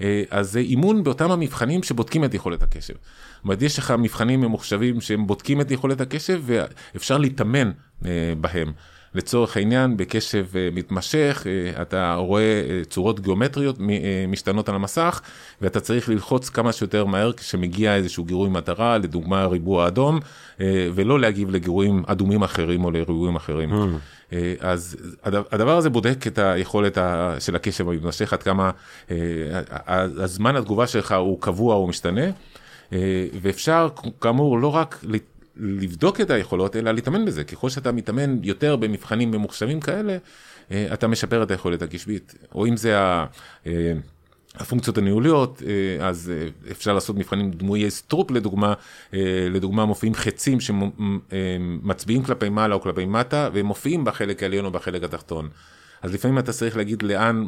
אה, 0.00 0.22
אז 0.30 0.52
זה 0.52 0.58
אימון 0.58 1.04
באותם 1.04 1.30
המבחנים 1.30 1.82
שבודקים 1.82 2.24
את 2.24 2.34
יכולת 2.34 2.62
הקשב. 2.62 2.94
זאת 2.94 3.44
אומרת 3.44 3.62
יש 3.62 3.78
לך 3.78 3.90
מבחנים 3.90 4.40
ממוחשבים 4.40 5.00
שהם 5.00 5.26
בודקים 5.26 5.60
את 5.60 5.70
יכולת 5.70 6.00
הקשב 6.00 6.42
ואפשר 6.44 7.18
להתאמן 7.18 7.70
אה, 8.04 8.10
בהם. 8.40 8.72
לצורך 9.14 9.56
העניין, 9.56 9.96
בקשב 9.96 10.46
אה, 10.56 10.68
מתמשך, 10.72 11.46
אה, 11.46 11.82
אתה 11.82 12.14
רואה 12.14 12.42
אה, 12.42 12.84
צורות 12.84 13.20
גיאומטריות 13.20 13.76
משתנות 14.28 14.68
על 14.68 14.74
המסך, 14.74 15.20
ואתה 15.60 15.80
צריך 15.80 16.08
ללחוץ 16.08 16.48
כמה 16.48 16.72
שיותר 16.72 17.04
מהר 17.04 17.32
כשמגיע 17.32 17.96
איזשהו 17.96 18.24
גירוי 18.24 18.48
מטרה, 18.48 18.98
לדוגמה 18.98 19.46
ריבוע 19.46 19.86
אדום, 19.86 20.20
ולא 20.94 21.20
להגיב 21.20 21.50
לגירויים 21.50 22.02
אדומים 22.06 22.42
אחרים 22.42 22.84
או 22.84 22.90
לריבועים 22.90 23.36
אחרים. 23.36 23.72
Mm. 23.72 24.34
אז 24.60 24.96
הדבר 25.24 25.76
הזה 25.76 25.90
בודק 25.90 26.26
את 26.26 26.38
היכולת 26.38 26.98
של 27.38 27.56
הקשב 27.56 27.88
המתמשך, 27.88 28.32
עד 28.32 28.42
כמה 28.42 28.70
הזמן 30.16 30.56
התגובה 30.56 30.86
שלך 30.86 31.12
הוא 31.12 31.40
קבוע 31.40 31.74
או 31.74 31.86
משתנה, 31.86 32.24
ואפשר 33.42 33.88
כאמור 34.20 34.58
לא 34.58 34.74
רק 34.74 35.04
לבדוק 35.56 36.20
את 36.20 36.30
היכולות, 36.30 36.76
אלא 36.76 36.92
להתאמן 36.92 37.24
בזה. 37.24 37.44
ככל 37.44 37.70
שאתה 37.70 37.92
מתאמן 37.92 38.38
יותר 38.42 38.76
במבחנים 38.76 39.30
ממוחשבים 39.30 39.80
כאלה, 39.80 40.16
אה, 40.70 40.86
אתה 40.92 41.08
משפר 41.08 41.42
את 41.42 41.50
היכולת 41.50 41.82
הקשבית. 41.82 42.34
או 42.54 42.66
אם 42.66 42.76
זה. 42.76 42.96
אה, 43.66 43.92
הפונקציות 44.56 44.98
הניהוליות, 44.98 45.62
אה, 45.66 46.06
אז 46.08 46.32
אפשר 46.70 46.94
לעשות 46.94 47.16
מבחנים 47.16 47.50
דמויי 47.50 47.90
סטרופ 47.90 48.30
לדוגמה, 48.30 48.74
לדוגמה 49.50 49.84
מופיעים 49.84 50.14
חצים 50.14 50.58
שמצביעים 50.60 52.22
כלפי 52.22 52.48
מעלה 52.48 52.74
או 52.74 52.80
כלפי 52.80 53.04
מטה, 53.04 53.48
והם 53.52 53.66
מופיעים 53.66 54.04
בחלק 54.04 54.42
העליון 54.42 54.64
או 54.64 54.70
בחלק 54.70 55.04
התחתון. 55.04 55.48
אז 56.02 56.14
לפעמים 56.14 56.38
אתה 56.38 56.52
צריך 56.52 56.76
להגיד 56.76 57.02
לאן 57.02 57.44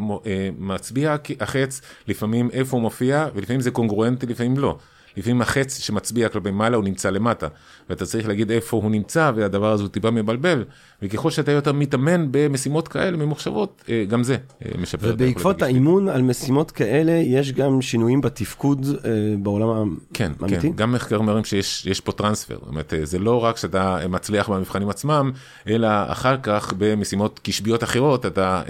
מצביע 0.58 1.16
החץ, 1.40 1.80
לפעמים 2.08 2.50
איפה 2.52 2.76
הוא 2.76 2.82
מופיע, 2.82 3.28
ולפעמים 3.34 3.60
זה 3.60 3.70
קונגרואנטי, 3.70 4.26
לפעמים 4.26 4.58
לא. 4.58 4.78
לפעמים 5.16 5.42
החץ 5.42 5.78
שמצביע 5.78 6.28
כלפי 6.28 6.50
מעלה 6.50 6.76
הוא 6.76 6.84
נמצא 6.84 7.10
למטה, 7.10 7.48
ואתה 7.90 8.06
צריך 8.06 8.28
להגיד 8.28 8.50
איפה 8.50 8.76
הוא 8.76 8.90
נמצא, 8.90 9.32
והדבר 9.34 9.72
הזה 9.72 9.82
הוא 9.82 9.90
טיפה 9.90 10.10
מבלבל, 10.10 10.64
וככל 11.02 11.30
שאתה 11.30 11.52
יותר 11.52 11.72
מתאמן 11.72 12.26
במשימות 12.30 12.88
כאלה 12.88 13.16
ממוחשבות, 13.16 13.84
אה, 13.88 14.04
גם 14.08 14.22
זה 14.22 14.36
אה, 14.64 14.70
משפר 14.78 15.10
ובעקבות 15.14 15.62
האימון 15.62 16.08
על 16.08 16.22
משימות 16.22 16.70
כאלה, 16.70 17.12
יש 17.12 17.52
גם 17.52 17.82
שינויים 17.82 18.20
בתפקוד 18.20 18.86
אה, 19.04 19.10
בעולם 19.38 19.68
האמיתי? 19.68 20.02
כן, 20.14 20.32
כן, 20.60 20.72
גם 20.74 20.92
מחקרים 20.92 21.28
אומרים 21.28 21.44
שיש 21.44 22.00
פה 22.00 22.12
טרנספר, 22.12 22.58
זאת 22.60 22.68
אומרת, 22.68 22.92
זה 23.02 23.18
לא 23.18 23.44
רק 23.44 23.56
שאתה 23.56 23.98
מצליח 24.08 24.48
במבחנים 24.50 24.88
עצמם, 24.88 25.32
אלא 25.68 25.88
אחר 26.06 26.36
כך 26.42 26.72
במשימות 26.78 27.40
קשביות 27.42 27.84
אחרות, 27.84 28.26
אתה 28.26 28.62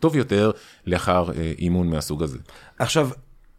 טוב 0.00 0.16
יותר 0.16 0.50
לאחר 0.86 1.30
אימון 1.58 1.90
מהסוג 1.90 2.22
הזה. 2.22 2.38
עכשיו, 2.78 3.08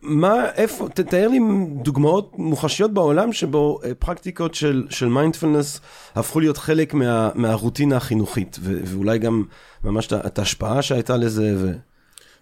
מה, 0.02 0.46
איפה, 0.56 0.90
תתאר 0.94 1.28
לי 1.28 1.40
דוגמאות 1.84 2.32
מוחשיות 2.38 2.94
בעולם 2.94 3.34
שבו 3.34 3.80
אה, 3.84 3.94
פרקטיקות 3.96 4.56
של, 4.56 4.88
של 4.90 5.08
מיינדפלנס 5.08 5.82
הפכו 6.16 6.40
להיות 6.40 6.58
חלק 6.58 6.94
מה, 6.94 7.30
מהרוטינה 7.36 7.98
החינוכית, 7.98 8.58
ו, 8.62 8.80
ואולי 8.86 9.20
גם 9.20 9.44
ממש 9.84 10.14
את 10.14 10.40
ההשפעה 10.40 10.82
שהייתה 10.82 11.18
לזה. 11.18 11.54
ו... 11.58 11.72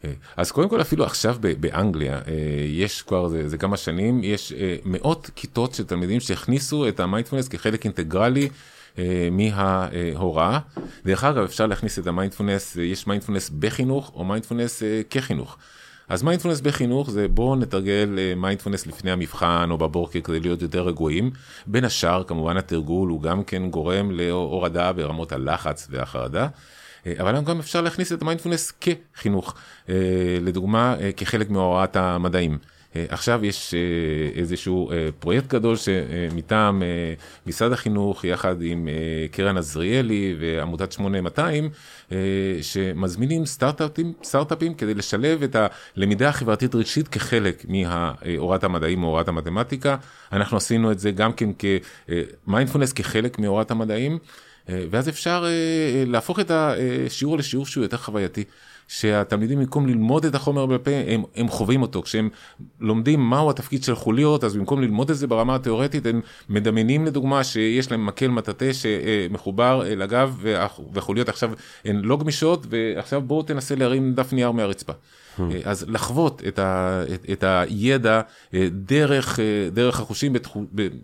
אה, 0.06 0.12
אז 0.38 0.51
קודם 0.51 0.70
כל 0.70 0.82
אפילו 0.82 1.06
עכשיו 1.06 1.36
באנגליה, 1.60 2.14
אה, 2.14 2.22
יש 2.68 3.01
כבר, 3.01 3.28
זה, 3.28 3.49
זה 3.49 3.58
כמה 3.58 3.78
שנים, 3.78 4.24
יש 4.24 4.53
מאות 4.86 5.30
כיתות 5.36 5.74
של 5.74 5.84
תלמידים 5.84 6.20
שהכניסו 6.20 6.88
את 6.88 6.99
המיינדפלנס 6.99 7.47
כחלק 7.47 7.86
אינטגרלי. 7.86 8.49
מההוראה. 9.32 10.60
דרך 11.06 11.24
אגב, 11.24 11.43
אפשר 11.43 11.66
להכניס 11.68 11.99
את 11.99 12.08
המיינדפלנס, 12.08 12.76
יש 12.76 13.08
מיינדפלנס 13.08 13.49
בחינוך 13.49 14.12
או 14.16 14.26
מיינדפלנס 14.26 14.84
כחינוך. 15.10 15.58
אז 16.10 16.24
מיינדפולנס 16.24 16.62
בחינוך 16.62 17.10
זה 17.10 17.28
בואו 17.28 17.56
נתרגל 17.56 18.20
מיינדפולנס 18.38 18.88
לפני 18.88 19.12
המבחן 19.12 19.68
או 19.72 19.78
בבוקר 19.78 20.22
כדי 20.22 20.39
להיות 20.39 20.62
יותר 20.62 20.88
רגועים. 20.88 21.32
בין 21.68 21.86
השאר 21.86 22.24
כמובן 22.24 22.58
התרגול 22.58 23.10
הוא 23.10 23.22
גם 23.22 23.43
כן 23.43 23.70
גורם 23.70 24.12
להורדה 24.12 24.93
ברמות 24.93 25.32
הלחץ 25.32 25.88
והחרדה. 25.91 26.47
אה, 27.08 27.14
אבל 27.20 27.41
גם 27.41 27.60
אפשר 27.60 27.82
להכניס 27.82 28.12
את 28.12 28.22
המיינדפולנס 28.22 28.74
כחינוך, 28.82 29.56
אה, 29.89 29.95
לדוגמה 30.41 30.95
אה, 30.99 31.12
כחלק 31.12 31.49
מהוראת 31.49 31.95
המדעים. 31.95 32.58
אה, 32.95 33.05
עכשיו 33.09 33.45
יש 33.45 33.73
אה, 33.73 33.79
איזשהו 34.39 34.91
אה, 34.91 35.09
פרויקט 35.19 35.47
גדול 35.47 35.75
שמטעם 35.75 36.83
משרד 37.47 37.71
החינוך 37.71 38.23
יחד 38.23 38.55
עם 38.61 38.87
קרן 39.31 39.57
עזריאלי 39.57 40.35
ועמותת 40.39 40.91
8200 40.91 41.69
שמזמינים 42.61 43.45
סטארט-אפים, 43.45 44.13
סטארט-אפים 44.23 44.73
כדי 44.73 44.93
לשלב 44.93 45.43
את 45.43 45.55
הלמידה 45.95 46.29
החברתית 46.29 46.75
רגשית 46.75 47.07
כחלק 47.07 47.65
מהוראת 47.67 48.63
המדעים 48.63 49.03
או 49.03 49.07
הוראת 49.07 49.27
המתמטיקה. 49.27 49.95
אנחנו 50.31 50.57
עשינו 50.57 50.91
את 50.91 50.99
זה 50.99 51.11
גם 51.11 51.33
כן 51.33 51.49
כמיינדפולנס 52.45 52.93
כחלק 52.93 53.39
מהוראת 53.39 53.71
המדעים. 53.71 54.17
ואז 54.67 55.09
אפשר 55.09 55.45
להפוך 56.07 56.39
את 56.39 56.51
השיעור 56.51 57.37
לשיעור 57.37 57.65
שהוא 57.65 57.83
יותר 57.83 57.97
חווייתי. 57.97 58.43
שהתלמידים 58.88 59.59
במקום 59.59 59.88
ללמוד 59.88 60.25
את 60.25 60.36
החומר 60.36 60.65
בעל 60.65 60.77
פה, 60.77 60.91
הם, 61.07 61.23
הם 61.36 61.47
חווים 61.47 61.81
אותו. 61.81 62.01
כשהם 62.01 62.29
לומדים 62.79 63.19
מהו 63.19 63.49
התפקיד 63.49 63.83
של 63.83 63.95
חוליות, 63.95 64.43
אז 64.43 64.55
במקום 64.55 64.81
ללמוד 64.81 65.09
את 65.09 65.17
זה 65.17 65.27
ברמה 65.27 65.55
התיאורטית, 65.55 66.05
הם 66.05 66.21
מדמיינים 66.49 67.05
לדוגמה 67.05 67.43
שיש 67.43 67.91
להם 67.91 68.05
מקל 68.05 68.27
מטאטא 68.27 68.71
שמחובר 68.73 69.81
לגב, 69.86 70.38
והחוליות 70.93 71.29
עכשיו 71.29 71.51
הן 71.86 72.01
לא 72.03 72.17
גמישות, 72.17 72.65
ועכשיו 72.69 73.21
בואו 73.21 73.43
תנסה 73.43 73.75
להרים 73.75 74.13
דף 74.13 74.33
נייר 74.33 74.51
מהרצפה. 74.51 74.93
Hmm. 75.38 75.41
אז 75.63 75.86
לחוות 75.88 76.41
את, 76.47 76.59
ה, 76.59 77.03
את, 77.13 77.25
את 77.31 77.43
הידע 77.43 78.21
דרך, 78.71 79.39
דרך 79.71 79.99
החושים 79.99 80.33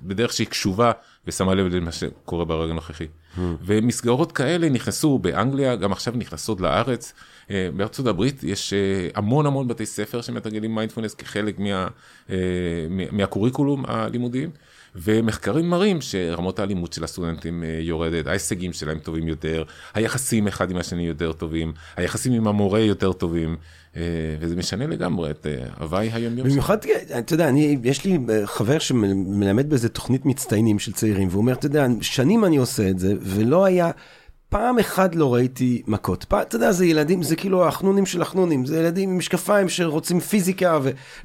בדרך 0.04 0.34
שהיא 0.34 0.48
קשובה 0.48 0.92
ושמה 1.28 1.54
לב 1.54 1.76
למה 1.76 1.92
שקורה 1.92 2.46
ברגע 2.46 2.72
הנוכחי. 2.72 3.08
Hmm. 3.36 3.40
ומסגרות 3.66 4.32
כאלה 4.32 4.70
נכנסו 4.70 5.20
באנגליה, 5.20 5.76
גם 5.76 5.92
עכשיו 5.92 6.14
נכנסות 6.18 6.62
לארץ. 6.62 7.14
אה, 7.50 7.70
בארצות 7.76 8.08
הברית 8.08 8.44
יש 8.44 8.74
אה, 8.74 9.08
המון 9.16 9.46
המון 9.46 9.68
בתי 9.68 9.86
ספר 9.86 10.22
שמתרגלים 10.22 10.76
מיינדפולנס 10.76 11.14
כחלק 11.14 11.60
מה, 11.60 11.88
אה, 12.30 12.36
מהקוריקולום 13.12 13.84
הלימודיים. 13.88 14.50
ומחקרים 14.96 15.70
מראים 15.70 16.02
שרמות 16.02 16.60
האלימות 16.60 16.94
של 16.94 17.04
הסטודנטים 17.04 17.64
יורדת, 17.80 18.28
ההישגים 18.28 18.74
שלהם 18.74 19.00
טובים 19.00 19.28
יותר, 19.28 19.64
היחסים 19.94 20.48
אחד 20.48 20.72
עם 20.72 20.78
השני 20.78 21.08
יותר 21.08 21.32
טובים, 21.32 21.74
היחסים 21.96 22.34
עם 22.34 22.48
המורה 22.48 22.80
יותר 22.80 23.14
טובים, 23.14 23.56
וזה 24.40 24.56
משנה 24.56 24.88
לגמרי 24.88 25.32
את 25.32 25.48
הוואי 25.80 26.10
היומיומי. 26.14 26.50
במיוחד, 26.50 26.78
אתה 27.20 27.34
יודע, 27.34 27.50
אני, 27.50 27.78
יש 27.84 28.06
לי 28.06 28.20
חבר 28.46 28.80
שמלמד 28.80 29.70
באיזה 29.70 29.90
תוכנית 29.90 30.26
מצטיינים 30.26 30.80
של 30.80 30.92
צעירים, 30.92 31.28
והוא 31.28 31.42
אומר, 31.42 31.54
אתה 31.54 31.66
יודע, 31.66 31.88
שנים 32.02 32.46
אני 32.46 32.58
עושה 32.58 32.90
את 32.90 33.00
זה, 33.00 33.14
ולא 33.22 33.66
היה... 33.66 33.92
פעם 34.52 34.80
אחת 34.80 35.16
לא 35.16 35.34
ראיתי 35.34 35.82
מכות. 35.88 36.24
פעם, 36.24 36.42
אתה 36.42 36.56
יודע, 36.56 36.72
זה 36.72 36.86
ילדים, 36.86 37.24
זה 37.24 37.36
כאילו 37.36 37.68
החנונים 37.68 38.06
של 38.06 38.22
החנונים, 38.22 38.66
זה 38.66 38.80
ילדים 38.80 39.10
עם 39.10 39.18
משקפיים 39.18 39.70
שרוצים 39.70 40.20
פיזיקה 40.20 40.80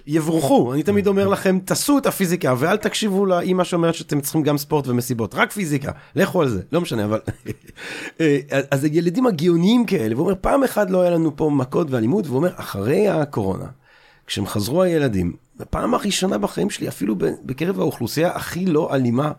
ויבורכו. 0.06 0.74
אני 0.74 0.82
תמיד 0.82 1.06
אומר 1.06 1.28
לכם, 1.28 1.58
תעשו 1.64 1.98
את 1.98 2.06
הפיזיקה 2.06 2.54
ואל 2.58 2.76
תקשיבו 2.76 3.26
לאמא 3.26 3.64
שאומרת 3.64 3.94
שאתם 3.94 4.20
צריכים 4.20 4.42
גם 4.42 4.58
ספורט 4.58 4.88
ומסיבות, 4.88 5.34
רק 5.34 5.52
פיזיקה, 5.52 5.92
לכו 6.16 6.42
על 6.42 6.48
זה, 6.48 6.62
לא 6.72 6.80
משנה, 6.80 7.04
אבל... 7.04 7.20
אה, 8.20 8.38
אז 8.70 8.80
זה 8.80 8.88
ילדים 8.92 9.26
הגאוניים 9.26 9.86
כאלה, 9.86 10.14
והוא 10.14 10.26
אומר, 10.26 10.38
פעם 10.40 10.64
אחת 10.64 10.90
לא 10.90 11.00
היה 11.00 11.10
לנו 11.10 11.36
פה 11.36 11.50
מכות 11.50 11.90
ואלימות, 11.90 12.26
והוא 12.26 12.36
אומר, 12.36 12.50
אחרי 12.56 13.08
הקורונה, 13.08 13.66
כשהם 14.26 14.46
חזרו 14.46 14.82
הילדים, 14.82 15.32
בפעם 15.56 15.94
הראשונה 15.94 16.38
בחיים 16.38 16.70
שלי, 16.70 16.88
אפילו 16.88 17.14
בקרב 17.44 17.80
האוכלוסייה 17.80 18.30
הכי 18.30 18.66
לא 18.66 18.94
אלימה, 18.94 19.32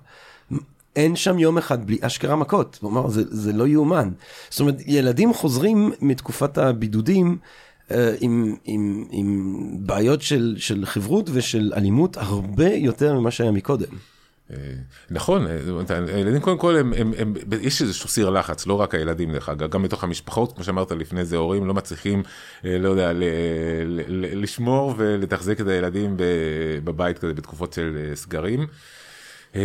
אין 0.98 1.16
שם 1.16 1.40
יום 1.40 1.58
אחד 1.58 1.88
בלי 1.88 1.98
אשכרה 2.02 2.36
מכות. 2.36 2.80
הוא 2.82 2.92
אמר, 2.92 3.08
זה, 3.08 3.24
זה 3.30 3.54
לא 3.54 3.68
יאומן. 3.68 4.10
זאת 4.50 4.60
אומרת, 4.60 4.76
ילדים 4.86 5.34
חוזרים 5.34 5.92
מתקופת 6.02 6.58
הבידודים 6.58 7.38
אה, 7.92 8.16
עם, 8.20 8.56
עם, 8.66 9.06
עם 9.12 9.58
בעיות 9.80 10.22
של, 10.22 10.56
של 10.58 10.86
חברות 10.86 11.30
ושל 11.34 11.72
אלימות 11.76 12.18
הרבה 12.18 12.74
יותר 12.74 13.14
ממה 13.20 13.32
שהיה 13.32 13.52
מקודם. 13.52 13.88
אה, 14.52 14.58
נכון, 15.10 15.48
אה, 15.48 15.58
הילדים 16.14 16.42
קודם 16.42 16.58
כל, 16.58 16.78
הם, 16.78 16.94
הם, 16.94 17.14
הם, 17.18 17.34
יש 17.62 17.82
איזשהו 17.82 18.10
סיר 18.10 18.30
לחץ, 18.30 18.68
לא 18.68 18.74
רק 18.74 18.96
הילדים 18.96 19.32
דרך 19.32 19.50
אגב, 19.50 19.70
גם 19.70 19.84
בתוך 19.84 20.04
המשפחות, 20.04 20.54
כמו 20.56 20.64
שאמרת 20.64 20.92
לפני 20.92 21.26
זה, 21.26 21.38
הורים 21.38 21.66
לא 21.66 21.74
מצליחים, 21.74 22.24
אה, 22.66 22.78
לא 22.78 22.90
יודע, 22.90 23.14
ל, 23.14 23.24
ל, 23.86 24.02
ל, 24.08 24.42
לשמור 24.44 24.94
ולתחזק 24.98 25.62
את 25.62 25.68
הילדים 25.68 26.16
בבית 26.84 27.20
כזה 27.20 27.34
בתקופות 27.34 27.74
של 27.74 28.12
סגרים. 28.14 28.68
אה, 29.58 29.64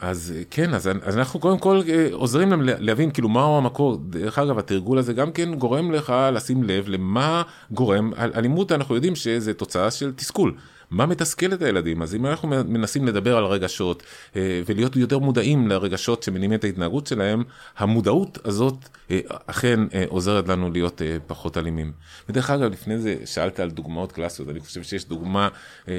אז 0.00 0.34
כן, 0.50 0.74
אז, 0.74 0.90
אז 1.02 1.18
אנחנו 1.18 1.40
קודם 1.40 1.58
כל 1.58 1.80
אה, 1.88 2.08
עוזרים 2.12 2.50
להם 2.50 2.62
להבין 2.62 3.10
כאילו 3.10 3.28
מהו 3.28 3.58
המקור. 3.58 3.96
דרך 3.96 4.38
אגב, 4.38 4.58
התרגול 4.58 4.98
הזה 4.98 5.12
גם 5.12 5.32
כן 5.32 5.54
גורם 5.54 5.92
לך 5.92 6.14
לשים 6.32 6.62
לב 6.62 6.88
למה 6.88 7.42
גורם, 7.70 8.12
אלימות 8.18 8.72
אנחנו 8.72 8.94
יודעים 8.94 9.16
שזה 9.16 9.54
תוצאה 9.54 9.90
של 9.90 10.12
תסכול. 10.16 10.54
מה 10.92 11.06
מתסכל 11.06 11.52
את 11.52 11.62
הילדים? 11.62 12.02
אז 12.02 12.14
אם 12.14 12.26
אנחנו 12.26 12.48
מנסים 12.48 13.06
לדבר 13.06 13.36
על 13.36 13.44
רגשות 13.44 14.02
אה, 14.36 14.62
ולהיות 14.66 14.96
יותר 14.96 15.18
מודעים 15.18 15.68
לרגשות 15.68 16.22
שמניעים 16.22 16.54
את 16.54 16.64
ההתנהגות 16.64 17.06
שלהם, 17.06 17.42
המודעות 17.76 18.38
הזאת 18.44 18.74
אה, 19.10 19.20
אכן 19.46 19.80
אה, 19.94 20.04
עוזרת 20.08 20.48
לנו 20.48 20.70
להיות 20.70 21.02
פחות 21.26 21.58
אלימים. 21.58 21.92
ודרך 22.28 22.50
אגב, 22.50 22.72
לפני 22.72 22.98
זה 22.98 23.16
שאלת 23.24 23.60
על 23.60 23.70
דוגמאות 23.70 24.12
קלאסיות, 24.12 24.48
אני 24.48 24.60
חושב 24.60 24.82
שיש 24.82 25.04
דוגמה 25.04 25.48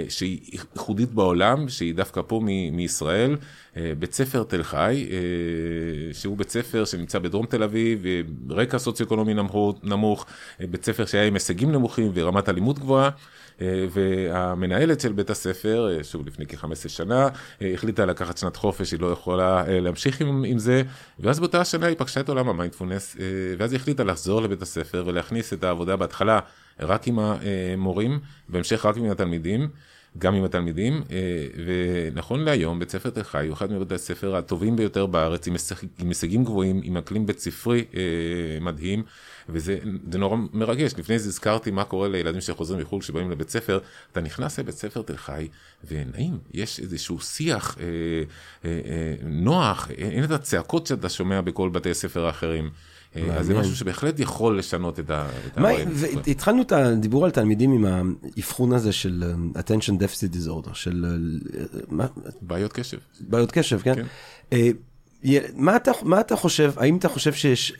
שהיא 0.10 0.40
ייחודית 0.52 1.14
בעולם, 1.14 1.70
שהיא 1.70 1.96
דווקא 1.96 2.22
פה 2.28 2.42
מישראל, 2.72 3.36
בית 4.00 4.14
ספר 4.14 4.44
תל 4.44 4.64
חי, 4.64 5.10
שהוא 6.14 6.38
בית 6.38 6.50
ספר 6.50 6.86
שנמצא 6.86 7.20
בדרום 7.20 7.46
תל 7.46 7.64
אביב, 7.64 8.04
רקע 8.50 8.78
סוציו-אקונומי 8.78 9.34
נמוך, 9.84 10.26
בית 10.60 10.86
ספר 10.86 11.06
שהיה 11.06 11.28
עם 11.28 11.34
הישגים 11.34 11.72
נמוכים 11.72 12.12
ורמת 12.14 12.50
אלימות 12.50 12.80
גבוהה. 12.80 13.10
אה, 13.62 13.86
והמנהלת 13.90 15.00
של 15.00 15.12
בית 15.14 15.30
הספר, 15.30 15.98
אה, 15.98 16.04
שוב 16.04 16.28
לפני 16.28 16.46
כ-15 16.46 16.90
שנה, 16.90 17.28
אה, 17.62 17.74
החליטה 17.74 18.06
לקחת 18.06 18.38
שנת 18.38 18.56
חופש, 18.56 18.92
היא 18.92 19.00
לא 19.00 19.08
יכולה 19.12 19.64
להמשיך 19.68 20.22
עם, 20.22 20.44
עם 20.44 20.60
זה, 20.60 20.82
ואז 21.20 21.40
באותה 21.40 21.62
השנה 21.62 21.88
היא 21.88 21.96
פגשה 21.98 22.20
את 22.20 22.30
עולם 22.30 22.50
המיינדפולנס, 22.50 23.18
ואז 23.58 23.72
היא 23.72 23.80
החליטה 23.80 24.04
לחזור 24.04 24.42
לבית 24.42 24.62
הספר 24.62 25.04
ולהכניס 25.08 25.54
את 25.54 25.64
העבודה 25.64 25.96
בהתחלה 25.96 26.40
רק 26.80 27.08
עם 27.08 27.20
המורים, 27.20 28.20
בהמשך 28.50 28.86
רק 28.86 28.98
עם 28.98 29.12
התלמידים. 29.12 29.70
גם 30.18 30.36
עם 30.36 30.44
התלמידים, 30.44 31.04
ונכון 31.66 32.46
להיום 32.46 32.80
בית 32.80 32.90
ספר 32.90 33.10
תל 33.10 33.24
חי 33.24 33.48
הוא 33.48 33.54
אחד 33.54 33.72
מבתי 33.72 33.96
הספר 33.96 34.36
הטובים 34.36 34.76
ביותר 34.76 35.06
בארץ, 35.06 35.48
עם 36.00 36.08
הישגים 36.08 36.44
גבוהים, 36.44 36.82
עם 36.84 36.98
אקלים 36.98 37.26
בית 37.26 37.40
ספרי 37.40 37.86
מדהים, 38.62 39.04
וזה 39.50 39.78
נורא 40.18 40.38
מרגש. 40.54 40.94
לפני 40.98 41.20
זה 41.20 41.30
הזכרתי 41.30 41.72
מה 41.72 41.84
קורה 41.84 42.08
לילדים 42.08 42.42
שחוזרים 42.42 42.82
מחו"ל 42.82 43.02
כשבאים 43.02 43.32
לבית 43.32 43.50
ספר, 43.50 43.80
אתה 44.12 44.22
נכנס 44.22 44.60
לבית 44.60 44.76
ספר 44.76 45.02
תל 45.02 45.18
חי, 45.18 45.48
ונעים, 45.88 46.38
יש 46.54 46.80
איזשהו 46.80 47.20
שיח 47.20 47.78
אה, 47.80 47.86
אה, 48.66 48.70
אה, 48.86 49.16
נוח, 49.24 49.92
אין 49.98 50.24
את 50.24 50.32
הצעקות 50.32 50.88
שאתה 50.88 51.10
שומע 51.10 51.42
בכל 51.42 51.70
בתי 51.70 51.92
הספר 51.92 52.26
האחרים. 52.26 52.70
אה, 53.16 53.38
אז 53.38 53.46
זה 53.46 53.54
משהו 53.54 53.76
שבהחלט 53.76 54.20
יכול 54.20 54.60
לשנות 54.60 55.00
את 55.00 55.10
הדברים. 55.10 55.90
התחלנו 56.28 56.62
את 56.62 56.72
הדיבור 56.72 57.26
על 57.26 57.32
תלמידים 57.32 57.72
עם 57.72 57.86
האבחון 57.86 58.74
הזה 58.74 58.92
של 58.92 59.24
אה, 59.56 59.62
attention 59.62 59.94
deficit 59.94 60.36
disorder, 60.36 60.74
של... 60.74 61.06
אה, 62.00 62.06
בעיות 62.42 62.74
קשב. 62.74 62.98
בעיות 63.20 63.52
קשב, 63.52 63.80
כן. 63.80 63.96
כן. 64.50 64.62
מה 66.04 66.20
אתה 66.20 66.36
חושב, 66.36 66.74
האם 66.78 66.98
אתה 66.98 67.10
חושב 67.10 67.34
שיש 67.34 67.74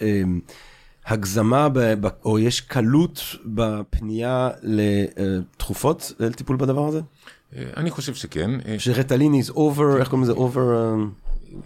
הגזמה 1.06 1.70
ב, 1.70 1.80
ב, 1.80 2.08
או 2.26 2.40
יש 2.40 2.62
קלות 2.62 3.22
בפנייה 3.46 4.50
לתרופות 4.62 6.14
לטיפול 6.20 6.58
בדבר 6.58 6.88
הזה? 6.88 7.02
אני 7.78 7.92
חושב 7.92 8.14
שכן. 8.14 8.52
שרטלין 8.78 9.34
is 9.34 9.52
over, 9.52 10.00
איך 10.00 10.10
קוראים 10.10 10.24
לזה? 10.24 10.34
over... 10.34 10.60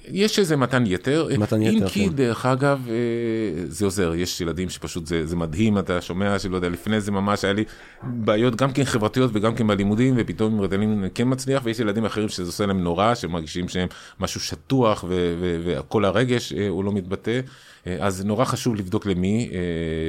יש 0.08 0.40
איזה 0.40 0.58
מתן 0.58 0.84
יתר, 0.86 1.28
מתן 1.38 1.62
יתר, 1.62 1.86
אם 1.86 1.90
כי 1.90 2.10
כן. 2.10 2.16
דרך 2.16 2.46
אגב 2.46 2.88
זה 3.68 3.86
עוזר, 3.86 4.14
יש 4.16 4.42
ילדים 4.42 4.70
שפשוט 4.70 5.08
זה, 5.08 5.26
זה 5.26 5.36
מדהים, 5.36 5.78
אתה 5.78 6.02
שומע 6.02 6.40
שלא 6.40 6.56
יודע, 6.56 6.70
לפני 6.70 7.02
זה 7.02 7.12
ממש 7.12 7.44
היה 7.44 7.54
לי 7.54 7.64
בעיות 8.04 8.56
גם 8.56 8.72
כן 8.72 8.84
חברתיות 8.84 9.32
וגם 9.34 9.56
כן 9.56 9.68
בלימודים, 9.68 10.14
ופתאום 10.18 10.54
עם 10.54 10.62
רטלין 10.62 11.08
כן 11.14 11.24
מצליח, 11.28 11.62
ויש 11.66 11.80
ילדים 11.80 12.06
אחרים 12.06 12.30
שזה 12.30 12.50
עושה 12.50 12.66
להם 12.66 12.84
נורא, 12.84 13.16
שמרגישים 13.16 13.70
שהם 13.70 13.88
משהו 14.20 14.42
שטוח 14.42 15.06
וכל 15.64 16.06
הרגש 16.06 16.54
הוא 16.70 16.84
לא 16.84 16.92
מתבטא. 16.92 17.42
אה, 17.88 17.98
אז 18.00 18.26
נורא 18.26 18.46
חשוב 18.46 18.76
לבדוק 18.76 19.06
למי 19.06 19.50
אה, 19.54 19.60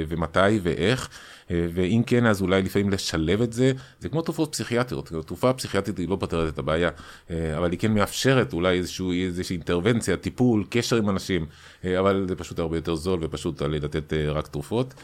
ומתי 0.09 0.59
ואיך. 0.63 1.09
אה, 1.51 1.67
ואם 1.75 2.03
כן, 2.07 2.27
אז 2.27 2.43
אולי 2.43 2.63
לפעמים 2.63 2.91
לשלב 2.91 3.43
את 3.43 3.53
זה. 3.53 3.73
זה 4.01 4.09
כמו 4.09 4.23
תרופות 4.23 4.53
פסיכיאטריות, 4.53 5.13
תרופה 5.27 5.53
פסיכיאטרית 5.53 5.99
היא 5.99 6.09
לא 6.09 6.17
פותרת 6.21 6.53
את 6.55 6.59
הבעיה, 6.59 6.91
אבל 7.31 7.71
היא 7.71 7.79
כן 7.79 7.95
מאפשרת 7.95 8.53
אולי 8.53 8.79
איזשהו, 8.79 9.13
איזושהי 9.13 9.57
אינטרוונציה, 9.57 10.17
טיפול, 10.17 10.65
קשר 10.71 10.97
עם 10.97 11.11
אנשים, 11.11 11.47
אבל 11.99 12.25
זה 12.29 12.37
פשוט 12.37 12.59
הרבה 12.59 12.77
יותר 12.77 12.95
זול 12.95 13.19
ופשוט 13.23 13.63
לתת 13.63 14.13
רק 14.13 14.47
תרופות. 14.47 14.95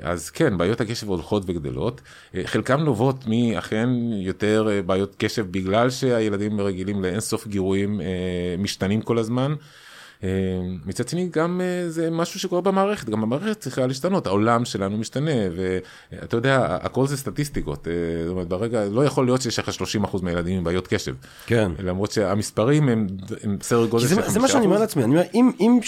אז 0.00 0.30
כן, 0.30 0.58
בעיות 0.58 0.80
הקשב 0.80 1.08
הולכות 1.08 1.42
וגדלות. 1.46 2.00
חלקם 2.44 2.80
נובעות 2.80 3.24
מאכן 3.26 3.88
יותר 4.12 4.68
בעיות 4.86 5.14
קשב 5.18 5.46
בגלל 5.50 5.90
שהילדים 5.90 6.60
רגילים 6.60 7.02
לאינסוף 7.02 7.46
גירויים 7.46 8.00
משתנים 8.58 9.02
כל 9.02 9.18
הזמן. 9.18 9.54
אה, 10.24 10.28
מצד 10.86 11.08
שני 11.08 11.28
גם 11.32 11.60
אה, 11.60 11.90
זה 11.90 12.10
משהו 12.10 12.40
שקורה 12.40 12.60
במערכת, 12.60 13.08
גם 13.08 13.22
המערכת 13.22 13.60
צריכה 13.60 13.86
להשתנות, 13.86 14.26
העולם 14.26 14.64
שלנו 14.64 14.98
משתנה, 14.98 15.30
ואתה 15.56 16.36
יודע, 16.36 16.78
הכל 16.82 17.06
זה 17.06 17.16
סטטיסטיקות, 17.16 17.88
אה, 17.88 17.92
זאת 18.24 18.32
אומרת, 18.32 18.48
ברגע, 18.48 18.84
לא 18.84 19.04
יכול 19.04 19.24
להיות 19.26 19.42
שיש 19.42 19.58
לך 19.58 19.68
30% 19.68 20.22
מהילדים 20.22 20.58
עם 20.58 20.64
בעיות 20.64 20.86
קשב. 20.86 21.14
כן. 21.46 21.72
למרות 21.78 22.12
שהמספרים 22.12 22.88
הם, 22.88 23.06
הם 23.42 23.58
סדר 23.62 23.86
גודל 23.86 24.08
של 24.08 24.14
5%. 24.14 24.28
זה 24.28 24.40
מה 24.40 24.48
שאני 24.48 24.66
אומר 24.66 24.78
לעצמי, 24.78 25.04
אני 25.04 25.12
אומר, 25.12 25.26
אם, 25.34 25.50
אם 25.60 25.78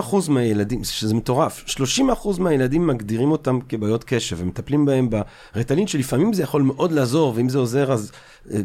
30% 0.00 0.28
מהילדים, 0.28 0.84
שזה 0.84 1.14
מטורף, 1.14 1.64
30% 1.66 2.40
מהילדים 2.40 2.86
מגדירים 2.86 3.30
אותם 3.30 3.58
כבעיות 3.68 4.04
קשב 4.04 4.36
ומטפלים 4.40 4.84
בהם 4.84 5.08
ברטלין, 5.54 5.86
שלפעמים 5.86 6.32
זה 6.32 6.42
יכול 6.42 6.62
מאוד 6.62 6.92
לעזור, 6.92 7.32
ואם 7.36 7.48
זה 7.48 7.58
עוזר 7.58 7.92
אז 7.92 8.12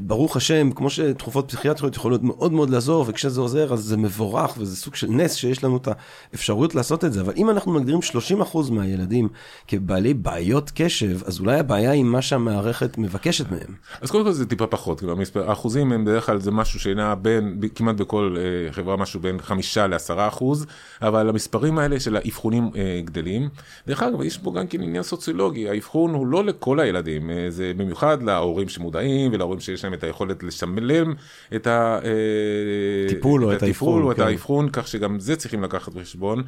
ברוך 0.02 0.38
השם, 0.38 0.72
כמו 0.72 0.90
שתרופות 0.90 1.48
פסיכיאטריות 1.48 1.96
יכולות 1.96 2.24
מאוד 2.24 2.52
מאוד 2.52 2.70
לעזור, 2.70 3.06
וכשזה 3.08 3.42
עוזר 3.42 3.74
אז 3.74 3.80
זה 3.80 3.98
מבורך, 3.98 4.56
וזה 4.58 4.76
סוג 4.76 4.96
של 4.96 5.08
נס 5.08 5.34
שיש 5.34 5.64
לנו 5.64 5.78
את 5.78 5.88
האפשרות 6.32 6.76
לעשות 6.76 7.06
את 7.06 7.14
זה. 7.14 7.22
אבל 7.22 7.34
אם 7.38 7.50
אנחנו 7.50 7.74
מגדירים 7.74 8.00
30% 8.44 8.72
מהילדים 8.72 9.30
כבעלי 9.68 10.14
בעיות 10.14 10.72
קשב, 10.76 11.20
אז 11.26 11.40
אולי 11.40 11.60
הבעיה 11.60 11.92
היא 11.92 12.04
מה 12.04 12.22
שהמערכת 12.22 12.98
מבקשת 12.98 13.52
מהם. 13.52 13.76
אז 14.02 14.12
קודם 14.12 14.24
כל 14.24 14.32
זה 14.32 14.46
טיפה 14.46 14.68
פחות, 14.68 14.98
כאילו 15.00 15.12
המספר, 15.14 15.50
האחוזים 15.50 15.92
הם 15.92 16.06
בדרך 16.06 16.26
כלל 16.26 16.40
זה 16.40 16.52
משהו 16.52 16.80
שנע 16.80 17.16
בין, 17.16 17.60
כמעט 17.76 17.96
בכל 17.96 18.36
אה, 18.38 18.74
חברה 18.74 18.98
משהו 18.98 19.20
בין 19.20 19.42
חמישה 19.42 19.88
לעשרה 19.88 20.28
אחוז, 20.28 20.66
אבל 21.02 21.30
המספרים 21.30 21.78
האלה 21.78 22.00
של 22.00 22.16
האבחונים 22.16 22.70
אה, 22.76 23.02
גדלים. 23.06 23.50
דרך 23.88 24.04
אגב, 24.04 24.22
יש 24.22 24.38
פה 24.38 24.54
גם 24.56 24.68
כן 24.68 24.82
עניין 24.82 25.04
סוציולוגי, 25.04 25.70
האבחון 25.70 26.14
הוא 26.14 26.28
לא 26.28 26.46
לכל 26.46 26.80
הילדים, 26.80 27.30
אה, 27.30 27.46
זה 27.50 27.72
במיוחד 27.78 28.24
להורים 28.24 28.70
שמודעים 28.70 29.34
ולהורים 29.34 29.60
שיש 29.76 29.84
להם 29.84 29.94
את 29.94 30.04
היכולת 30.04 30.44
לשמלם 30.44 31.14
את 31.56 31.68
הטיפול 31.70 33.44
או 33.44 33.54
את 33.54 33.64
האבחון, 33.64 34.04
או 34.04 34.12
את 34.12 34.18
כן. 34.18 34.24
האבחון, 34.24 34.70
כך 34.74 34.88
שגם 34.88 35.20
זה 35.20 35.36
צריכים 35.36 35.64
לקחת 35.64 35.94
בחשבון. 35.94 36.44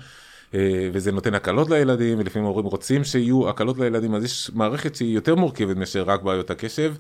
וזה 0.94 1.12
נותן 1.12 1.34
הקלות 1.34 1.70
לילדים, 1.70 2.20
ולפעמים 2.20 2.46
ההורים 2.46 2.66
רוצים 2.66 3.04
שיהיו 3.04 3.50
הקלות 3.50 3.78
לילדים, 3.78 4.16
אז 4.16 4.24
יש 4.24 4.52
מערכת 4.54 4.96
שהיא 4.96 5.16
יותר 5.16 5.36
מורכבת 5.36 5.78
מאשר 5.78 6.04
רק 6.04 6.22
בעיות 6.22 6.52
הקשב. 6.52 6.94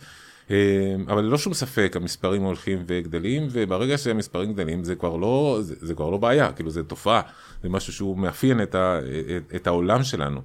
אבל 1.08 1.24
ללא 1.24 1.38
שום 1.38 1.54
ספק 1.54 1.94
המספרים 1.96 2.42
הולכים 2.42 2.84
וגדלים 2.88 3.48
וברגע 3.52 3.98
שהמספרים 3.98 4.54
גדלים 4.54 4.84
זה 4.84 4.96
כבר 4.96 5.16
לא 5.16 5.58
זה, 5.62 5.76
זה 5.80 5.94
כבר 5.94 6.10
לא 6.10 6.18
בעיה 6.18 6.52
כאילו 6.52 6.70
זה 6.70 6.84
תופעה 6.84 7.22
זה 7.64 7.70
משהו 7.70 7.94
שהוא 7.94 8.18
מאפיין 8.18 8.62
את, 8.62 8.76
ה, 8.76 9.00
את, 9.38 9.56
את 9.56 9.68
העולם 9.68 10.04
שלנו 10.04 10.42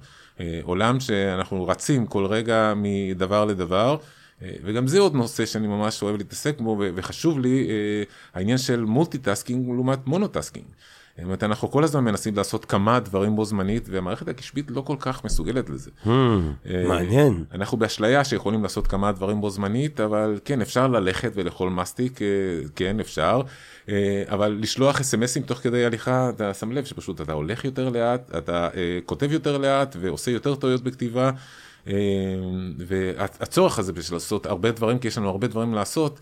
עולם 0.63 0.99
שאנחנו 0.99 1.67
רצים 1.67 2.05
כל 2.05 2.25
רגע 2.25 2.73
מדבר 2.75 3.45
לדבר. 3.45 3.97
וגם 4.41 4.87
זה 4.87 4.99
עוד 4.99 5.15
נושא 5.15 5.45
שאני 5.45 5.67
ממש 5.67 6.03
אוהב 6.03 6.17
להתעסק 6.17 6.61
בו 6.61 6.81
וחשוב 6.95 7.39
לי 7.39 7.67
העניין 8.33 8.57
של 8.57 8.85
multitasking 8.85 9.67
לעומת 9.67 10.07
monotasking. 10.07 10.65
זאת 11.17 11.23
אומרת, 11.23 11.43
אנחנו 11.43 11.71
כל 11.71 11.83
הזמן 11.83 12.03
מנסים 12.03 12.35
לעשות 12.35 12.65
כמה 12.65 12.99
דברים 12.99 13.35
בו 13.35 13.45
זמנית, 13.45 13.89
והמערכת 13.89 14.27
הקשבית 14.27 14.71
לא 14.71 14.81
כל 14.81 14.95
כך 14.99 15.25
מסוגלת 15.25 15.69
לזה. 15.69 15.91
הממ, 16.05 16.09
מעניין. 16.87 17.43
אנחנו 17.51 17.77
באשליה 17.77 18.23
שיכולים 18.23 18.63
לעשות 18.63 18.87
כמה 18.87 19.11
דברים 19.11 19.41
בו 19.41 19.49
זמנית, 19.49 19.99
אבל 19.99 20.39
כן, 20.45 20.61
אפשר 20.61 20.87
ללכת 20.87 21.31
ולאכול 21.35 21.69
מסטיק, 21.69 22.21
אה, 22.21 22.27
כן, 22.75 22.99
אפשר, 22.99 23.41
אה, 23.89 24.23
אבל 24.27 24.57
לשלוח 24.61 24.99
אסמסים 24.99 25.43
תוך 25.43 25.57
כדי 25.57 25.85
הליכה, 25.85 26.29
אתה 26.29 26.53
שם 26.53 26.71
לב 26.71 26.85
שפשוט 26.85 27.21
אתה 27.21 27.33
הולך 27.33 27.65
יותר 27.65 27.89
לאט, 27.89 28.35
אתה 28.37 28.69
אה, 28.75 28.99
כותב 29.05 29.31
יותר 29.31 29.57
לאט 29.57 29.95
ועושה 29.99 30.31
יותר 30.31 30.55
טעויות 30.55 30.83
בכתיבה. 30.83 31.31
והצורך 32.77 33.79
הזה 33.79 33.93
בשביל 33.93 34.15
לעשות 34.15 34.45
הרבה 34.45 34.71
דברים, 34.71 34.99
כי 34.99 35.07
יש 35.07 35.17
לנו 35.17 35.29
הרבה 35.29 35.47
דברים 35.47 35.73
לעשות, 35.73 36.19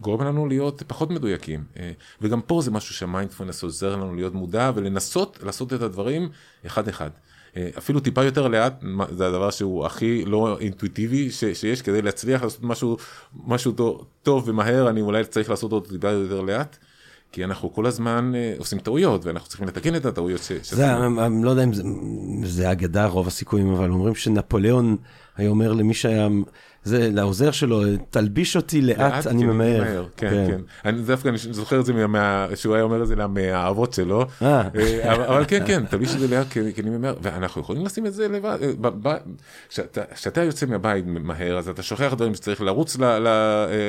גורם 0.00 0.26
לנו 0.26 0.46
להיות 0.46 0.82
פחות 0.86 1.10
מדויקים. 1.10 1.64
וגם 2.20 2.40
פה 2.40 2.60
זה 2.62 2.70
משהו 2.70 2.94
שהמיינדפולנס 2.94 3.62
עוזר 3.62 3.96
לנו 3.96 4.14
להיות 4.14 4.34
מודע 4.34 4.70
ולנסות 4.74 5.38
לעשות 5.42 5.72
את 5.72 5.82
הדברים 5.82 6.28
אחד 6.66 6.88
אחד. 6.88 7.10
אפילו 7.78 8.00
טיפה 8.00 8.24
יותר 8.24 8.48
לאט, 8.48 8.84
זה 9.10 9.26
הדבר 9.26 9.50
שהוא 9.50 9.86
הכי 9.86 10.24
לא 10.24 10.58
אינטואיטיבי 10.60 11.30
ש, 11.30 11.44
שיש 11.44 11.82
כדי 11.82 12.02
להצליח 12.02 12.42
לעשות 12.42 12.62
משהו, 12.62 12.96
משהו 13.46 13.72
טוב 14.22 14.48
ומהר, 14.48 14.88
אני 14.88 15.00
אולי 15.00 15.24
צריך 15.24 15.50
לעשות 15.50 15.72
אותו 15.72 15.90
טיפה 15.90 16.10
יותר 16.10 16.40
לאט. 16.40 16.78
כי 17.32 17.44
אנחנו 17.44 17.72
כל 17.72 17.86
הזמן 17.86 18.32
uh, 18.34 18.58
עושים 18.58 18.78
טעויות 18.78 19.24
ואנחנו 19.24 19.48
צריכים 19.48 19.68
לתקן 19.68 19.96
את 19.96 20.06
הטעויות 20.06 20.42
ש... 20.42 20.52
זה, 20.62 20.96
אני, 20.96 21.44
לא 21.44 21.50
יודע 21.50 21.64
אם 21.64 21.70
זה 22.44 22.72
אגדה 22.72 23.06
רוב 23.06 23.26
הסיכויים, 23.26 23.72
אבל 23.72 23.90
אומרים 23.90 24.14
שנפוליאון 24.14 24.96
היה 25.36 25.48
אומר 25.48 25.72
למי 25.72 25.94
שהיה 25.94 26.28
זה 26.84 27.10
לעוזר 27.12 27.50
שלו, 27.50 27.82
תלביש 28.10 28.56
אותי 28.56 28.80
לאט, 28.80 28.98
לאט 28.98 29.26
אני 29.26 29.44
ממהר. 29.44 30.06
כן, 30.16 30.30
כן. 30.30 30.46
כן. 30.48 30.60
אני 30.84 31.02
דווקא 31.02 31.28
אני 31.28 31.38
זוכר 31.38 31.80
את 31.80 31.86
זה 31.86 32.06
מה, 32.06 32.46
שהוא 32.54 32.74
היה 32.74 32.84
אומר 32.84 33.02
את 33.02 33.06
זה 33.06 33.16
מהאבות 33.16 33.92
שלו. 33.92 34.24
אה. 34.42 34.62
אה, 34.78 35.14
אבל, 35.14 35.44
כן, 35.48 35.62
כן, 35.66 35.86
תלביש 35.86 36.14
את 36.14 36.20
זה 36.20 36.28
לאט, 36.28 36.46
כי 36.48 36.82
אני 36.82 36.90
ממהר, 36.90 37.14
ואנחנו 37.22 37.60
יכולים 37.60 37.84
לשים 37.84 38.06
את 38.06 38.14
זה 38.14 38.28
לבד. 38.28 38.58
אה, 39.06 39.16
כשאתה 40.14 40.42
יוצא 40.42 40.66
מהבית 40.66 41.04
מהר, 41.06 41.58
אז 41.58 41.68
אתה 41.68 41.82
שוכח 41.82 42.14
דברים 42.16 42.34
שצריך 42.34 42.60
לרוץ 42.60 42.96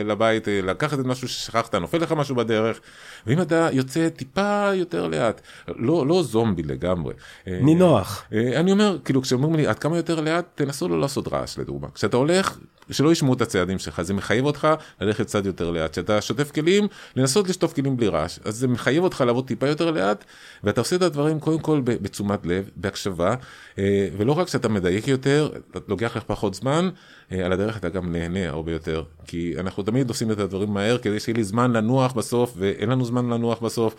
לבית, 0.06 0.48
לקחת 0.64 1.00
את 1.00 1.06
משהו 1.06 1.28
ששכחת, 1.28 1.76
נופל 1.76 1.98
לך 1.98 2.12
משהו 2.12 2.36
בדרך, 2.36 2.80
ואם 3.28 3.42
אתה 3.42 3.70
יוצא 3.72 4.10
טיפה 4.10 4.70
יותר 4.74 5.08
לאט, 5.08 5.42
לא, 5.68 6.08
לא 6.08 6.24
זומבי 6.24 6.64
לגמרי. 6.64 7.14
נינוח. 7.48 8.26
אני 8.56 8.72
אומר, 8.72 8.98
כאילו, 9.06 9.22
כשאומרים 9.22 9.56
לי, 9.56 9.68
עד 9.68 9.80
כמה 9.80 9.98
יותר 9.98 10.22
לאט, 10.22 10.46
תנסו 10.56 10.88
לא 10.88 11.02
לעשות 11.02 11.28
רעש 11.34 11.58
לדוגמה. 11.58 11.88
כשאתה 11.94 12.18
הולך, 12.18 12.58
שלא 12.92 13.12
ישמעו 13.12 13.34
את 13.34 13.42
הצעדים 13.42 13.80
שלך, 13.80 14.02
זה 14.02 14.14
מחייב 14.14 14.46
אותך 14.46 14.68
ללכת 15.02 15.26
קצת 15.26 15.46
יותר 15.46 15.72
לאט. 15.72 15.92
כשאתה 15.92 16.22
שוטף 16.22 16.52
כלים, 16.52 16.88
לנסות 17.16 17.50
לשטוף 17.50 17.74
כלים 17.74 17.98
בלי 17.98 18.08
רעש. 18.08 18.40
אז 18.46 18.56
זה 18.58 18.68
מחייב 18.68 19.04
אותך 19.04 19.24
לעבוד 19.28 19.48
טיפה 19.48 19.68
יותר 19.68 19.92
לאט, 19.92 20.24
ואתה 20.64 20.82
עושה 20.82 20.96
את 20.96 21.02
הדברים 21.02 21.40
קודם 21.40 21.60
כל 21.60 21.82
בתשומת 21.84 22.46
לב, 22.46 22.70
בהקשבה, 22.76 23.36
אה, 23.78 24.08
ולא 24.18 24.32
רק 24.32 24.48
שאתה 24.48 24.70
מדייק 24.70 25.08
יותר, 25.08 25.50
לוקח 25.88 26.18
לך 26.18 26.24
פחות 26.28 26.54
זמן, 26.54 26.90
על 27.32 27.52
הדרך 27.52 27.78
אתה 27.78 27.90
גם 27.90 28.12
נהנה 28.12 28.50
הרבה 28.50 28.72
יותר. 28.72 29.04
כי 29.28 29.54
אנחנו 29.60 29.84
תמיד 29.84 30.10
עושים 30.10 30.32
את 30.32 30.40
הדברים 30.40 30.70
מהר 30.70 30.98
כדי 30.98 31.20
שיהיה 31.20 31.36
לי 31.36 31.44
זמן 31.44 31.74
לנוח 31.74 32.14
בסוף, 32.14 32.54
ואין 32.58 32.90
לנו 32.90 33.06
זמן 33.06 33.30
לנוח 33.30 33.60
בסוף. 33.60 33.96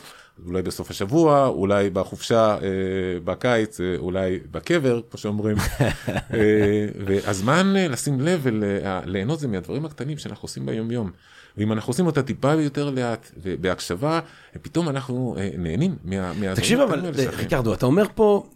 אולי 0.46 0.62
בסוף 0.62 0.90
השבוע, 0.90 1.46
אולי 1.46 1.90
בחופשה 1.90 2.56
אה, 2.62 2.68
בקיץ, 3.24 3.80
אה, 3.80 3.96
אולי 3.96 4.38
בקבר, 4.50 5.00
כמו 5.10 5.18
שאומרים. 5.18 5.56
אה, 6.08 6.86
והזמן 7.06 7.76
אה, 7.76 7.88
לשים 7.88 8.20
לב 8.20 8.40
וליהנות 8.42 9.40
זה 9.40 9.48
מהדברים 9.48 9.84
הקטנים 9.84 10.18
שאנחנו 10.18 10.46
עושים 10.46 10.66
ביום 10.66 10.90
יום. 10.90 11.10
ואם 11.58 11.72
אנחנו 11.72 11.90
עושים 11.90 12.06
אותה 12.06 12.22
טיפה 12.22 12.52
יותר 12.52 12.90
לאט 12.90 13.30
ובהקשבה, 13.42 14.20
פתאום 14.62 14.88
אנחנו 14.88 15.36
אה, 15.38 15.50
נהנים 15.58 15.96
מה, 16.04 16.28
מהדברים 16.28 16.54
תקשיב 16.54 16.80
אבל, 16.80 17.00
ריקרדו, 17.36 17.74
אתה 17.74 17.86
אומר 17.86 18.06
פה, 18.14 18.46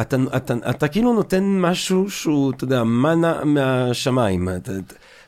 אתה, 0.00 0.16
אתה, 0.36 0.36
אתה, 0.36 0.70
אתה 0.70 0.88
כאילו 0.88 1.14
נותן 1.14 1.44
משהו 1.44 2.10
שהוא, 2.10 2.52
אתה 2.52 2.64
יודע, 2.64 2.84
מנה 2.84 3.44
מהשמיים. 3.44 4.17
אתה, 4.56 4.72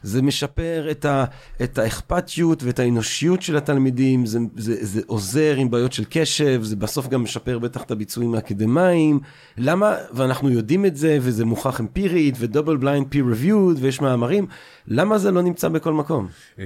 זה 0.02 0.22
משפר 0.22 0.88
את, 0.90 1.04
ה, 1.04 1.24
את 1.62 1.78
האכפתיות 1.78 2.62
ואת 2.62 2.78
האנושיות 2.78 3.42
של 3.42 3.56
התלמידים, 3.56 4.26
זה, 4.26 4.38
זה, 4.56 4.76
זה 4.80 5.00
עוזר 5.06 5.56
עם 5.56 5.70
בעיות 5.70 5.92
של 5.92 6.04
קשב, 6.10 6.62
זה 6.62 6.76
בסוף 6.76 7.08
גם 7.08 7.22
משפר 7.22 7.58
בטח 7.58 7.82
את 7.82 7.90
הביצועים 7.90 8.34
האקדמיים. 8.34 9.20
למה, 9.58 9.94
ואנחנו 10.12 10.50
יודעים 10.50 10.86
את 10.86 10.96
זה, 10.96 11.18
וזה 11.20 11.44
מוכח 11.44 11.80
אמפירית, 11.80 12.34
ודאבל 12.38 12.76
בליינד 12.76 13.06
פיר 13.10 13.24
ריוויוד, 13.26 13.78
ויש 13.80 14.00
מאמרים, 14.00 14.46
למה 14.88 15.18
זה 15.18 15.30
לא 15.30 15.42
נמצא 15.42 15.68
בכל 15.68 15.92
מקום? 15.92 16.28
אה, 16.58 16.64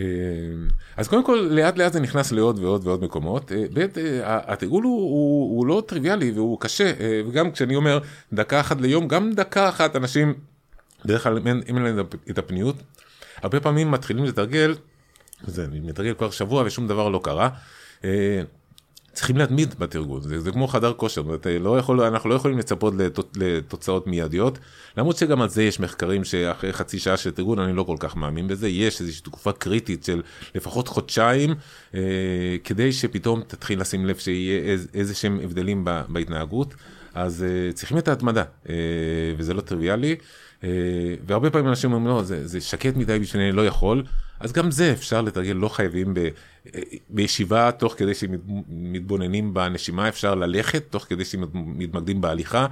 אז 0.96 1.08
קודם 1.08 1.24
כל, 1.24 1.48
לאט 1.50 1.78
לאט 1.78 1.92
זה 1.92 2.00
נכנס 2.00 2.32
לעוד 2.32 2.58
ועוד 2.58 2.86
ועוד 2.86 3.04
מקומות. 3.04 3.52
אה, 3.52 3.64
ב', 3.72 3.78
אה, 3.78 4.40
התרגול 4.52 4.84
הוא, 4.84 5.00
הוא, 5.00 5.58
הוא 5.58 5.66
לא 5.66 5.82
טריוויאלי 5.86 6.30
והוא 6.30 6.60
קשה, 6.60 6.92
וגם 7.28 7.50
כשאני 7.50 7.76
אומר 7.76 7.98
דקה 8.32 8.60
אחת 8.60 8.80
ליום, 8.80 9.08
גם 9.08 9.32
דקה 9.32 9.68
אחת 9.68 9.96
אנשים, 9.96 10.34
בדרך 11.04 11.22
כלל 11.22 11.38
אם 11.38 11.76
אין 11.76 11.82
להם 11.82 11.98
את 12.30 12.38
הפניות, 12.38 12.76
הרבה 13.42 13.60
פעמים 13.60 13.90
מתחילים 13.90 14.24
לתרגל, 14.24 14.74
זה, 15.46 15.66
מתרגל 15.70 16.14
כבר 16.14 16.30
שבוע 16.30 16.62
ושום 16.66 16.88
דבר 16.88 17.08
לא 17.08 17.20
קרה. 17.24 17.48
אה, 18.04 18.42
צריכים 19.12 19.36
להתמיד 19.36 19.74
בתרגול, 19.78 20.20
זה, 20.20 20.40
זה 20.40 20.52
כמו 20.52 20.68
חדר 20.68 20.92
כושר, 20.92 21.22
לא 21.60 21.78
יכול, 21.78 22.00
אנחנו 22.00 22.30
לא 22.30 22.34
יכולים 22.34 22.58
לצפות 22.58 22.94
לתוצ, 22.98 23.26
לתוצאות 23.36 24.06
מיידיות, 24.06 24.58
למרות 24.96 25.16
שגם 25.16 25.42
על 25.42 25.48
זה 25.48 25.62
יש 25.62 25.80
מחקרים 25.80 26.24
שאחרי 26.24 26.72
חצי 26.72 26.98
שעה 26.98 27.16
של 27.16 27.30
תרגול, 27.30 27.60
אני 27.60 27.76
לא 27.76 27.82
כל 27.82 27.96
כך 27.98 28.16
מאמין 28.16 28.48
בזה, 28.48 28.68
יש 28.68 29.00
איזושהי 29.00 29.22
תקופה 29.22 29.52
קריטית 29.52 30.04
של 30.04 30.22
לפחות 30.54 30.88
חודשיים, 30.88 31.54
אה, 31.94 32.00
כדי 32.64 32.92
שפתאום 32.92 33.42
תתחיל 33.46 33.80
לשים 33.80 34.06
לב 34.06 34.16
שיהיה 34.16 34.62
איז, 34.72 34.88
איזה 34.94 35.14
שהם 35.14 35.40
הבדלים 35.42 35.84
ב, 35.84 36.02
בהתנהגות, 36.08 36.74
אז 37.14 37.44
אה, 37.44 37.72
צריכים 37.72 37.98
את 37.98 38.08
ההתמדה, 38.08 38.44
אה, 38.68 38.74
וזה 39.36 39.54
לא 39.54 39.60
טריוויאלי. 39.60 40.10
אה, 40.10 40.16
והרבה 41.26 41.50
פעמים 41.50 41.68
אנשים 41.68 41.92
אומרים 41.92 42.16
לא 42.16 42.22
זה, 42.22 42.48
זה 42.48 42.60
שקט 42.60 42.96
מדי 42.96 43.18
בשבילי 43.18 43.52
לא 43.52 43.66
יכול 43.66 44.02
אז 44.40 44.52
גם 44.52 44.70
זה 44.70 44.92
אפשר 44.92 45.20
לתרגל 45.20 45.52
לא 45.52 45.68
חייבים 45.68 46.14
ב, 46.14 46.18
אה, 46.18 46.80
בישיבה 47.08 47.70
תוך 47.72 47.94
כדי 47.96 48.14
שמתבוננים 48.14 49.54
בנשימה 49.54 50.08
אפשר 50.08 50.34
ללכת 50.34 50.84
תוך 50.90 51.04
כדי 51.08 51.24
שמתמקדים 51.24 52.20
בהליכה 52.20 52.66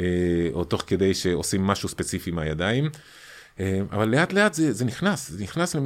אה, 0.00 0.04
או 0.52 0.64
תוך 0.64 0.84
כדי 0.86 1.14
שעושים 1.14 1.66
משהו 1.66 1.88
ספציפי 1.88 2.30
מהידיים. 2.30 2.90
אבל 3.92 4.08
לאט 4.08 4.32
לאט 4.32 4.54
זה, 4.54 4.72
זה 4.72 4.84
נכנס, 4.84 5.30
זה 5.30 5.42
נכנס 5.42 5.76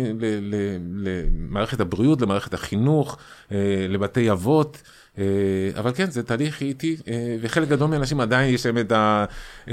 למערכת 1.40 1.80
הבריאות, 1.80 2.22
למערכת 2.22 2.54
החינוך, 2.54 3.18
לבתי 3.88 4.30
אבות, 4.30 4.82
אה, 4.84 4.90
אבל 5.78 5.92
כן, 5.94 6.10
זה 6.10 6.22
תהליך 6.22 6.60
איטי, 6.62 6.96
אה, 7.08 7.36
וחלק 7.40 7.68
גדול 7.68 7.90
מהאנשים 7.90 8.20
עדיין 8.20 8.54
יש 8.54 8.66
להם 8.66 8.78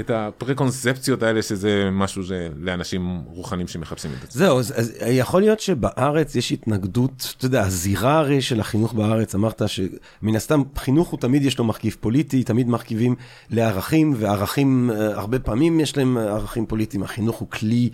את 0.00 0.10
הפרקונספציות 0.10 1.22
האלה, 1.22 1.42
שזה 1.42 1.88
משהו 1.92 2.22
לאנשים 2.56 3.22
רוחנים 3.26 3.68
שמחפשים 3.68 4.10
את 4.10 4.30
זה. 4.30 4.38
זהו, 4.38 4.58
אז, 4.58 4.72
אז 4.76 4.92
יכול 5.06 5.40
להיות 5.40 5.60
שבארץ 5.60 6.34
יש 6.34 6.52
התנגדות, 6.52 7.34
אתה 7.36 7.46
יודע, 7.46 7.62
הזירה 7.62 8.18
הרי 8.18 8.42
של 8.42 8.60
החינוך 8.60 8.92
בארץ, 8.92 9.34
אמרת 9.34 9.62
שמן 9.66 10.36
הסתם 10.36 10.62
חינוך 10.76 11.08
הוא 11.08 11.20
תמיד 11.20 11.44
יש 11.44 11.58
לו 11.58 11.64
מרכיב 11.64 11.96
פוליטי, 12.00 12.44
תמיד 12.44 12.68
מרכיבים 12.68 13.14
לערכים, 13.50 14.14
וערכים, 14.16 14.90
אה, 14.90 15.06
הרבה 15.06 15.38
פעמים 15.38 15.80
יש 15.80 15.96
להם 15.96 16.16
ערכים 16.16 16.66
פוליטיים, 16.66 17.02
החינוך 17.02 17.36
הוא 17.36 17.50
כלי 17.50 17.90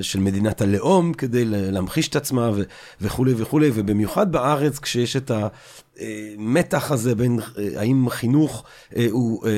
של 0.00 0.20
מדינת 0.20 0.60
הלאום 0.60 1.12
כדי 1.12 1.44
להמחיש 1.44 2.08
את 2.08 2.16
עצמה 2.16 2.50
וכולי 3.00 3.34
וכולי, 3.36 3.70
ובמיוחד 3.74 4.32
בארץ 4.32 4.78
כשיש 4.78 5.16
את. 5.16 5.30
המתח 6.00 6.90
הזה 6.90 7.14
בין 7.14 7.40
אה, 7.58 7.80
האם 7.80 8.10
חינוך 8.10 8.64
אה, 8.96 9.06
הוא 9.10 9.46
אה, 9.46 9.50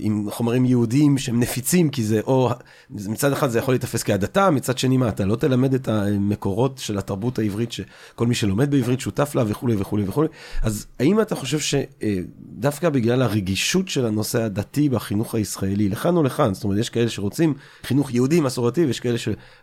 עם 0.00 0.30
חומרים 0.30 0.64
יהודיים 0.64 1.18
שהם 1.18 1.40
נפיצים, 1.40 1.90
כי 1.90 2.04
זה 2.04 2.20
או, 2.20 2.50
מצד 2.90 3.32
אחד 3.32 3.48
זה 3.48 3.58
יכול 3.58 3.74
להיתפס 3.74 4.02
כהדתה, 4.02 4.50
מצד 4.50 4.78
שני 4.78 4.96
מה, 4.96 5.08
אתה 5.08 5.24
לא 5.24 5.36
תלמד 5.36 5.74
את 5.74 5.88
המקורות 5.88 6.78
של 6.78 6.98
התרבות 6.98 7.38
העברית 7.38 7.72
שכל 7.72 8.26
מי 8.26 8.34
שלומד 8.34 8.70
בעברית 8.70 9.00
שותף 9.00 9.34
לה 9.34 9.44
וכולי 9.46 9.74
וכולי 9.78 10.04
וכולי. 10.08 10.28
אז 10.62 10.86
האם 11.00 11.20
אתה 11.20 11.34
חושב 11.34 11.58
שדווקא 11.58 12.88
בגלל 12.88 13.22
הרגישות 13.22 13.88
של 13.88 14.06
הנושא 14.06 14.42
הדתי 14.42 14.88
בחינוך 14.88 15.34
הישראלי, 15.34 15.88
לכאן 15.88 16.16
או 16.16 16.22
לכאן, 16.22 16.54
זאת 16.54 16.64
אומרת, 16.64 16.78
יש 16.78 16.90
כאלה 16.90 17.08
שרוצים 17.08 17.54
חינוך 17.82 18.14
יהודי 18.14 18.40
מסורתי 18.40 18.84
ויש 18.84 19.00
כאלה 19.00 19.18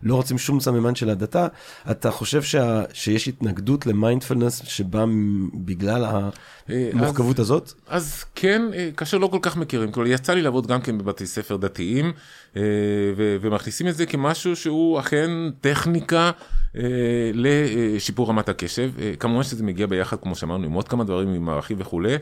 שלא 0.05 0.15
רוצים 0.15 0.37
שום 0.37 0.59
סממן 0.59 0.95
של 0.95 1.09
הדתה, 1.09 1.47
אתה 1.91 2.11
חושב 2.11 2.43
שה, 2.43 2.83
שיש 2.93 3.27
התנגדות 3.27 3.85
למיינדפלנס 3.85 4.61
שבא 4.65 5.05
בגלל 5.53 6.05
המורכבות 6.69 7.39
הזאת? 7.39 7.73
אז 7.87 8.23
כן, 8.35 8.61
אה, 8.73 8.89
כאשר 8.97 9.17
לא 9.17 9.27
כל 9.27 9.39
כך 9.41 9.57
מכירים, 9.57 9.91
כלומר 9.91 10.09
יצא 10.09 10.33
לי 10.33 10.41
לעבוד 10.41 10.67
גם 10.67 10.81
כן 10.81 10.97
בבתי 10.97 11.25
ספר 11.25 11.55
דתיים, 11.55 12.13
אה, 12.57 12.61
ומכניסים 13.17 13.87
את 13.87 13.95
זה 13.95 14.05
כמשהו 14.05 14.55
שהוא 14.55 14.99
אכן 14.99 15.29
טכניקה 15.61 16.31
אה, 16.77 16.81
לשיפור 17.33 18.29
רמת 18.29 18.49
הקשב. 18.49 18.91
כמובן 19.19 19.43
שזה 19.43 19.63
מגיע 19.63 19.87
ביחד, 19.87 20.17
כמו 20.21 20.35
שאמרנו, 20.35 20.65
עם 20.65 20.71
עוד 20.71 20.87
כמה 20.87 21.03
דברים, 21.03 21.29
עם 21.29 21.45
מערכים 21.45 21.77
וכולי. 21.79 22.15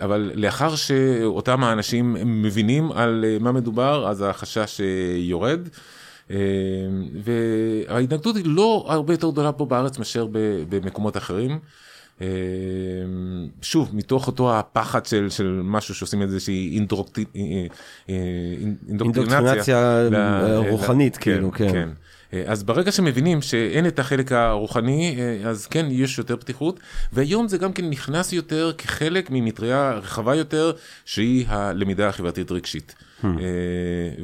אבל 0.00 0.32
לאחר 0.34 0.76
שאותם 0.76 1.64
האנשים 1.64 2.16
מבינים 2.42 2.92
על 2.92 3.24
מה 3.40 3.52
מדובר, 3.52 4.08
אז 4.08 4.24
החשש 4.28 4.80
יורד. 5.16 5.68
וההתנגדות 7.88 8.36
היא 8.36 8.44
לא 8.46 8.84
הרבה 8.88 9.12
יותר 9.12 9.30
גדולה 9.30 9.52
פה 9.52 9.66
בארץ 9.66 9.98
מאשר 9.98 10.26
במקומות 10.68 11.16
אחרים. 11.16 11.58
אמ, 12.20 12.26
שוב, 13.62 13.90
מתוך 13.92 14.26
אותו 14.26 14.58
הפחד 14.58 15.06
של, 15.06 15.30
של 15.30 15.60
משהו 15.64 15.94
שעושים 15.94 16.22
איזושהי. 16.22 16.86
אה, 16.94 17.66
אה, 18.08 18.14
אינדוקטרינציה 18.88 20.08
רוחנית, 20.68 21.16
כאילו, 21.16 21.52
כן. 21.52 21.72
כן. 21.72 21.88
אה, 22.32 22.42
אז 22.46 22.62
ברגע 22.62 22.92
שמבינים 22.92 23.42
שאין 23.42 23.86
את 23.86 23.98
החלק 23.98 24.32
הרוחני, 24.32 25.16
אז 25.44 25.66
כן, 25.66 25.86
יש 25.90 26.18
יותר 26.18 26.36
פתיחות, 26.36 26.80
והיום 27.12 27.48
זה 27.48 27.58
גם 27.58 27.72
כן 27.72 27.90
נכנס 27.90 28.32
יותר 28.32 28.72
כחלק 28.78 29.28
ממטריה 29.30 29.92
רחבה 29.92 30.34
יותר, 30.34 30.72
שהיא 31.04 31.46
הלמידה 31.48 32.08
החברתית 32.08 32.50
רגשית. 32.50 32.94
Hmm. 33.22 33.26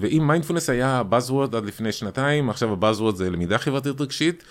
ואם 0.01 0.26
מיינדפולנס 0.26 0.70
היה 0.70 1.03
Buzzword 1.11 1.57
עד 1.57 1.64
לפני 1.64 1.93
שנתיים, 1.93 2.51
עכשיו 2.51 2.72
ה-Buzzword 2.72 3.14
זה 3.14 3.30
למידה 3.30 3.59
חברתית 3.59 4.01
רגשית. 4.01 4.45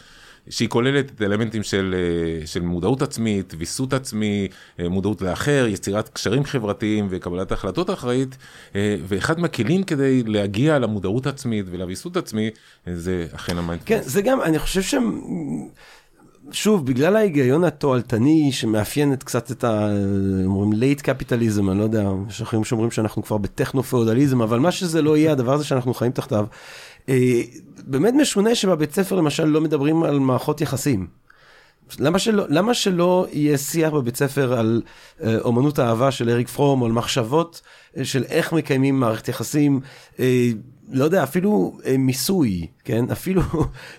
שהיא 0.49 0.69
כוללת 0.69 1.11
את 1.15 1.21
האלמנטים 1.21 1.63
של, 1.63 1.95
אה, 1.97 2.47
של 2.47 2.61
מודעות 2.61 3.01
עצמית, 3.01 3.53
ויסות 3.57 3.93
עצמי, 3.93 4.47
אה, 4.79 4.89
מודעות 4.89 5.21
לאחר, 5.21 5.65
יצירת 5.69 6.09
קשרים 6.09 6.43
חברתיים 6.43 7.07
וקבלת 7.09 7.51
החלטות 7.51 7.89
אחראית, 7.89 8.37
אה, 8.75 8.95
ואחד 9.07 9.39
מהכלים 9.39 9.83
כדי 9.83 10.23
להגיע 10.23 10.79
למודעות 10.79 11.27
עצמית 11.27 11.65
ולוויסות 11.69 12.17
עצמי, 12.17 12.49
זה 12.85 13.27
אכן 13.35 13.57
המיינדפלנס. 13.57 14.03
כן, 14.03 14.09
זה 14.09 14.21
גם, 14.21 14.41
אני 14.41 14.59
חושב 14.59 14.81
שהם... 14.81 15.21
שוב, 16.51 16.85
בגלל 16.85 17.15
ההיגיון 17.15 17.63
התועלתני 17.63 18.51
שמאפיין 18.51 19.13
את 19.13 19.23
קצת 19.23 19.51
את 19.51 19.63
ה... 19.63 19.87
אומרים 20.45 20.73
late 20.73 21.01
capitalism, 21.01 21.69
אני 21.69 21.79
לא 21.79 21.83
יודע, 21.83 22.09
יש 22.29 22.41
אחרים 22.41 22.63
שאומרים 22.63 22.91
שאנחנו 22.91 23.23
כבר 23.23 23.37
בטכנו-פאודליזם, 23.37 24.41
אבל 24.41 24.59
מה 24.59 24.71
שזה 24.71 25.01
לא 25.01 25.17
יהיה, 25.17 25.31
הדבר 25.31 25.53
הזה 25.53 25.63
שאנחנו 25.63 25.93
חיים 25.93 26.11
תחתיו, 26.11 26.45
אה, 27.09 27.41
באמת 27.77 28.13
משונה 28.13 28.55
שבבית 28.55 28.93
ספר 28.93 29.15
למשל 29.15 29.45
לא 29.45 29.61
מדברים 29.61 30.03
על 30.03 30.19
מערכות 30.19 30.61
יחסים. 30.61 31.20
למה 31.99 32.19
שלא, 32.19 32.45
למה 32.49 32.73
שלא 32.73 33.27
יהיה 33.31 33.57
שיח 33.57 33.93
בבית 33.93 34.15
ספר 34.15 34.53
על 34.53 34.81
אה, 35.23 35.37
אומנות 35.39 35.79
האהבה 35.79 36.11
של 36.11 36.29
אריק 36.29 36.47
פרום, 36.47 36.83
על 36.83 36.91
מחשבות 36.91 37.61
אה, 37.97 38.05
של 38.05 38.23
איך 38.23 38.53
מקיימים 38.53 38.99
מערכת 38.99 39.27
יחסים, 39.27 39.79
אה, 40.19 40.49
לא 40.91 41.03
יודע, 41.03 41.23
אפילו 41.23 41.77
אה, 41.85 41.97
מיסוי, 41.97 42.67
כן? 42.83 43.05
אפילו 43.11 43.41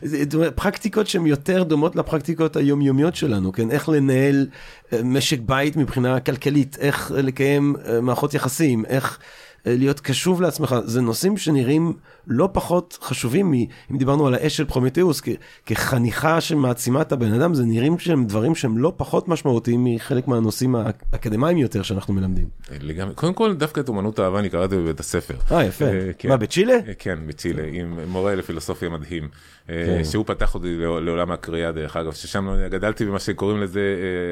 פרקטיקות 0.54 1.06
שהן 1.06 1.26
יותר 1.26 1.62
דומות 1.62 1.96
לפרקטיקות 1.96 2.56
היומיומיות 2.56 3.16
שלנו, 3.16 3.52
כן? 3.52 3.70
איך 3.70 3.88
לנהל 3.88 4.46
אה, 4.92 5.02
משק 5.04 5.38
בית 5.40 5.76
מבחינה 5.76 6.20
כלכלית, 6.20 6.76
איך 6.80 7.12
לקיים 7.16 7.76
אה, 7.86 8.00
מערכות 8.00 8.34
יחסים, 8.34 8.84
איך... 8.84 9.18
אה, 9.18 9.41
להיות 9.66 10.00
קשוב 10.00 10.42
לעצמך, 10.42 10.76
זה 10.84 11.00
נושאים 11.00 11.36
שנראים 11.36 11.92
לא 12.26 12.48
פחות 12.52 12.98
חשובים 13.02 13.50
מ... 13.50 13.54
אם 13.90 13.98
דיברנו 13.98 14.26
על 14.26 14.34
האש 14.34 14.56
של 14.56 14.64
פרומטאוס 14.64 15.20
כ, 15.20 15.28
כחניכה 15.66 16.40
שמעצימה 16.40 17.02
את 17.02 17.12
הבן 17.12 17.32
אדם, 17.32 17.54
זה 17.54 17.64
נראים 17.64 17.98
שהם 17.98 18.26
דברים 18.26 18.54
שהם 18.54 18.78
לא 18.78 18.92
פחות 18.96 19.28
משמעותיים 19.28 19.84
מחלק 19.84 20.28
מהנושאים 20.28 20.74
האקדמיים 20.74 21.58
יותר 21.58 21.82
שאנחנו 21.82 22.14
מלמדים. 22.14 22.48
לגמרי, 22.80 23.14
קודם 23.14 23.34
כל 23.34 23.54
דווקא 23.54 23.80
את 23.80 23.88
אומנות 23.88 24.18
האהבה 24.18 24.38
אני 24.38 24.50
קראתי 24.50 24.76
בבית 24.76 25.00
הספר. 25.00 25.34
אה 25.52 25.64
יפה, 25.64 25.84
אה, 25.84 26.10
כן. 26.18 26.28
מה 26.28 26.36
בצ'ילה? 26.36 26.74
אה, 26.74 26.94
כן, 26.98 27.18
בצ'ילה, 27.26 27.62
עם 27.72 27.98
מורה 28.08 28.34
לפילוסופיה 28.34 28.88
מדהים, 28.88 29.28
כן. 29.66 30.04
שהוא 30.04 30.24
פתח 30.26 30.54
אותי 30.54 30.76
לעולם 30.78 31.32
הקריאה 31.32 31.72
דרך 31.72 31.96
אגב, 31.96 32.12
ששם 32.12 32.48
גדלתי 32.70 33.04
במה 33.04 33.18
שקוראים 33.18 33.62
לזה 33.62 33.82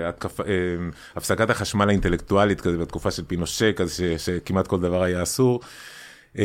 התקפ... 0.08 0.40
הפסקת 1.16 1.50
החשמל 1.50 1.88
האינטלקטואלית 1.88 2.60
כזה 2.60 2.78
בתקופה 2.78 3.10
של 3.10 3.24
פינושה 3.24 3.72
כזה 3.72 4.18
שכמעט 4.18 4.66
כל 4.66 4.80
דבר 4.80 5.02
היה 5.02 5.22
אסור. 5.22 5.60
אה, 6.38 6.44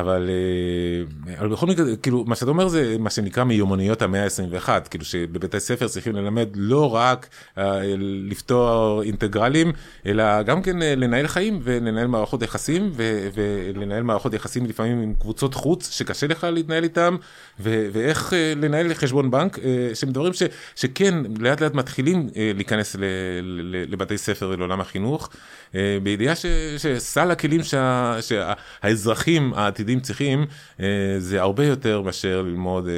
אבל, 0.00 0.30
אה, 1.28 1.38
אבל 1.38 1.48
בכל 1.48 1.66
מקרה, 1.66 1.96
כאילו, 2.02 2.24
מה 2.24 2.34
שאתה 2.36 2.50
אומר 2.50 2.68
זה 2.68 2.96
מה 2.98 3.10
שנקרא 3.10 3.44
מיומנויות 3.44 4.02
המאה 4.02 4.24
ה-21, 4.24 4.68
כאילו 4.90 5.04
שבבתי 5.04 5.60
ספר 5.60 5.88
צריכים 5.88 6.16
ללמד 6.16 6.48
לא 6.54 6.94
רק 6.94 7.28
אה, 7.58 7.80
לפתור 8.28 9.02
אינטגרלים, 9.02 9.72
אלא 10.06 10.42
גם 10.42 10.62
כן 10.62 10.76
לנהל 10.78 11.26
חיים 11.26 11.60
ולנהל 11.62 12.06
מערכות 12.06 12.42
יחסים, 12.42 12.90
ו- 12.94 13.28
ולנהל 13.34 14.02
מערכות 14.02 14.34
יחסים 14.34 14.66
לפעמים 14.66 15.02
עם 15.02 15.14
קבוצות 15.20 15.54
חוץ 15.54 15.90
שקשה 15.90 16.26
לך 16.26 16.46
להתנהל 16.52 16.82
איתם, 16.84 17.16
ו- 17.60 17.86
ואיך 17.92 18.32
לנהל 18.56 18.94
חשבון 18.94 19.30
בנק, 19.30 19.58
שהם 19.94 20.10
דברים 20.10 20.32
ש- 20.32 20.42
שכן 20.76 21.14
לאט 21.38 21.60
לאט 21.60 21.74
מתחילים 21.74 22.28
להיכנס 22.54 22.96
ל- 22.96 23.04
ל- 23.42 23.92
לבתי 23.92 24.18
ספר 24.18 24.48
ולעולם 24.48 24.80
החינוך, 24.80 25.28
בידיעה 26.02 26.36
ש- 26.36 26.46
שסל 26.78 27.30
הכלים 27.30 27.62
שה... 27.62 28.16
שה- 28.20 28.52
האזרחים 28.82 29.54
העתידים 29.54 30.00
צריכים, 30.00 30.46
אה, 30.80 30.86
זה 31.18 31.40
הרבה 31.40 31.66
יותר 31.66 32.02
מאשר 32.02 32.42
ללמוד 32.42 32.88
אה, 32.88 32.92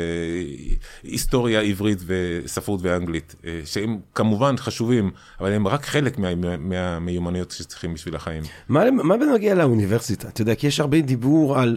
היסטוריה 1.02 1.60
עברית 1.60 1.98
וספרות 2.06 2.80
ואנגלית, 2.82 3.34
אה, 3.44 3.60
שהם 3.64 3.98
כמובן 4.14 4.56
חשובים, 4.56 5.10
אבל 5.40 5.52
הם 5.52 5.68
רק 5.68 5.86
חלק 5.86 6.18
מה, 6.18 6.56
מהמיומנויות 6.58 7.50
שצריכים 7.50 7.94
בשביל 7.94 8.16
החיים. 8.16 8.42
מה, 8.68 8.90
מה 8.90 9.16
בנוגע 9.16 9.54
לאוניברסיטה? 9.54 10.28
אתה 10.28 10.42
יודע, 10.42 10.54
כי 10.54 10.66
יש 10.66 10.80
הרבה 10.80 11.00
דיבור 11.00 11.58
על... 11.58 11.76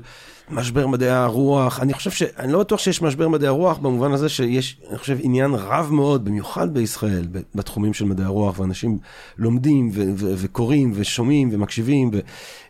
משבר 0.53 0.87
מדעי 0.87 1.09
הרוח, 1.09 1.79
אני 1.79 1.93
חושב 1.93 2.11
ש... 2.11 2.23
אני 2.23 2.51
לא 2.51 2.59
בטוח 2.59 2.79
שיש 2.79 3.01
משבר 3.01 3.27
מדעי 3.27 3.47
הרוח 3.47 3.77
במובן 3.77 4.11
הזה 4.11 4.29
שיש, 4.29 4.77
אני 4.89 4.97
חושב, 4.97 5.17
עניין 5.21 5.51
רב 5.53 5.89
מאוד, 5.91 6.25
במיוחד 6.25 6.73
בישראל, 6.73 7.27
בתחומים 7.55 7.93
של 7.93 8.05
מדעי 8.05 8.25
הרוח, 8.25 8.59
ואנשים 8.59 8.97
לומדים 9.37 9.89
ו- 9.93 10.11
ו- 10.15 10.33
וקוראים 10.37 10.91
ושומעים 10.95 11.49
ומקשיבים, 11.51 12.09
ו... 12.13 12.19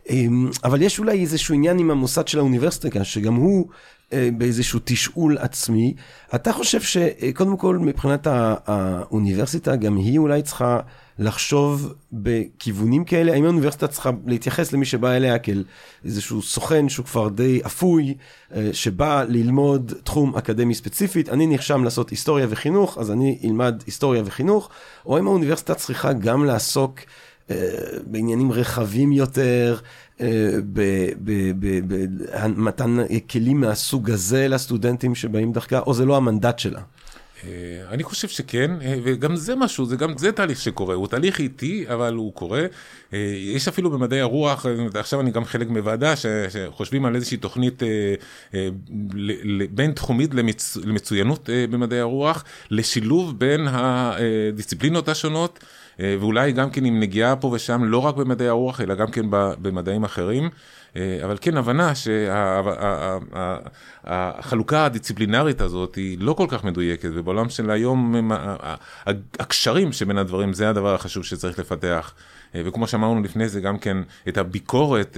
אמ, 0.10 0.50
אבל 0.64 0.82
יש 0.82 1.00
אולי 1.00 1.22
איזשהו 1.22 1.56
עניין 1.56 1.80
עם 1.80 1.92
המוסד 1.92 2.28
של 2.28 2.40
האוניברסיטה, 2.40 3.04
שגם 3.04 3.36
הוא 3.36 3.68
אה, 4.14 4.30
באיזשהו 4.38 4.80
תשאול 4.84 5.38
עצמי. 5.38 5.94
אתה 6.36 6.54
חושב 6.54 6.82
שקודם 6.82 7.58
כל 7.58 7.78
מבחינת 7.78 8.28
האוניברסיטה, 8.66 9.76
גם 9.76 9.98
היא 9.98 10.20
אולי 10.20 10.42
צריכה 10.42 10.80
לחשוב 11.20 11.94
בכיוונים 12.14 13.06
כאלה? 13.06 13.34
האם 13.34 13.44
האוניברסיטה 13.44 13.88
צריכה 13.88 14.10
להתייחס 14.26 14.72
למי 14.72 14.86
שבא 14.86 15.12
אליה 15.12 15.40
כאל 15.40 15.64
איזשהו 16.06 16.42
סוכן 16.42 16.90
שהוא 16.90 17.06
כבר 17.06 17.30
די 17.30 17.62
אפוי, 17.66 18.14
אה, 18.56 18.70
שבא 18.74 19.24
ללמוד 19.30 19.94
תחום 20.04 20.36
אקדמי 20.36 20.76
ספציפית, 20.76 21.30
אני 21.30 21.48
נרשם 21.48 21.84
לעשות 21.84 22.10
היסטוריה 22.10 22.48
וחינוך, 22.50 22.98
אז 22.98 23.12
אני 23.12 23.40
אלמד 23.44 23.84
היסטוריה 23.86 24.24
וחינוך, 24.26 24.70
או 25.06 25.18
האם 25.18 25.28
האוניברסיטה 25.28 25.76
צריכה 25.76 26.14
גם 26.14 26.46
לעסוק 26.46 27.00
אה, 27.52 27.56
בעניינים 28.06 28.52
רחבים 28.52 29.12
יותר, 29.12 29.78
אה, 30.22 30.58
במתן 32.38 32.98
כלים 33.30 33.62
מהסוג 33.62 34.12
הזה 34.12 34.48
לסטודנטים 34.48 35.16
שבאים 35.16 35.52
דרכה, 35.52 35.80
או 35.80 35.94
זה 35.94 36.06
לא 36.06 36.18
המנדט 36.18 36.60
שלה? 36.60 36.82
אני 37.90 38.04
חושב 38.04 38.28
שכן, 38.28 38.72
וגם 39.04 39.36
זה 39.36 39.56
משהו, 39.56 39.86
זה 39.86 39.96
גם 39.96 40.18
זה 40.18 40.32
תהליך 40.32 40.62
שקורה, 40.62 40.96
הוא 40.96 41.08
תהליך 41.08 41.40
איטי, 41.40 41.86
אבל 41.94 42.14
הוא 42.14 42.34
קורה. 42.34 42.66
יש 43.54 43.68
אפילו 43.68 43.92
במדעי 43.92 44.22
הרוח, 44.22 44.66
עכשיו 44.96 45.22
אני 45.22 45.32
גם 45.32 45.46
חלק 45.46 45.70
מוועדה 45.70 46.14
שחושבים 46.16 47.06
על 47.06 47.16
איזושהי 47.16 47.38
תוכנית 47.38 47.84
בין 49.72 49.92
תחומית 49.92 50.34
למצ... 50.34 50.78
למצוינות 50.78 51.50
במדעי 51.70 52.00
הרוח, 52.00 52.44
לשילוב 52.72 53.40
בין 53.40 53.68
הדיסציפלינות 53.70 55.10
השונות. 55.10 55.60
ואולי 56.00 56.52
גם 56.52 56.70
כן 56.70 56.86
עם 56.86 57.00
נגיעה 57.00 57.36
פה 57.36 57.48
ושם, 57.48 57.84
לא 57.84 57.98
רק 57.98 58.16
במדעי 58.16 58.48
הרוח, 58.48 58.82
אלא 58.82 58.96
גם 58.96 59.12
כן 59.12 59.26
במדעים 59.32 60.04
אחרים. 60.04 60.50
אבל 61.24 61.38
כן, 61.42 61.58
הבנה 61.58 61.94
שהחלוקה 64.06 64.86
הדיסציפלינרית 64.86 65.62
הזאת 65.62 65.96
היא 65.96 66.18
לא 66.20 66.34
כל 66.34 66.48
כך 66.50 66.64
מדויקת, 66.64 67.10
ובעולם 67.14 67.50
של 67.50 67.72
היום 67.72 68.16
הקשרים 69.40 69.92
שבין 69.92 70.18
הדברים 70.18 70.54
זה 70.54 70.70
הדבר 70.70 70.94
החשוב 70.94 71.24
שצריך 71.24 71.60
לפתח. 71.60 72.14
וכמו 72.56 72.88
שאמרנו 72.88 73.24
לפני 73.24 73.50
זה, 73.50 73.62
גם 73.62 73.78
כן 73.78 73.98
את 74.28 74.38
הביקורת 74.38 75.18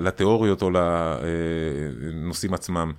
לתיאוריות 0.00 0.62
או 0.62 0.70
לנושאים 0.70 2.54
עצמם. 2.54 2.92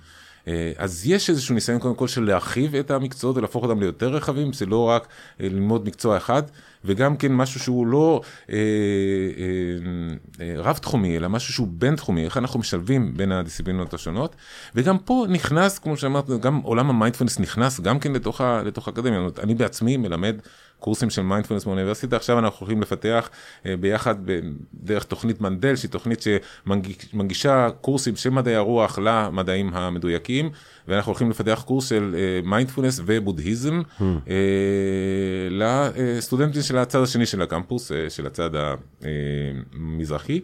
אז 0.76 1.06
יש 1.06 1.30
איזשהו 1.30 1.54
ניסיון 1.54 1.78
קודם 1.78 1.94
כל 1.94 2.08
של 2.08 2.24
להרחיב 2.24 2.74
את 2.74 2.90
המקצועות 2.90 3.36
ולהפוך 3.36 3.64
אותם 3.64 3.80
ליותר 3.80 4.08
רחבים, 4.08 4.52
זה 4.52 4.66
לא 4.66 4.88
רק 4.88 5.06
ללמוד 5.40 5.86
מקצוע 5.86 6.16
אחד. 6.16 6.42
וגם 6.84 7.16
כן 7.16 7.32
משהו 7.32 7.60
שהוא 7.60 7.86
לא 7.86 8.20
אה, 8.50 8.56
אה, 8.56 8.62
אה, 10.46 10.54
רב-תחומי, 10.56 11.16
אלא 11.16 11.28
משהו 11.28 11.52
שהוא 11.52 11.68
בין-תחומי, 11.70 12.24
איך 12.24 12.36
אנחנו 12.36 12.60
משלבים 12.60 13.16
בין 13.16 13.32
הדיסציפלינות 13.32 13.94
השונות. 13.94 14.36
וגם 14.74 14.98
פה 14.98 15.26
נכנס, 15.28 15.78
כמו 15.78 15.96
שאמרת, 15.96 16.30
גם 16.40 16.56
עולם 16.56 16.90
המיינדפלנס 16.90 17.38
נכנס 17.40 17.80
גם 17.80 17.98
כן 17.98 18.12
לתוך, 18.12 18.40
לתוך 18.40 18.88
האקדמיה. 18.88 19.20
אני 19.42 19.54
בעצמי 19.54 19.96
מלמד 19.96 20.36
קורסים 20.82 21.10
של 21.10 21.22
מיינדפלנס 21.22 21.64
באוניברסיטה, 21.64 22.16
עכשיו 22.16 22.38
אנחנו 22.38 22.60
הולכים 22.60 22.82
לפתח 22.82 23.30
אה, 23.66 23.76
ביחד 23.76 24.14
דרך 24.74 25.04
תוכנית 25.04 25.40
מנדל, 25.40 25.76
שהיא 25.76 25.90
תוכנית 25.90 26.22
שמנגישה 26.22 27.68
קורסים 27.80 28.16
של 28.16 28.30
מדעי 28.30 28.54
הרוח 28.54 28.98
למדעים 29.02 29.70
המדויקים, 29.74 30.50
ואנחנו 30.88 31.10
הולכים 31.10 31.30
לפתח 31.30 31.62
קורס 31.66 31.88
של 31.88 32.16
מיינדפלנס 32.44 32.98
אה, 32.98 33.04
ובודהיזם 33.08 33.80
הממ. 33.80 34.02
אה, 34.02 34.34
לסטודנטים 35.50 36.62
של 36.62 36.78
הצד 36.78 37.02
השני 37.02 37.26
של 37.26 37.42
הקמפוס, 37.42 37.92
של 38.08 38.26
הצד 38.26 38.50
המזרחי. 39.72 40.40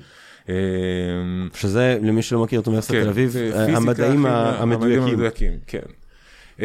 שזה 1.55 1.99
למי 2.03 2.23
שלא 2.23 2.43
מכיר 2.43 2.61
את 2.61 2.67
אוניברסיטת 2.67 2.95
כן, 2.95 3.03
תל 3.03 3.09
אביב, 3.09 3.37
המדעים 3.55 4.27
המדויקים. 4.27 5.59
כן. 5.67 5.79
אמ, 6.61 6.65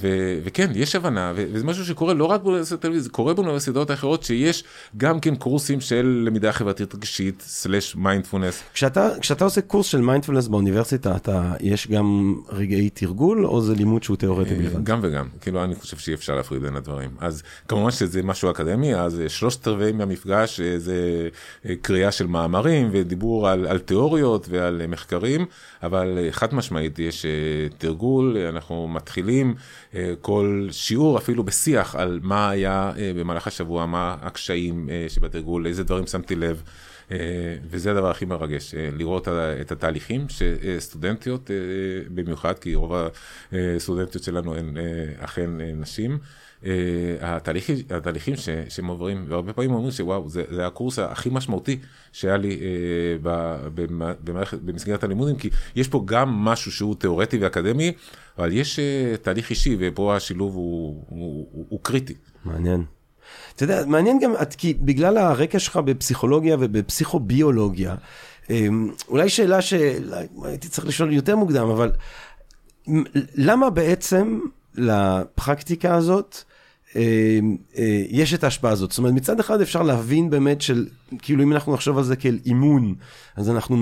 ו- 0.00 0.38
וכן, 0.44 0.70
יש 0.74 0.96
הבנה, 0.96 1.32
ו- 1.36 1.44
וזה 1.52 1.64
משהו 1.64 1.84
שקורה 1.84 2.14
לא 2.14 2.24
רק 2.24 2.42
באוניברסיטת 2.42 2.80
תל 2.80 2.88
אביב, 2.88 3.00
זה 3.00 3.10
קורה 3.10 3.34
באוניברסיטאות 3.34 3.90
האחרות, 3.90 4.22
שיש 4.22 4.64
גם 4.96 5.20
כן 5.20 5.34
קורסים 5.34 5.80
של 5.80 6.22
למידה 6.26 6.52
חברתית 6.52 6.94
רגשית, 6.94 7.42
slash 7.46 7.96
mindfulness. 7.96 8.62
כשאתה, 8.74 9.08
כשאתה 9.20 9.44
עושה 9.44 9.60
קורס 9.60 9.86
של 9.86 10.00
מיינדפולנס 10.00 10.48
באוניברסיטה, 10.48 11.16
אתה, 11.16 11.52
יש 11.60 11.88
גם 11.88 12.36
רגעי 12.48 12.90
תרגול, 12.90 13.46
או 13.46 13.60
זה 13.60 13.74
לימוד 13.74 14.02
שהוא 14.02 14.16
תיאורטי 14.16 14.50
אה, 14.50 14.58
בלבד? 14.58 14.84
גם 14.84 14.98
וגם, 15.02 15.28
כאילו 15.40 15.64
אני 15.64 15.74
חושב 15.74 15.96
שאי 15.96 16.14
אפשר 16.14 16.34
להפריד 16.34 16.62
בין 16.62 16.76
הדברים. 16.76 17.10
אז 17.18 17.42
כמובן 17.68 17.90
שזה 17.90 18.22
משהו 18.22 18.50
אקדמי, 18.50 18.94
אז 18.94 19.22
שלושת 19.28 19.68
רבעי 19.68 19.92
מהמפגש 19.92 20.60
אה, 20.60 20.78
זה 20.78 21.28
אה, 21.66 21.74
קריאה 21.82 22.12
של 22.12 22.26
מאמרים 22.26 22.88
ודיבור 22.92 23.48
על, 23.48 23.66
על 23.66 23.78
תיאוריות 23.78 24.46
ועל 24.50 24.82
מחקרים, 24.88 25.46
אבל 25.86 26.18
חד 26.30 26.54
משמעית 26.54 26.98
יש 26.98 27.26
תרגול, 27.78 28.36
אנחנו 28.36 28.66
אנחנו 28.66 28.88
מתחילים 28.88 29.54
אה, 29.94 30.12
כל 30.20 30.68
שיעור 30.70 31.18
אפילו 31.18 31.44
בשיח 31.44 31.94
על 31.94 32.20
מה 32.22 32.50
היה 32.50 32.92
אה, 32.98 33.12
במהלך 33.16 33.46
השבוע, 33.46 33.86
מה 33.86 34.16
הקשיים 34.20 34.88
אה, 34.90 35.06
שבתרגול, 35.08 35.66
איזה 35.66 35.84
דברים 35.84 36.06
שמתי 36.06 36.34
לב. 36.34 36.62
וזה 37.70 37.90
הדבר 37.90 38.10
הכי 38.10 38.24
מרגש, 38.24 38.74
לראות 38.92 39.28
את 39.60 39.72
התהליכים 39.72 40.26
שסטודנטיות 40.28 41.50
במיוחד, 42.14 42.58
כי 42.58 42.74
רוב 42.74 42.92
הסטודנטיות 43.52 44.24
שלנו 44.24 44.54
הן 44.54 44.76
אכן 45.18 45.50
נשים. 45.60 46.18
התהליכים, 47.20 47.76
התהליכים 47.96 48.34
שהם 48.68 48.86
עוברים, 48.86 49.24
והרבה 49.28 49.52
פעמים 49.52 49.72
אומרים 49.72 49.90
שוואו, 49.90 50.28
זה, 50.28 50.42
זה 50.50 50.66
הקורס 50.66 50.98
הכי 50.98 51.28
משמעותי 51.32 51.78
שהיה 52.12 52.36
לי 52.36 52.60
במערכת, 54.24 54.58
במסגרת 54.58 55.04
הלימודים, 55.04 55.36
כי 55.36 55.50
יש 55.76 55.88
פה 55.88 56.02
גם 56.04 56.28
משהו 56.28 56.72
שהוא 56.72 56.94
תיאורטי 56.94 57.38
ואקדמי, 57.38 57.92
אבל 58.38 58.52
יש 58.52 58.78
uh, 58.78 59.16
תהליך 59.16 59.50
אישי, 59.50 59.76
ופה 59.80 60.16
השילוב 60.16 60.54
הוא, 60.54 61.04
הוא, 61.08 61.48
הוא, 61.52 61.66
הוא 61.68 61.80
קריטי. 61.82 62.14
מעניין. 62.44 62.84
אתה 63.54 63.64
יודע, 63.64 63.86
מעניין 63.86 64.18
גם, 64.22 64.32
כי 64.58 64.74
בגלל 64.74 65.18
הרקע 65.18 65.58
שלך 65.58 65.76
בפסיכולוגיה 65.76 66.56
ובפסיכוביולוגיה, 66.60 67.94
אמ, 68.50 68.90
אולי 69.08 69.28
שאלה 69.28 69.62
שהייתי 69.62 70.68
צריך 70.68 70.86
לשאול 70.86 71.12
יותר 71.12 71.36
מוקדם, 71.36 71.68
אבל 71.68 71.92
למה 73.34 73.70
בעצם 73.70 74.40
לפרקטיקה 74.74 75.94
הזאת, 75.94 76.36
אה, 76.36 76.40
אה, 76.40 76.55
יש 78.10 78.34
את 78.34 78.44
ההשפעה 78.44 78.72
הזאת. 78.72 78.90
זאת 78.90 78.98
אומרת, 78.98 79.12
מצד 79.12 79.40
אחד 79.40 79.60
אפשר 79.60 79.82
להבין 79.82 80.30
באמת 80.30 80.60
של, 80.60 80.86
כאילו 81.18 81.42
אם 81.42 81.52
אנחנו 81.52 81.74
נחשוב 81.74 81.98
על 81.98 82.04
זה 82.04 82.16
כאל 82.16 82.38
אימון, 82.46 82.94
אז 83.36 83.50
אנחנו 83.50 83.76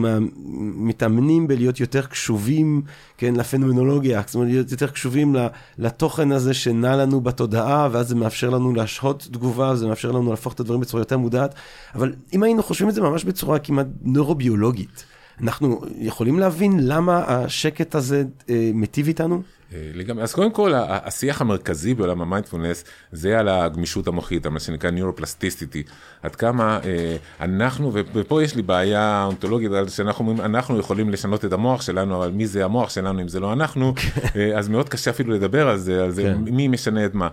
מתאמנים 0.75 1.49
בלהיות 1.49 1.81
יותר 1.81 2.07
קשובים, 2.07 2.83
כן, 3.19 3.37
לפנומנולוגיה, 3.37 4.23
זאת 4.27 4.35
אומרת, 4.35 4.49
להיות 4.49 4.73
יותר 4.73 4.87
קשובים 4.87 5.37
לתוכן 5.79 6.33
הזה 6.33 6.55
שנע 6.55 6.97
לנו 6.97 7.21
בתודעה, 7.21 7.89
ואז 7.93 8.09
זה 8.09 8.15
מאפשר 8.15 8.51
לנו 8.51 8.75
להשהות 8.75 9.29
תגובה, 9.33 9.77
זה 9.77 9.87
מאפשר 9.87 10.11
לנו 10.11 10.31
להפוך 10.31 10.53
את 10.53 10.61
הדברים 10.61 10.81
בצורה 10.81 11.01
יותר 11.01 11.19
מודעת, 11.19 11.55
אבל 11.95 12.13
אם 12.33 12.43
היינו 12.43 12.63
חושבים 12.63 12.89
את 12.89 12.95
זה 12.95 13.01
ממש 13.01 13.25
בצורה 13.25 13.59
כמעט 13.59 13.87
נוירוביולוגית, 14.03 15.05
אנחנו 15.41 15.81
יכולים 15.99 16.39
להבין 16.39 16.73
למה 16.81 17.25
השקט 17.27 17.95
הזה 17.95 18.25
אה, 18.51 18.71
מיטיב 18.75 19.07
איתנו? 19.07 19.43
אה, 19.75 19.91
לגמרי, 19.95 20.23
אז 20.23 20.35
קודם 20.35 20.51
כל 20.51 20.73
השיח 20.77 21.41
המרכזי 21.41 21.95
בעולם 21.95 22.23
המיינדפולנס 22.23 22.85
זה 23.13 23.39
על 23.39 23.49
הגמישות 23.49 24.07
המוחית, 24.07 24.47
מה 24.47 24.61
שנקרא 24.61 24.91
נוירופלסטיסיטי, 24.91 25.83
עד 26.23 26.37
כמה 26.37 26.81
אה, 26.85 27.17
אנחנו, 27.41 27.93
ופה 27.95 28.43
יש 28.43 28.57
לי 28.57 28.63
בעיה 28.63 29.25
אונתולוגית, 29.27 29.71
שאנחנו 29.89 30.29
אומרים, 30.29 30.55
אנחנו 30.55 30.79
יכולים 30.79 31.11
לשנות 31.11 31.45
את 31.45 31.53
המוח 31.53 31.83
שלנו, 31.83 32.17
אבל 32.17 32.31
מי 32.31 32.47
זה 32.47 32.65
המוח 32.65 32.91
שלנו 32.91 33.21
אם 33.21 33.29
זה 33.29 33.41
לא 33.41 33.53
אנחנו, 33.53 33.95
אה, 34.37 34.59
אז 34.59 34.69
מאוד 34.69 34.89
קשה 34.89 35.11
אפילו 35.11 35.35
לדבר 35.35 35.69
על 35.69 35.79
זה, 35.79 36.05
על 36.05 36.11
זה, 36.11 36.23
כן. 36.23 36.39
מי 36.39 36.69
משנה 36.69 37.07
את 37.07 37.15
מה. 37.15 37.29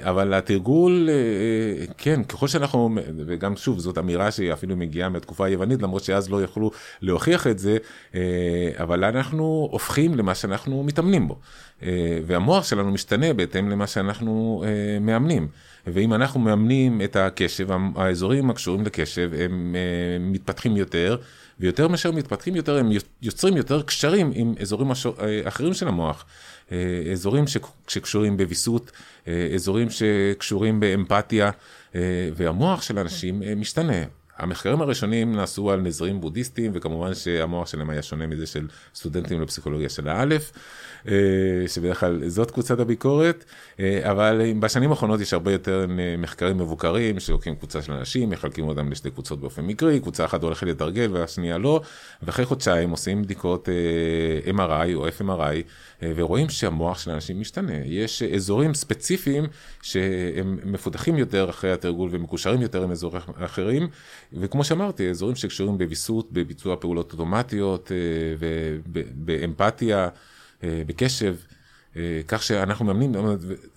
אבל 0.00 0.34
התרגול, 0.34 1.08
כן, 1.98 2.24
ככל 2.24 2.48
שאנחנו, 2.48 2.90
וגם 3.26 3.56
שוב, 3.56 3.78
זאת 3.78 3.98
אמירה 3.98 4.30
שהיא 4.30 4.52
אפילו 4.52 4.76
מגיעה 4.76 5.08
מהתקופה 5.08 5.46
היוונית, 5.46 5.82
למרות 5.82 6.04
שאז 6.04 6.30
לא 6.30 6.42
יכלו 6.42 6.70
להוכיח 7.02 7.46
את 7.46 7.58
זה, 7.58 7.76
אבל 8.78 9.04
אנחנו 9.04 9.68
הופכים 9.70 10.14
למה 10.14 10.34
שאנחנו 10.34 10.82
מתאמנים 10.82 11.28
בו. 11.28 11.38
והמוח 12.26 12.64
שלנו 12.64 12.90
משתנה 12.90 13.32
בהתאם 13.32 13.70
למה 13.70 13.86
שאנחנו 13.86 14.64
מאמנים. 15.00 15.48
ואם 15.86 16.14
אנחנו 16.14 16.40
מאמנים 16.40 17.00
את 17.02 17.16
הקשב, 17.16 17.68
האזורים 17.96 18.50
הקשורים 18.50 18.84
לקשב 18.84 19.30
הם 19.38 19.76
מתפתחים 20.20 20.76
יותר, 20.76 21.16
ויותר 21.60 21.88
מאשר 21.88 22.12
מתפתחים 22.12 22.56
יותר, 22.56 22.78
הם 22.78 22.90
יוצרים 23.22 23.56
יותר 23.56 23.82
קשרים 23.82 24.30
עם 24.34 24.54
אזורים 24.60 24.90
אחרים 25.44 25.74
של 25.74 25.88
המוח. 25.88 26.24
אזורים 27.12 27.44
שקשורים 27.88 28.36
בוויסות, 28.36 28.92
אזורים 29.54 29.88
שקשורים 29.90 30.80
באמפתיה, 30.80 31.50
והמוח 32.34 32.82
של 32.82 32.98
אנשים 32.98 33.42
משתנה. 33.56 34.02
המחקרים 34.38 34.82
הראשונים 34.82 35.36
נעשו 35.36 35.70
על 35.70 35.80
נזרים 35.80 36.20
בודהיסטים, 36.20 36.72
וכמובן 36.74 37.14
שהמוח 37.14 37.68
שלהם 37.68 37.90
היה 37.90 38.02
שונה 38.02 38.26
מזה 38.26 38.46
של 38.46 38.68
סטודנטים 38.94 39.42
לפסיכולוגיה 39.42 39.88
של 39.88 40.08
האלף, 40.08 40.52
אה, 40.52 40.91
שבדרך 41.66 42.00
כלל 42.00 42.28
זאת 42.28 42.50
קבוצת 42.50 42.80
הביקורת, 42.80 43.44
אה, 43.80 44.10
אבל 44.10 44.52
בשנים 44.60 44.90
האחרונות 44.90 45.20
יש 45.20 45.32
הרבה 45.32 45.52
יותר 45.52 45.86
מחקרים 46.18 46.58
מבוקרים, 46.58 47.20
שלוקחים 47.20 47.54
קבוצה 47.54 47.82
של 47.82 47.92
אנשים, 47.92 48.30
מחלקים 48.30 48.68
אותם 48.68 48.90
לשתי 48.90 49.10
קבוצות 49.10 49.40
באופן 49.40 49.62
מקרי, 49.62 50.00
קבוצה 50.00 50.24
אחת 50.24 50.42
הולכת 50.42 50.66
לתרגל 50.66 51.08
והשנייה 51.12 51.58
לא, 51.58 51.80
ואחרי 52.22 52.44
חודשיים 52.44 52.90
עושים 52.90 53.22
בדיקות 53.22 53.68
אה, 53.68 54.52
MRI 54.52 54.94
או 54.94 55.08
FMRI, 55.08 55.62
ורואים 56.16 56.48
שהמוח 56.48 56.98
של 56.98 57.10
אנשים 57.10 57.40
משתנה. 57.40 57.76
יש 57.84 58.22
אזורים 58.22 58.74
ספציפיים 58.74 59.44
שהם 59.82 60.58
מפותחים 60.64 61.18
יותר 61.18 61.50
אחרי 61.50 61.72
התרגול 61.72 62.08
ומקושרים 62.12 62.62
יותר 62.62 62.82
עם 62.82 62.90
אזורים 62.90 63.22
אחרים, 63.36 63.88
וכמו 64.32 64.64
שאמרתי, 64.64 65.10
אזורים 65.10 65.36
שקשורים 65.36 65.78
בוויסות, 65.78 66.32
בביצוע 66.32 66.76
פעולות 66.76 67.12
אוטומטיות, 67.12 67.90
ובאמפתיה, 68.38 70.08
בקשב. 70.64 71.34
אה, 71.96 72.20
כך 72.28 72.42
שאנחנו 72.42 72.84
מאמנים, 72.84 73.12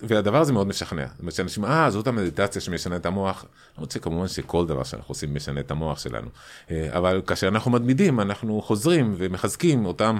והדבר 0.00 0.40
הזה 0.40 0.52
מאוד 0.52 0.66
משכנע. 0.66 1.06
זאת 1.06 1.20
אומרת 1.20 1.34
שאנשים, 1.34 1.64
אה, 1.64 1.90
זאת 1.90 2.06
המדיטציה 2.06 2.60
שמשנה 2.60 2.96
את 2.96 3.06
המוח. 3.06 3.44
אני 3.44 3.80
רוצה 3.80 3.98
כמובן 3.98 4.28
שכל 4.28 4.66
דבר 4.66 4.84
שאנחנו 4.84 5.12
עושים 5.12 5.34
משנה 5.34 5.60
את 5.60 5.70
המוח 5.70 5.98
שלנו. 5.98 6.28
אה, 6.70 6.88
אבל 6.90 7.22
כאשר 7.26 7.48
אנחנו 7.48 7.70
מתמידים, 7.70 8.20
אנחנו 8.20 8.62
חוזרים 8.62 9.14
ומחזקים 9.18 9.86
אותם 9.86 10.18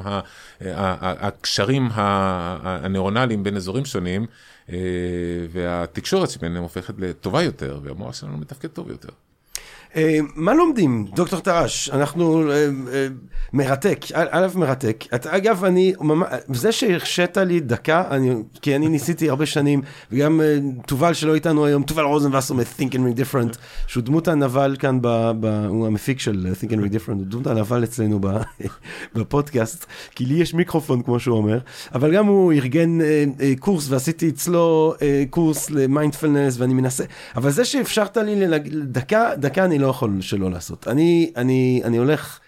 הקשרים 0.61 1.89
הנוירונליים 1.93 3.43
בין 3.43 3.57
אזורים 3.57 3.85
שונים, 3.85 4.27
והתקשורת 5.53 6.31
שביניהם 6.31 6.63
הופכת 6.63 6.95
לטובה 6.99 7.43
יותר, 7.43 7.81
והמוח 7.83 8.15
שלנו 8.15 8.39
מתפקד 8.39 8.69
טוב 8.69 8.91
יותר. 8.91 9.09
אה, 9.97 10.19
מה 10.35 10.55
לומדים, 10.55 11.07
דוקטור 11.15 11.41
טרש? 11.41 11.91
אנחנו... 11.91 12.51
אה, 12.51 12.69
אה, 12.93 13.07
מרתק, 13.53 14.05
א' 14.13 14.47
מרתק. 14.55 15.05
אגב, 15.11 15.65
אני, 15.65 15.93
זה 16.53 16.73
שהרשית 16.73 17.37
לי 17.37 17.61
דקה, 17.61 18.05
אני, 18.11 18.35
כי 18.63 18.77
אני 18.77 18.89
ניסיתי 18.89 19.31
הרבה 19.31 19.47
שנים, 19.47 19.83
וגם 20.13 20.41
תובל 20.87 21.15
שלא 21.15 21.35
איתנו 21.35 21.67
היום, 21.67 21.83
תובל 21.83 22.03
רוזנבסר 22.03 22.55
מ-Think 22.55 22.93
and 22.93 22.95
Read 22.95 23.19
Different, 23.19 23.59
שהוא 23.87 24.03
דמות 24.03 24.29
הנבל 24.29 24.77
כאן, 24.79 24.99
ב, 25.03 25.31
ב, 25.41 25.47
הוא 25.69 25.87
המפיק 25.87 26.21
של 26.21 26.53
Think 26.61 26.71
and 26.71 26.77
Read 26.77 26.95
Different, 26.95 27.13
הוא 27.13 27.27
דמות 27.27 27.47
הנבל 27.47 27.85
אצלנו 27.85 28.21
בפודקאסט, 29.15 29.87
כי 30.15 30.25
לי 30.25 30.35
יש 30.35 30.55
מיקרופון, 30.55 31.03
כמו 31.03 31.21
שהוא 31.21 31.37
אומר, 31.37 31.59
אבל 31.95 32.15
גם 32.15 32.27
הוא 32.27 32.53
ארגן 32.53 32.99
קורס, 33.59 33.91
ועשיתי 33.91 34.29
אצלו 34.29 34.95
קורס 35.31 35.71
למיינדפלנס, 35.71 36.57
ואני 36.59 36.75
מנסה, 36.75 37.05
אבל 37.37 37.51
זה 37.51 37.65
שאפשרת 37.65 38.17
לי 38.17 38.47
לדקה, 38.47 39.31
דקה 39.37 39.65
אני 39.65 39.79
לא 39.79 39.86
יכול 39.89 40.19
שלא 40.21 40.51
לעשות. 40.51 40.89
אני, 40.89 41.33
אני, 41.37 41.81
אני 41.85 41.97
הולך... 41.97 42.39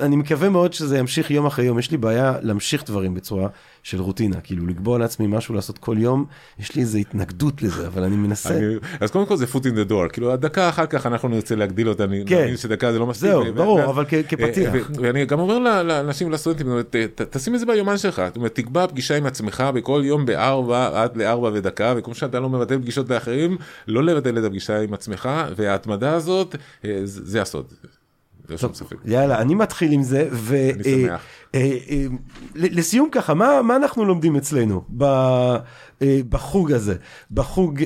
אני 0.00 0.16
מקווה 0.16 0.48
מאוד 0.48 0.72
שזה 0.72 0.98
ימשיך 0.98 1.30
יום 1.30 1.46
אחרי 1.46 1.64
יום, 1.64 1.78
יש 1.78 1.90
לי 1.90 1.96
בעיה 1.96 2.34
להמשיך 2.42 2.84
דברים 2.86 3.14
בצורה 3.14 3.48
של 3.82 4.00
רוטינה, 4.00 4.40
כאילו 4.40 4.66
לקבוע 4.66 4.98
לעצמי 4.98 5.26
משהו 5.26 5.54
לעשות 5.54 5.78
כל 5.78 5.96
יום, 5.98 6.24
יש 6.58 6.74
לי 6.74 6.82
איזו 6.82 6.98
התנגדות 6.98 7.62
לזה, 7.62 7.86
אבל 7.86 8.02
אני 8.02 8.16
מנסה. 8.16 8.56
אני, 8.56 8.74
אז 9.00 9.10
קודם 9.10 9.26
כל 9.26 9.36
זה 9.36 9.44
foot 9.44 9.64
in 9.64 9.88
the 9.88 9.90
door, 9.90 10.12
כאילו 10.12 10.32
הדקה 10.32 10.68
אחר 10.68 10.86
כך 10.86 11.06
אנחנו 11.06 11.28
נרצה 11.28 11.54
להגדיל 11.54 11.88
אותה, 11.88 12.04
אני 12.04 12.22
כן. 12.26 12.40
מאמין 12.40 12.56
שדקה 12.56 12.92
זה 12.92 12.98
לא 12.98 13.06
מספיק. 13.06 13.30
זהו, 13.30 13.54
ברור, 13.54 13.78
ו- 13.78 13.84
אבל 13.84 14.04
כפתיח. 14.28 14.72
ואני 15.02 15.24
גם 15.24 15.40
אומר 15.40 15.82
לאנשים, 15.82 16.30
לסטודנטים, 16.30 16.84
תשים 17.30 17.54
את 17.54 17.60
זה 17.60 17.66
ביומן 17.66 17.98
שלך, 17.98 18.22
זאת 18.26 18.36
אומרת, 18.36 18.54
תקבע 18.54 18.86
פגישה 18.86 19.16
עם 19.16 19.26
עצמך 19.26 19.64
בכל 19.74 20.02
יום 20.04 20.26
בארבע, 20.26 21.02
עד 21.02 21.16
לארבע 21.16 21.50
ודקה, 21.54 21.94
וכמו 21.96 22.14
שאתה 22.14 22.40
לא 22.40 22.48
מבטל 22.48 22.78
פגישות 22.78 23.10
לאחרים, 23.10 23.56
לא 23.88 24.02
לבטל 24.02 24.38
את 24.38 24.44
הפגישה 24.44 24.80
עם 24.80 24.94
עצמך, 24.94 25.28
וההתמדה 25.56 26.14
הזאת, 26.14 26.56
אה, 26.84 27.00
זה 27.04 27.42
הסוד. 27.42 27.66
ללא 28.48 28.58
שום 28.58 28.74
ספק. 28.74 28.96
יאללה, 29.04 29.40
אני 29.40 29.54
מתחיל 29.54 29.92
עם 29.92 30.02
זה, 30.02 30.28
ו... 30.32 30.70
אני 30.74 30.84
שמח. 30.84 31.20
אה, 31.54 31.60
אה, 31.60 31.76
אה, 31.90 32.06
לסיום 32.54 33.08
ככה, 33.12 33.34
מה, 33.34 33.62
מה 33.62 33.76
אנחנו 33.76 34.04
לומדים 34.04 34.36
אצלנו 34.36 34.82
ב, 34.96 35.04
בחוג 36.28 36.72
הזה, 36.72 36.94
בחוג 37.30 37.82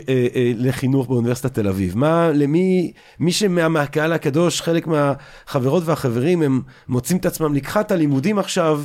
לחינוך 0.56 1.08
באוניברסיטת 1.08 1.54
תל 1.54 1.68
אביב? 1.68 1.98
מה, 1.98 2.30
למי, 2.34 2.92
מי 3.20 3.32
שמהקהל 3.32 4.12
הקדוש, 4.12 4.60
חלק 4.62 4.86
מהחברות 4.86 5.82
והחברים, 5.86 6.42
הם 6.42 6.62
מוצאים 6.88 7.18
את 7.18 7.26
עצמם 7.26 7.54
לקחת 7.54 7.90
הלימודים 7.90 8.38
עכשיו, 8.38 8.82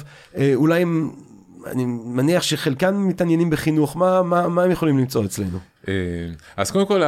אולי 0.55 0.81
הם... 0.81 1.11
אני 1.65 1.85
מניח 1.85 2.43
שחלקם 2.43 3.07
מתעניינים 3.07 3.49
בחינוך, 3.49 3.97
מה, 3.97 4.23
מה, 4.23 4.47
מה 4.47 4.63
הם 4.63 4.71
יכולים 4.71 4.97
למצוא 4.97 5.25
אצלנו? 5.25 5.57
אה, 5.87 5.93
אז 6.57 6.71
קודם 6.71 6.85
כל 6.85 7.01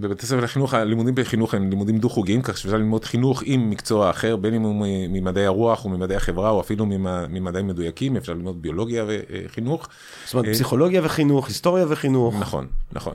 בבתי 0.00 0.26
ספר 0.26 0.40
לחינוך 0.40 0.74
הלימודים 0.74 1.14
בחינוך 1.14 1.54
הם 1.54 1.70
לימודים 1.70 1.98
דו-חוגיים 1.98 2.42
כך 2.42 2.58
שאפשר 2.58 2.76
ללמוד 2.76 3.04
חינוך 3.04 3.42
עם 3.44 3.70
מקצוע 3.70 4.10
אחר 4.10 4.36
בין 4.36 4.54
אם 4.54 4.62
הוא 4.62 4.86
ממדעי 5.08 5.46
הרוח 5.46 5.84
או 5.84 5.90
ממדעי 5.90 6.16
החברה 6.16 6.50
או 6.50 6.60
אפילו 6.60 6.86
ממדעים 7.30 7.66
מדויקים 7.66 8.16
אפשר 8.16 8.32
ללמוד 8.32 8.62
ביולוגיה 8.62 9.04
וחינוך. 9.08 9.88
זאת 10.24 10.34
אומרת 10.34 10.48
פסיכולוגיה 10.54 11.00
וחינוך 11.04 11.48
היסטוריה 11.48 11.86
וחינוך. 11.88 12.34
נכון 12.40 12.66
נכון. 12.92 13.14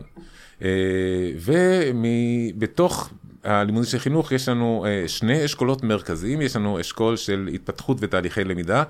אה, 0.61 0.69
ובתוך 2.55 3.09
הלימודים 3.43 3.89
של 3.89 3.99
חינוך 3.99 4.31
יש 4.31 4.49
לנו 4.49 4.85
אה, 4.87 5.07
שני 5.07 5.45
אשכולות 5.45 5.83
מרכזיים 5.83 6.41
יש 6.41 6.55
לנו 6.55 6.79
אשכול 6.79 7.17
של 7.17 7.49
התפתחות 7.53 7.97
ותהליכי 7.99 8.43
למידה. 8.43 8.83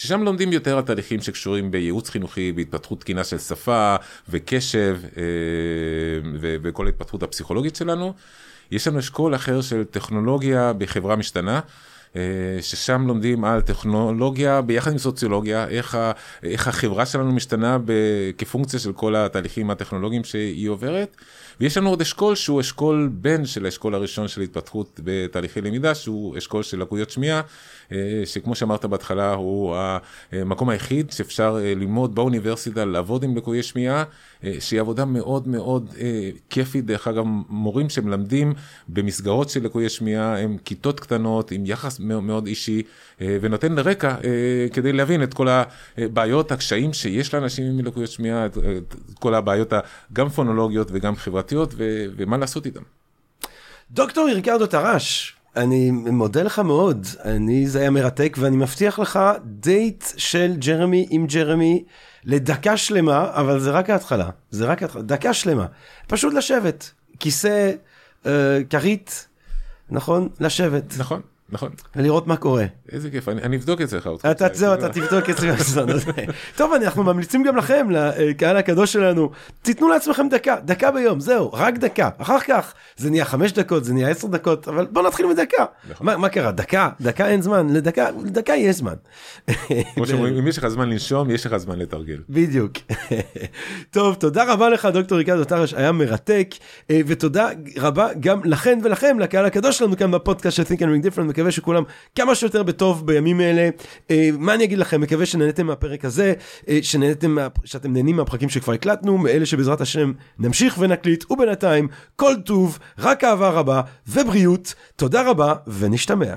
ששם 0.00 0.22
לומדים 0.22 0.52
יותר 0.52 0.76
על 0.76 0.82
תהליכים 0.82 1.20
שקשורים 1.20 1.70
בייעוץ 1.70 2.10
חינוכי, 2.10 2.52
בהתפתחות 2.52 3.00
תקינה 3.00 3.24
של 3.24 3.38
שפה 3.38 3.96
וקשב 4.28 4.98
אה, 5.16 5.22
וכל 6.62 6.86
ההתפתחות 6.86 7.22
הפסיכולוגית 7.22 7.76
שלנו. 7.76 8.14
יש 8.70 8.88
לנו 8.88 8.98
אשכול 8.98 9.34
אחר 9.34 9.60
של 9.60 9.84
טכנולוגיה 9.84 10.72
בחברה 10.72 11.16
משתנה. 11.16 11.60
אה, 12.16 12.22
ששם 12.60 13.06
לומדים 13.06 13.44
על 13.44 13.60
טכנולוגיה 13.60 14.60
ביחד 14.60 14.92
עם 14.92 14.98
סוציולוגיה, 14.98 15.68
איך, 15.68 15.94
ה, 15.94 16.12
איך 16.42 16.68
החברה 16.68 17.06
שלנו 17.06 17.32
משתנה 17.32 17.78
כפונקציה 18.38 18.78
של 18.78 18.92
כל 18.92 19.16
התהליכים 19.16 19.70
הטכנולוגיים 19.70 20.24
שהיא 20.24 20.68
עוברת. 20.68 21.16
ויש 21.60 21.76
לנו 21.76 21.90
עוד 21.90 22.00
אשכול 22.00 22.34
שהוא 22.34 22.60
אשכול 22.60 23.10
בן 23.12 23.46
של 23.46 23.64
האשכול 23.64 23.94
הראשון 23.94 24.28
של 24.28 24.40
התפתחות 24.40 25.00
בתהליכי 25.04 25.60
למידה, 25.60 25.94
שהוא 25.94 26.38
אשכול 26.38 26.62
של 26.62 26.80
לקויות 26.80 27.10
שמיעה, 27.10 27.40
אה, 27.92 28.22
שכמו 28.24 28.54
שאמרת 28.54 28.84
בהתחלה 28.84 29.34
הוא 29.34 29.76
המקום 30.32 30.68
היחיד 30.68 31.10
שאפשר 31.10 31.58
אה, 31.60 31.74
ללמוד 31.74 32.14
באוניברסיטה, 32.14 32.84
לעבוד 32.84 33.24
עם 33.24 33.36
לקויי 33.36 33.62
שמיעה, 33.62 34.04
שהיא 34.58 34.80
עבודה 34.80 35.04
מאוד 35.04 35.48
מאוד 35.48 35.94
כיפית, 36.50 36.86
דרך 36.86 37.08
אגב 37.08 37.24
מורים 37.48 37.88
שמלמדים 37.88 38.52
במסגרות 38.88 39.48
של 39.50 39.64
לקויי 39.64 39.88
שמיעה 39.88 40.38
הם 40.40 40.56
כיתות 40.64 41.00
קטנות 41.00 41.50
עם 41.50 41.66
יחס 41.66 41.99
מאוד 42.00 42.46
אישי 42.46 42.82
ונותן 43.20 43.78
רקע 43.78 44.14
כדי 44.72 44.92
להבין 44.92 45.22
את 45.22 45.34
כל 45.34 45.48
הבעיות, 45.98 46.52
הקשיים 46.52 46.92
שיש 46.92 47.34
לאנשים 47.34 47.66
עם 47.66 47.86
לקויות 47.86 48.10
שמיעה, 48.10 48.46
את 48.46 48.56
כל 49.14 49.34
הבעיות 49.34 49.72
גם 50.12 50.28
פונולוגיות 50.28 50.88
וגם 50.92 51.16
חברתיות 51.16 51.74
ומה 52.16 52.36
לעשות 52.36 52.66
איתן. 52.66 52.80
דוקטור 53.90 54.28
ריקרדו 54.34 54.66
טרש, 54.66 55.36
אני 55.56 55.90
מודה 55.90 56.42
לך 56.42 56.58
מאוד, 56.58 57.06
אני, 57.24 57.66
זה 57.66 57.80
היה 57.80 57.90
מרתק, 57.90 58.36
ואני 58.40 58.56
מבטיח 58.56 58.98
לך 58.98 59.20
דייט 59.44 60.04
של 60.16 60.52
ג'רמי 60.56 61.06
עם 61.10 61.26
ג'רמי 61.26 61.84
לדקה 62.24 62.76
שלמה, 62.76 63.30
אבל 63.32 63.60
זה 63.60 63.70
רק 63.70 63.90
ההתחלה, 63.90 64.30
זה 64.50 64.66
רק 64.66 64.82
ההתחלה, 64.82 65.02
דקה 65.02 65.34
שלמה. 65.34 65.66
פשוט 66.06 66.34
לשבת, 66.34 66.90
כיסא, 67.18 67.72
אה, 68.26 68.58
כרית, 68.70 69.28
נכון? 69.90 70.28
לשבת. 70.40 70.94
נכון. 70.98 71.20
נכון. 71.52 71.70
ולראות 71.96 72.26
מה 72.26 72.36
קורה. 72.36 72.64
איזה 72.92 73.10
כיף, 73.10 73.28
אני, 73.28 73.42
אני 73.42 73.56
אבדוק 73.56 73.80
אצלך 73.80 74.06
אותך. 74.06 74.26
אתה, 74.30 74.46
זהו, 74.52 74.74
אתה 74.74 74.88
תבדוק 74.88 75.30
בסזון 75.58 75.90
הזה. 75.90 76.12
טוב, 76.56 76.72
אנחנו 76.72 77.02
ממליצים 77.02 77.42
גם 77.42 77.56
לכם, 77.56 77.86
לקהל 77.90 78.56
הקדוש 78.56 78.92
שלנו, 78.92 79.30
תיתנו 79.62 79.88
לעצמכם 79.88 80.28
דקה, 80.28 80.56
דקה 80.64 80.90
ביום, 80.90 81.20
זהו, 81.20 81.52
רק 81.52 81.78
דקה. 81.78 82.08
אחר 82.18 82.40
כך 82.40 82.74
זה 82.96 83.10
נהיה 83.10 83.24
חמש 83.24 83.52
דקות, 83.52 83.84
זה 83.84 83.94
נהיה 83.94 84.08
עשר 84.08 84.28
דקות, 84.28 84.68
אבל 84.68 84.86
בוא 84.86 85.02
נתחיל 85.02 85.26
מדקה. 85.26 85.64
נכון. 85.90 86.06
מה, 86.06 86.16
מה 86.16 86.28
קרה, 86.28 86.52
דקה? 86.52 86.88
דקה 87.00 87.28
אין 87.28 87.42
זמן, 87.42 87.68
לדקה, 87.70 88.10
לדקה 88.24 88.54
יש 88.54 88.76
זמן. 88.76 88.94
כמו 89.94 90.06
שאומרים, 90.06 90.36
אם 90.36 90.48
יש 90.48 90.58
לך 90.58 90.68
זמן 90.68 90.88
לנשום, 90.88 91.30
יש 91.30 91.46
לך 91.46 91.56
זמן 91.56 91.78
לתרגל. 91.78 92.18
בדיוק. 92.28 92.72
טוב, 93.90 94.14
תודה 94.14 94.52
רבה 94.52 94.68
לך, 94.68 94.88
דוקטור 94.92 95.18
ריקדו 95.18 95.44
טרש, 95.44 95.74
היה 95.74 95.92
מרתק, 95.92 96.54
אה, 96.90 97.00
ותודה 97.06 97.48
רבה 97.76 98.08
גם 98.20 98.40
לכן 98.44 98.78
ולכם, 98.82 99.18
לקהל 99.18 99.44
הקדוש 99.44 99.78
שלנו 99.78 99.96
כאן 99.96 100.10
בפודקאסט 100.10 100.56
של 100.56 100.62
Think 100.62 100.78
and 100.78 100.82
Ring 100.82 101.06
Different. 101.06 101.39
מקווה 101.40 101.52
שכולם 101.52 101.82
כמה 102.14 102.34
שיותר 102.34 102.62
בטוב 102.62 103.06
בימים 103.06 103.40
אלה. 103.40 103.68
אה, 104.10 104.30
מה 104.38 104.54
אני 104.54 104.64
אגיד 104.64 104.78
לכם, 104.78 105.00
מקווה 105.00 105.26
שנהנתם 105.26 105.66
מהפרק 105.66 106.04
הזה, 106.04 106.34
אה, 106.68 106.78
שנהנתם, 106.82 107.30
מה, 107.30 107.48
שאתם 107.64 107.92
נהנים 107.92 108.16
מהפרקים 108.16 108.48
שכבר 108.48 108.72
הקלטנו, 108.72 109.18
מאלה 109.18 109.46
שבעזרת 109.46 109.80
השם 109.80 110.12
נמשיך 110.38 110.76
ונקליט, 110.78 111.30
ובינתיים 111.30 111.88
כל 112.16 112.34
טוב, 112.44 112.78
רק 112.98 113.24
אהבה 113.24 113.48
רבה 113.48 113.80
ובריאות. 114.08 114.74
תודה 114.96 115.30
רבה 115.30 115.54
ונשתמע. 115.66 116.34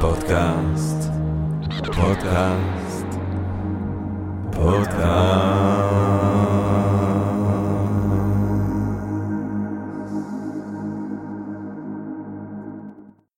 פודקאסט, 0.00 1.10
פודקאסט, 1.94 3.06
פודקאסט. 4.52 6.35